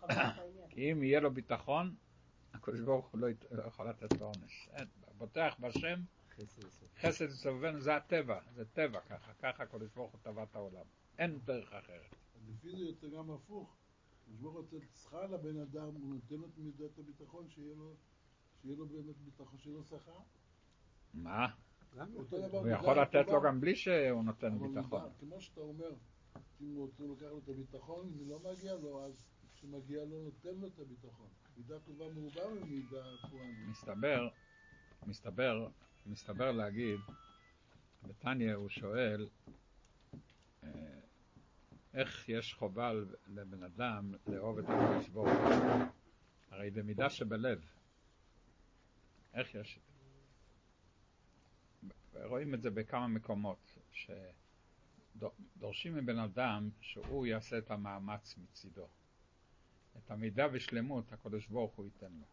העניין. 0.01 0.69
כי 0.69 0.91
אם 0.91 1.03
יהיה 1.03 1.19
לו 1.19 1.31
ביטחון, 1.31 1.95
הקדוש 2.53 2.79
ברוך 2.79 3.07
הוא 3.07 3.21
לא 3.21 3.27
לא 3.51 3.63
יכול 3.63 3.89
לתת 3.89 4.19
לו 4.19 4.25
עונש. 4.25 4.69
בוטח 5.17 5.55
בהשם, 5.59 5.99
חסד 7.01 7.25
יסובבנו, 7.29 7.81
זה 7.81 7.95
הטבע, 7.95 8.39
זה 8.55 8.65
טבע 8.65 8.99
ככה, 8.99 9.33
ככה 9.33 9.63
הקדוש 9.63 9.89
ברוך 9.95 10.11
הוא 10.11 10.19
טבע 10.23 10.43
את 10.43 10.55
העולם. 10.55 10.85
אין 11.17 11.39
דרך 11.45 11.73
אחרת. 11.73 12.15
לפי 12.47 12.71
זה 12.71 12.83
יוצא 12.83 13.07
גם 13.07 13.31
הפוך. 13.31 13.75
הקדוש 14.23 14.41
ברוך 14.41 14.53
הוא 14.53 14.61
רוצה 14.61 14.77
שכר 15.03 15.25
לבן 15.25 15.57
אדם, 15.57 15.95
הוא 15.95 16.15
נותן 16.15 16.35
לו 16.35 16.47
את 16.47 16.57
מידת 16.57 16.97
הביטחון, 16.99 17.49
שיהיה 17.49 17.75
לו, 17.75 17.95
שיהיה 18.61 18.75
לו 18.75 18.85
באמת 18.85 19.17
ביטחון, 19.17 19.59
שיהיה 19.59 19.77
לו 19.77 19.83
שכר. 19.83 20.19
מה? 21.13 21.47
הוא 21.97 22.67
יכול 22.67 23.01
לתת 23.01 23.27
לו. 23.27 23.41
גם 23.41 23.61
בלי 23.61 23.75
שהוא 23.75 24.23
נותן 24.23 24.59
ביטחון. 24.59 25.01
מידה, 25.03 25.13
כמו 25.19 25.41
שאתה 25.41 25.61
אומר, 25.61 25.91
אם 26.61 26.75
הוא 26.75 26.85
רוצה 26.85 27.03
לקחת 27.03 27.31
לו 27.31 27.37
את 27.37 27.49
הביטחון, 27.49 28.13
אם 28.21 28.29
לא 28.29 28.39
מגיע 28.39 28.75
לו, 28.75 29.05
אז 29.05 29.25
כשמגיע 29.53 30.05
לו, 30.05 30.23
נותן 30.23 30.55
לו 30.55 30.67
את 30.67 30.79
הביטחון. 30.79 31.27
מידה 31.57 31.79
טובה 31.79 32.09
מרובה 32.13 32.41
ממידה 32.49 33.03
פורענית. 33.29 33.67
מסתבר, 33.69 34.29
מסתבר, 35.07 35.67
מסתבר 36.05 36.51
להגיד, 36.51 36.99
בתניא 38.03 38.53
הוא 38.53 38.69
שואל, 38.69 39.29
אה, 40.63 40.92
איך 41.93 42.29
יש 42.29 42.53
חובה 42.53 42.91
לבן 43.27 43.63
אדם 43.63 44.13
לאהוב 44.27 44.59
את 44.59 44.65
הקדוש 44.67 45.09
ברוך 45.09 45.29
הוא? 45.29 45.85
הרי 46.51 46.71
זה 46.71 46.83
מידה 46.83 47.09
שבלב. 47.09 47.65
איך 49.33 49.55
יש? 49.55 49.79
רואים 52.13 52.53
את 52.53 52.61
זה 52.61 52.69
בכמה 52.69 53.07
מקומות, 53.07 53.77
שדורשים 55.11 55.95
מבן 55.95 56.19
אדם 56.19 56.69
שהוא 56.81 57.25
יעשה 57.25 57.57
את 57.57 57.71
המאמץ 57.71 58.35
מצידו. 58.37 58.87
את 59.97 60.11
המידה 60.11 60.47
ושלמות 60.51 61.13
הקדוש 61.13 61.47
ברוך 61.47 61.73
הוא 61.75 61.85
ייתן 61.85 62.11
לו. 62.11 62.25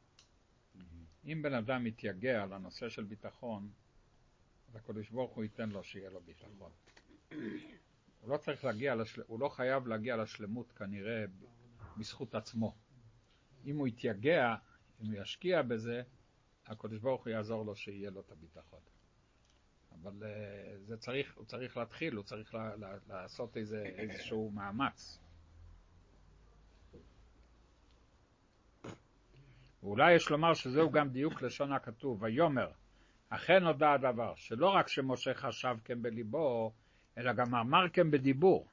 אם 1.24 1.42
בן 1.42 1.54
אדם 1.54 1.84
מתייגע 1.84 2.42
על 2.42 2.52
הנושא 2.52 2.88
של 2.88 3.04
ביטחון, 3.04 3.70
אז 4.68 4.76
הקדוש 4.76 5.10
ברוך 5.10 5.32
הוא 5.32 5.44
ייתן 5.44 5.68
לו 5.70 5.84
שיהיה 5.84 6.10
לו 6.10 6.20
ביטחון. 6.20 6.72
הוא 8.20 8.30
לא 8.30 8.36
צריך 8.36 8.64
להגיע, 8.64 8.94
לשל... 8.94 9.22
הוא 9.26 9.40
לא 9.40 9.48
חייב 9.48 9.86
להגיע 9.86 10.16
לשלמות 10.16 10.72
כנראה 10.72 11.24
בזכות 11.96 12.34
עצמו. 12.34 12.74
אם 13.66 13.76
הוא 13.76 13.88
יתייגע, 13.88 14.54
אם 15.02 15.06
הוא 15.06 15.22
ישקיע 15.22 15.62
בזה, 15.62 16.02
הקדוש 16.66 16.98
ברוך 16.98 17.24
הוא 17.24 17.30
יעזור 17.30 17.64
לו 17.64 17.76
שיהיה 17.76 18.10
לו 18.10 18.20
את 18.20 18.32
הביטחון. 18.32 18.80
אבל 19.94 20.22
אה, 20.24 20.78
זה 20.86 20.96
צריך, 20.96 21.36
הוא 21.36 21.44
צריך 21.44 21.76
להתחיל, 21.76 22.14
הוא 22.14 22.24
צריך 22.24 22.54
לה, 22.54 22.76
לה, 22.76 22.96
לעשות 23.08 23.56
איזה, 23.56 23.82
איזשהו 23.82 24.50
מאמץ. 24.50 25.18
ואולי 29.82 30.12
יש 30.12 30.30
לומר 30.30 30.54
שזהו 30.54 30.90
גם 30.90 31.08
דיוק 31.08 31.42
לשון 31.42 31.72
הכתוב, 31.72 32.22
ויאמר, 32.22 32.70
אכן 33.28 33.62
נודע 33.62 33.92
הדבר, 33.92 34.34
שלא 34.34 34.68
רק 34.68 34.88
שמשה 34.88 35.34
חשב 35.34 35.76
כן 35.84 36.02
בליבו, 36.02 36.72
אלא 37.18 37.32
גם 37.32 37.54
אמר 37.54 37.88
כן 37.88 38.10
בדיבור, 38.10 38.66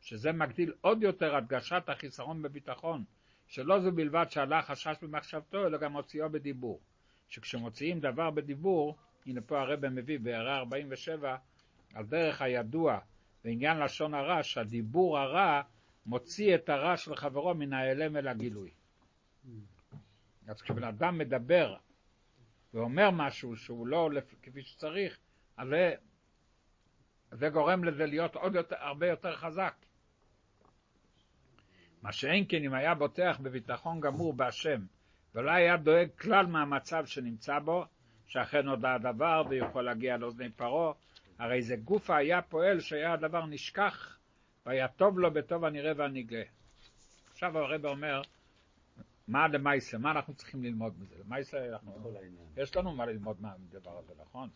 שזה 0.00 0.32
מגדיל 0.32 0.72
עוד 0.80 1.02
יותר 1.02 1.36
הדגשת 1.36 1.82
החיסרון 1.88 2.42
בביטחון, 2.42 3.04
שלא 3.46 3.80
זו 3.80 3.92
בלבד 3.92 4.26
שעלה 4.30 4.62
חשש 4.62 4.96
במחשבתו, 5.02 5.66
אלא 5.66 5.78
גם 5.78 5.92
הוציאו 5.92 6.30
בדיבור. 6.30 6.80
שכשמוציאים 7.28 8.00
דבר 8.00 8.30
בדיבור, 8.30 8.96
הנה 9.26 9.40
פה 9.40 9.60
הרב 9.60 9.88
מביא 9.88 10.18
בהערה 10.18 10.56
47, 10.56 11.36
על 11.94 12.04
דרך 12.04 12.42
הידוע 12.42 12.98
בעניין 13.44 13.78
לשון 13.78 14.14
הרע, 14.14 14.42
שהדיבור 14.42 15.18
הרע 15.18 15.62
מוציא 16.06 16.54
את 16.54 16.68
הרע 16.68 16.96
של 16.96 17.16
חברו 17.16 17.54
מן 17.54 17.72
ההיעלם 17.72 18.16
אל 18.16 18.28
הגילוי. 18.28 18.70
אז 20.46 20.62
כשבן 20.62 20.84
אדם 20.84 21.18
מדבר 21.18 21.76
ואומר 22.74 23.10
משהו 23.10 23.56
שהוא 23.56 23.86
לא 23.86 24.10
כפי 24.42 24.62
שצריך, 24.62 25.18
אז 25.56 25.68
זה, 27.34 27.48
גורם 27.48 27.84
לזה 27.84 28.06
להיות 28.06 28.36
עוד 28.36 28.54
יותר, 28.54 28.76
הרבה 28.78 29.06
יותר 29.06 29.36
חזק. 29.36 29.74
מה 32.02 32.12
שאין 32.12 32.44
כן 32.48 32.62
אם 32.64 32.74
היה 32.74 32.94
בוטח 32.94 33.38
בביטחון 33.42 34.00
גמור 34.00 34.32
בהשם, 34.32 34.80
ולא 35.34 35.50
היה 35.50 35.76
דואג 35.76 36.08
כלל 36.20 36.46
מהמצב 36.46 37.06
שנמצא 37.06 37.58
בו, 37.58 37.84
שאכן 38.26 38.62
נודע 38.62 38.94
הדבר 38.94 39.42
ויכול 39.48 39.84
להגיע 39.84 40.16
לאוזני 40.16 40.50
פרעה, 40.50 40.92
הרי 41.38 41.62
זה 41.62 41.76
גופה 41.76 42.16
היה 42.16 42.42
פועל 42.42 42.80
שהיה 42.80 43.12
הדבר 43.12 43.46
נשכח, 43.46 44.18
והיה 44.66 44.88
טוב 44.88 45.18
לו 45.18 45.30
בטוב 45.30 45.64
הנראה 45.64 45.92
והנגלה. 45.96 46.42
עכשיו 47.32 47.58
הרב 47.58 47.86
אומר, 47.86 48.22
מה 49.28 49.48
למעשה, 49.48 49.98
מה 49.98 50.10
אנחנו 50.10 50.34
צריכים 50.34 50.62
ללמוד 50.62 50.94
מזה? 51.00 51.14
למעשה, 51.26 51.68
אנחנו. 51.68 52.14
יש 52.56 52.76
לנו 52.76 52.94
מה 52.94 53.06
ללמוד 53.06 53.36
מהדבר 53.40 53.98
הזה, 53.98 54.12
נכון? 54.20 54.48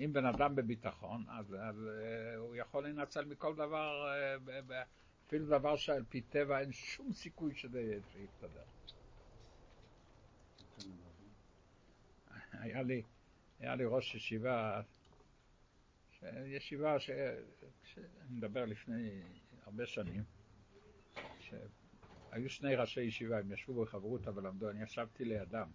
שאם 0.00 0.12
בן 0.12 0.26
אדם 0.26 0.54
בביטחון, 0.56 1.24
אז, 1.28 1.54
אז 1.54 1.86
אה, 1.88 2.36
הוא 2.36 2.56
יכול 2.56 2.82
להינצל 2.82 3.24
מכל 3.24 3.54
דבר, 3.54 4.08
אה, 4.48 4.82
אפילו 5.26 5.46
דבר 5.46 5.76
שעל 5.76 6.04
פי 6.08 6.20
טבע 6.20 6.60
אין 6.60 6.72
שום 6.72 7.12
סיכוי 7.12 7.54
שזה 7.54 7.98
יסתדר. 8.24 8.62
היה 12.52 12.82
לי, 12.82 13.02
היה 13.58 13.74
לי 13.74 13.84
ראש 13.84 14.14
ישיבה, 14.14 14.82
ש- 16.10 16.24
ישיבה 16.46 17.00
ש... 17.00 17.10
ש- 17.84 17.98
אני 17.98 18.36
מדבר 18.36 18.64
לפני 18.64 19.22
הרבה 19.64 19.86
שנים, 19.86 20.24
שהיו 21.40 22.50
שני 22.50 22.74
ראשי 22.76 23.00
ישיבה, 23.00 23.38
הם 23.38 23.52
ישבו 23.52 23.82
בחברותה 23.84 24.36
ולמדו, 24.36 24.70
אני 24.70 24.82
ישבתי 24.82 25.24
לידם. 25.24 25.70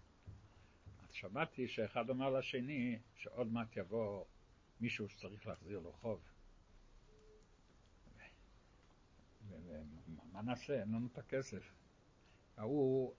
שמעתי 1.20 1.68
שאחד 1.68 2.10
אומר 2.10 2.30
לשני 2.30 2.98
שעוד 3.14 3.46
מעט 3.46 3.76
יבוא 3.76 4.24
מישהו 4.80 5.08
שצריך 5.08 5.46
להחזיר 5.46 5.78
לו 5.78 5.92
חוב. 5.92 6.20
ומה 9.48 10.42
נעשה? 10.42 10.80
אין 10.80 10.88
לנו 10.88 11.06
את 11.12 11.18
הכסף. 11.18 11.72
ההוא, 12.56 13.14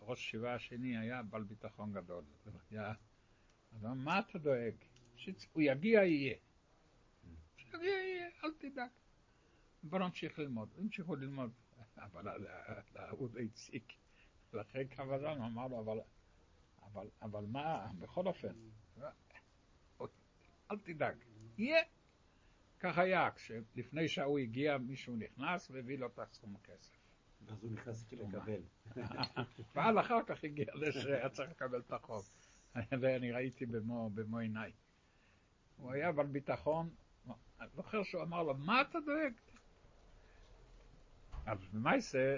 ראש 0.00 0.18
ישיבה 0.26 0.54
השני 0.54 0.98
היה 0.98 1.22
בעל 1.22 1.42
ביטחון 1.42 1.92
גדול. 1.92 2.24
היה- 2.70 2.92
אז 3.72 3.84
אמר, 3.84 3.94
מה 3.94 4.18
אתה 4.18 4.38
דואג? 4.38 4.74
הוא 5.52 5.62
יגיע, 5.62 6.04
יהיה. 6.04 6.36
שיגיע, 7.56 7.80
יהיה, 7.90 8.28
אל 8.44 8.50
תדאג. 8.58 8.90
בוא 9.82 9.98
נמשיך 9.98 10.38
ללמוד. 10.38 10.68
המשיכו 10.78 11.16
ללמוד. 11.16 11.50
אבל 11.96 12.46
ההוא 12.94 13.28
די 13.28 13.44
הציק. 13.44 13.92
ואחרי 14.52 14.88
כמה 14.88 15.18
זמן 15.18 15.42
אמר 15.42 15.66
לו, 15.68 15.80
אבל, 15.80 15.98
אבל, 16.92 17.08
אבל 17.22 17.44
מה, 17.46 17.86
בכל 17.98 18.26
אופן, 18.26 18.52
אוי, 20.00 20.08
אל 20.70 20.78
תדאג, 20.78 21.16
יהיה. 21.58 21.82
כך 22.80 22.98
היה, 22.98 23.30
כשלפני 23.30 24.08
שההוא 24.08 24.38
הגיע, 24.38 24.78
מישהו 24.78 25.16
נכנס 25.16 25.70
והביא 25.70 25.98
לו 25.98 26.06
את 26.06 26.18
הסכום 26.18 26.56
הכסף. 26.56 26.96
ואז 27.46 27.62
הוא 27.62 27.72
נכנס 27.72 28.12
לקבל. 28.12 28.62
ואז 29.74 29.98
אחר 29.98 30.22
כך 30.26 30.44
הגיע 30.44 30.66
זה 30.78 30.92
שהיה 30.92 31.28
צריך 31.28 31.50
לקבל 31.50 31.80
את 31.80 31.92
החוב. 31.92 32.30
ואני 33.00 33.32
ראיתי 33.32 33.66
במו, 33.66 34.10
במו 34.10 34.38
עיניי. 34.38 34.72
הוא 35.76 35.92
היה 35.92 36.12
בעל 36.12 36.26
ביטחון, 36.26 36.90
אני 37.60 37.68
זוכר 37.74 38.02
שהוא 38.02 38.22
אמר 38.22 38.42
לו, 38.42 38.54
מה 38.54 38.80
אתה 38.80 38.98
דואג? 39.00 39.32
אז 41.46 41.58
במעשה, 41.72 42.36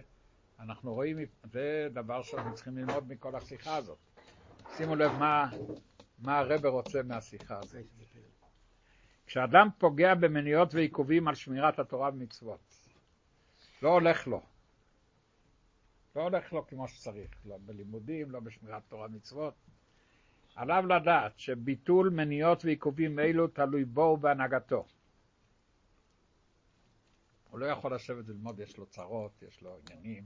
אנחנו 0.58 0.94
רואים, 0.94 1.18
זה 1.44 1.88
דבר 1.92 2.22
שאנחנו 2.22 2.54
צריכים 2.54 2.78
ללמוד 2.78 3.08
מכל 3.08 3.36
השיחה 3.36 3.76
הזאת. 3.76 3.98
שימו 4.76 4.96
לב 4.96 5.12
מה, 5.12 5.50
מה 6.18 6.38
הרב 6.38 6.66
רוצה 6.66 7.02
מהשיחה 7.02 7.58
הזאת. 7.58 7.84
כשאדם 9.26 9.68
פוגע 9.78 10.14
במניעות 10.14 10.74
ועיכובים 10.74 11.28
על 11.28 11.34
שמירת 11.34 11.78
התורה 11.78 12.08
ומצוות, 12.08 12.60
לא 13.82 13.88
הולך 13.88 14.26
לו. 14.26 14.42
לא 16.16 16.22
הולך 16.22 16.52
לו 16.52 16.66
כמו 16.66 16.88
שצריך, 16.88 17.30
לא 17.44 17.56
בלימודים, 17.66 18.30
לא 18.30 18.40
בשמירת 18.40 18.82
תורה 18.88 19.06
ומצוות. 19.06 19.54
עליו 20.54 20.86
לדעת 20.86 21.38
שביטול 21.38 22.10
מניעות 22.10 22.64
ועיכובים 22.64 23.18
אלו 23.18 23.48
תלוי 23.48 23.84
בו 23.84 24.00
ובהנהגתו. 24.00 24.86
הוא 27.50 27.58
לא 27.58 27.66
יכול 27.66 27.94
לשבת 27.94 28.28
וללמוד, 28.28 28.60
יש 28.60 28.76
לו 28.76 28.86
צרות, 28.86 29.42
יש 29.42 29.62
לו 29.62 29.78
עניינים, 29.78 30.24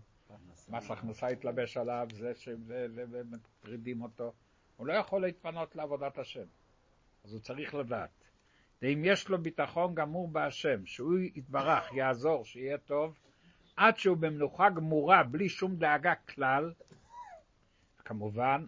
מס 0.68 0.90
הכנסה 0.90 1.30
יתלבש 1.30 1.76
עליו, 1.76 2.06
זה 2.12 2.34
שמטרידים 2.34 4.02
אותו. 4.02 4.32
הוא 4.76 4.86
לא 4.86 4.92
יכול 4.92 5.22
להתפנות 5.22 5.76
לעבודת 5.76 6.18
השם. 6.18 6.46
אז 7.24 7.32
הוא 7.32 7.40
צריך 7.40 7.74
לדעת. 7.74 8.24
ואם 8.82 9.02
יש 9.04 9.28
לו 9.28 9.42
ביטחון 9.42 9.94
גמור 9.94 10.28
בהשם, 10.28 10.86
שהוא 10.86 11.18
יתברך, 11.18 11.92
יעזור, 11.92 12.44
שיהיה 12.44 12.78
טוב, 12.78 13.18
עד 13.76 13.96
שהוא 13.96 14.16
במנוחה 14.16 14.70
גמורה, 14.70 15.22
בלי 15.22 15.48
שום 15.48 15.76
דאגה 15.76 16.14
כלל, 16.14 16.72
כמובן, 17.98 18.66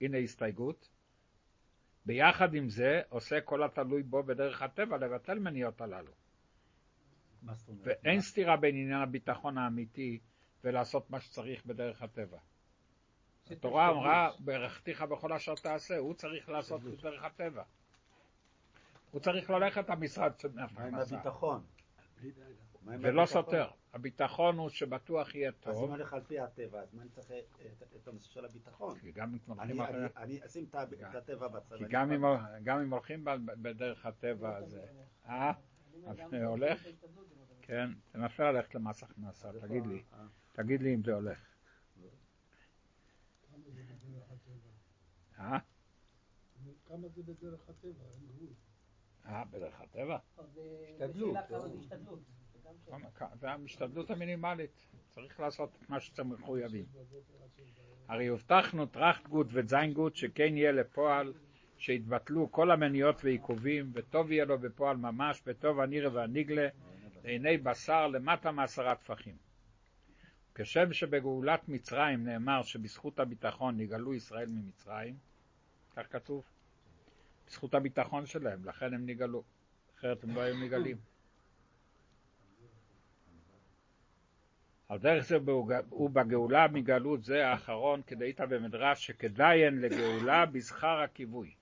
הנה 0.00 0.18
הסתייגות, 0.18 0.88
ביחד 2.06 2.54
עם 2.54 2.68
זה 2.68 3.00
עושה 3.08 3.40
כל 3.40 3.62
התלוי 3.62 4.02
בו 4.02 4.22
בדרך 4.22 4.62
הטבע 4.62 4.96
לבטל 4.96 5.38
מניעות 5.38 5.80
הללו. 5.80 6.12
ואין 7.82 8.20
סתירה 8.20 8.56
בין 8.56 8.74
עניין 8.74 9.00
הביטחון 9.00 9.58
האמיתי 9.58 10.18
ולעשות 10.64 11.10
מה 11.10 11.20
שצריך 11.20 11.66
בדרך 11.66 12.02
הטבע. 12.02 12.38
התורה 13.50 13.90
אמרה, 13.90 14.30
ברכתיך 14.38 15.02
בכל 15.02 15.32
אשר 15.32 15.54
תעשה, 15.54 15.98
הוא 15.98 16.14
צריך 16.14 16.48
לעשות 16.48 16.82
בדרך 16.82 17.24
הטבע. 17.24 17.62
הוא 19.10 19.20
צריך 19.20 19.50
ללכת 19.50 19.90
למשרד 19.90 20.32
של 20.40 20.48
מה 20.52 20.84
עם 20.84 20.94
הביטחון? 20.94 21.64
ולא? 22.84 23.26
סותר. 23.26 23.70
הביטחון 23.92 24.58
הוא 24.58 24.68
שבטוח 24.68 25.34
יהיה 25.34 25.48
אז 25.48 25.54
אם 25.54 25.60
טוב, 25.72 25.82
אני 25.84 25.92
הולך 25.92 26.12
על 26.12 26.20
פי 26.20 26.40
הטבע, 26.40 26.80
אז 26.80 26.94
מה 26.94 27.02
אני 27.02 27.10
צריך 27.10 27.30
את- 27.96 28.08
הנושא 28.08 28.28
של 28.32 28.44
הביטחון? 28.44 28.98
כי 28.98 29.12
גם 29.12 29.34
אם 29.34 29.82
אני- 30.16 30.40
אשים 30.46 30.64
את 30.64 30.74
הטבע 31.14 31.48
בצד. 31.48 31.76
כי 31.76 31.84
גם 31.88 32.12
אם- 32.80 32.92
הולכים 32.92 33.24
בדרך 33.62 34.06
הטבע, 34.06 34.56
אז... 34.56 34.78
אה? 35.26 35.52
אז 36.06 36.16
הולך? 36.44 36.86
כן, 37.62 37.90
תנסה 38.12 38.52
ללכת 38.52 38.74
למס 38.74 39.02
הכנסה, 39.02 39.48
תגיד 39.60 39.86
לי. 39.86 40.02
תגיד 40.58 40.82
לי 40.82 40.94
אם 40.94 41.02
זה 41.02 41.14
הולך. 41.14 41.38
אה? 45.38 45.58
כמה 46.88 47.08
זה 47.08 47.22
בדרך 47.22 47.68
הטבע, 47.68 48.04
אין 48.14 48.26
גבול. 48.28 48.48
אה, 49.26 49.44
בדרך 49.44 49.80
הטבע? 49.80 50.18
השתדלות, 50.94 51.36
לא? 51.50 51.66
זה 53.40 53.50
המשתדלות 53.50 54.10
המינימלית. 54.10 54.70
צריך 55.14 55.40
לעשות 55.40 55.70
את 55.76 55.90
מה 55.90 56.00
שאתם 56.00 56.30
מחויבים. 56.30 56.84
הרי 58.08 58.28
הבטחנו 58.28 58.86
טראכט 58.86 59.28
גוט 59.28 59.46
וזין 59.50 59.92
גוט 59.92 60.16
שכן 60.16 60.56
יהיה 60.56 60.72
לפועל, 60.72 61.32
שיתבטלו 61.76 62.52
כל 62.52 62.70
המניעות 62.70 63.24
ועיכובים, 63.24 63.90
וטוב 63.94 64.32
יהיה 64.32 64.44
לו 64.44 64.58
בפועל 64.58 64.96
ממש, 64.96 65.42
וטוב 65.46 65.80
הנירא 65.80 66.08
והניגלה, 66.12 66.68
לעיני 67.24 67.58
בשר 67.58 68.06
למטה 68.06 68.52
מעשרה 68.52 68.94
טפחים. 68.94 69.47
כשם 70.60 70.92
שבגאולת 70.92 71.68
מצרים 71.68 72.24
נאמר 72.24 72.62
שבזכות 72.62 73.20
הביטחון 73.20 73.76
נגאלו 73.76 74.14
ישראל 74.14 74.48
ממצרים, 74.48 75.16
כך 75.96 76.12
כתוב, 76.12 76.44
בזכות 77.46 77.74
הביטחון 77.74 78.26
שלהם, 78.26 78.64
לכן 78.64 78.94
הם 78.94 79.06
נגאלו, 79.06 79.42
אחרת 79.98 80.24
הם 80.24 80.34
לא 80.34 80.40
היו 80.40 80.56
נגאלים. 80.64 80.96
על 84.88 84.98
דרך 84.98 85.24
זה 85.24 85.38
בהוג- 85.38 85.92
ובגאולה 85.92 86.68
מגלות 86.68 87.24
זה 87.24 87.46
האחרון 87.48 88.02
כדאית 88.06 88.40
במדרש 88.40 89.06
שכדאיין 89.06 89.80
לגאולה 89.80 90.46
בזכר 90.46 91.00
הכיווי. 91.00 91.54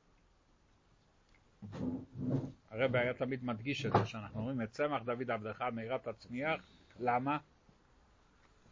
הרב 2.70 2.96
היה 2.96 3.14
תמיד 3.14 3.44
מדגיש 3.44 3.86
את 3.86 3.92
זה, 3.92 4.04
שאנחנו 4.06 4.40
אומרים 4.40 4.62
את 4.62 4.70
צמח 4.70 5.02
דוד 5.02 5.30
עבדך 5.30 5.62
מהירה 5.62 5.98
תצמיח, 5.98 6.60
למה? 7.00 7.38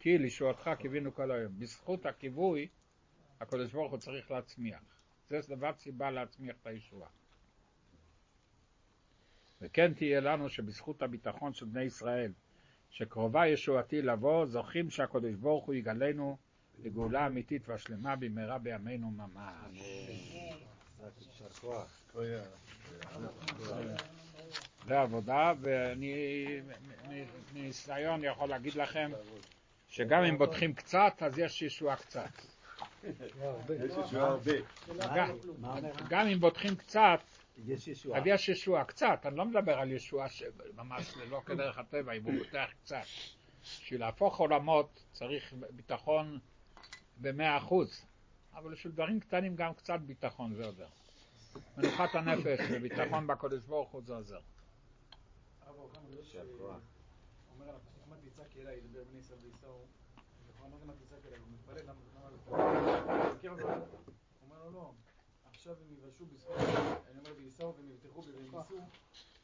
כי 0.04 0.18
לישועתך 0.18 0.70
קיווינו 0.78 1.14
כל 1.14 1.30
היום. 1.30 1.52
בזכות 1.58 2.06
הכיווי, 2.06 2.68
הקדוש 3.40 3.72
ברוך 3.72 3.92
הוא 3.92 3.98
צריך 3.98 4.30
להצמיח. 4.30 4.80
זה 5.28 5.40
דבר 5.48 5.72
סיבה 5.78 6.10
להצמיח 6.10 6.56
את 6.62 6.66
הישועה. 6.66 7.08
וכן 9.60 9.94
תהיה 9.94 10.20
לנו 10.20 10.48
שבזכות 10.48 11.02
הביטחון 11.02 11.54
של 11.54 11.66
בני 11.66 11.82
ישראל, 11.82 12.32
שקרובה 12.90 13.46
ישועתי 13.46 14.02
לבוא, 14.02 14.46
זוכים 14.46 14.90
שהקדוש 14.90 15.34
ברוך 15.34 15.64
הוא 15.64 15.74
יגלנו 15.74 16.36
לגאולה 16.82 17.26
אמיתית 17.26 17.68
והשלמה 17.68 18.16
במהרה 18.16 18.58
בימינו 18.58 19.10
ממש. 19.10 19.78
זה 24.86 25.00
עבודה, 25.00 25.52
ואני 25.60 26.46
מניסיון 27.54 28.24
יכול 28.24 28.48
להגיד 28.48 28.74
לכם 28.74 29.10
שגם 29.94 30.24
אם 30.24 30.38
בוטחים 30.38 30.74
קצת, 30.74 31.12
אז 31.20 31.38
יש 31.38 31.62
ישועה 31.62 31.96
קצת. 31.96 32.30
גם- 36.08 36.26
אם 36.26 36.40
בוטחים 36.40 36.76
קצת. 36.76 37.18
אז 38.20 38.26
יש 38.26 38.48
ישועה 38.48 38.84
קצת. 38.84 39.20
אני 39.26 39.36
לא 39.36 39.44
מדבר 39.44 39.78
על 39.78 39.92
ישועה 39.92 40.28
שממש 40.28 41.14
לא 41.30 41.40
כדרך 41.46 41.78
הטבע, 41.78 42.12
אם 42.12 42.22
הוא 42.24 42.32
בוטח 42.38 42.68
קצת. 42.82 43.02
בשביל 43.62 44.00
להפוך 44.00 44.38
עולמות 44.40 45.04
צריך 45.12 45.54
ביטחון 45.70 46.38
במאה 47.16 47.56
אחוז, 47.58 48.04
אבל 48.54 48.72
בשביל 48.72 48.92
דברים 48.92 49.20
קטנים 49.20 49.56
גם 49.56 49.74
קצת 49.74 50.00
ביטחון 50.00 50.54
זה 50.54 50.66
עוזר. 50.66 50.86
מנוחת 51.76 52.14
הנפש 52.14 52.60
וביטחון 52.70 53.26
בקדוש 53.26 53.64
ברוך 53.66 53.90
הוא 53.90 54.02
זה 54.04 54.14
עוזר. 54.14 54.40
תצעק 58.34 58.56
אליי, 58.56 58.80
לדבר 58.80 59.04
בני 59.04 59.18
ישראל 59.18 59.38
ועיסאו, 59.42 59.68
הוא 59.68 59.86
נכון, 60.54 60.66
אמר 60.66 60.78
למה 60.84 60.92
תצעק 60.92 61.26
אליי, 61.26 61.38
הוא 61.38 61.48
מתפלל, 61.52 61.82
למה 61.82 61.92
אתה 61.92 62.18
הוא 62.48 62.56
אומר 64.42 64.64
לו, 64.64 64.70
לא, 64.72 64.92
עכשיו 65.44 65.76
הם 65.80 65.92
יבשו 65.92 66.26
בזכות, 66.26 66.56
אני 67.10 67.18
אומר 67.18 67.34
ועיסאו, 67.36 67.74
והם 67.76 67.90
יבטחו 67.90 68.22
והם 68.24 68.44
ייסעו, 68.44 68.60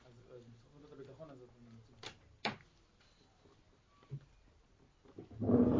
אז 0.05 0.13
בזכות 0.75 0.93
הביטחון 0.93 1.31
הזאת 1.31 1.49
הם 1.59 1.67
ימצאו. 5.41 5.80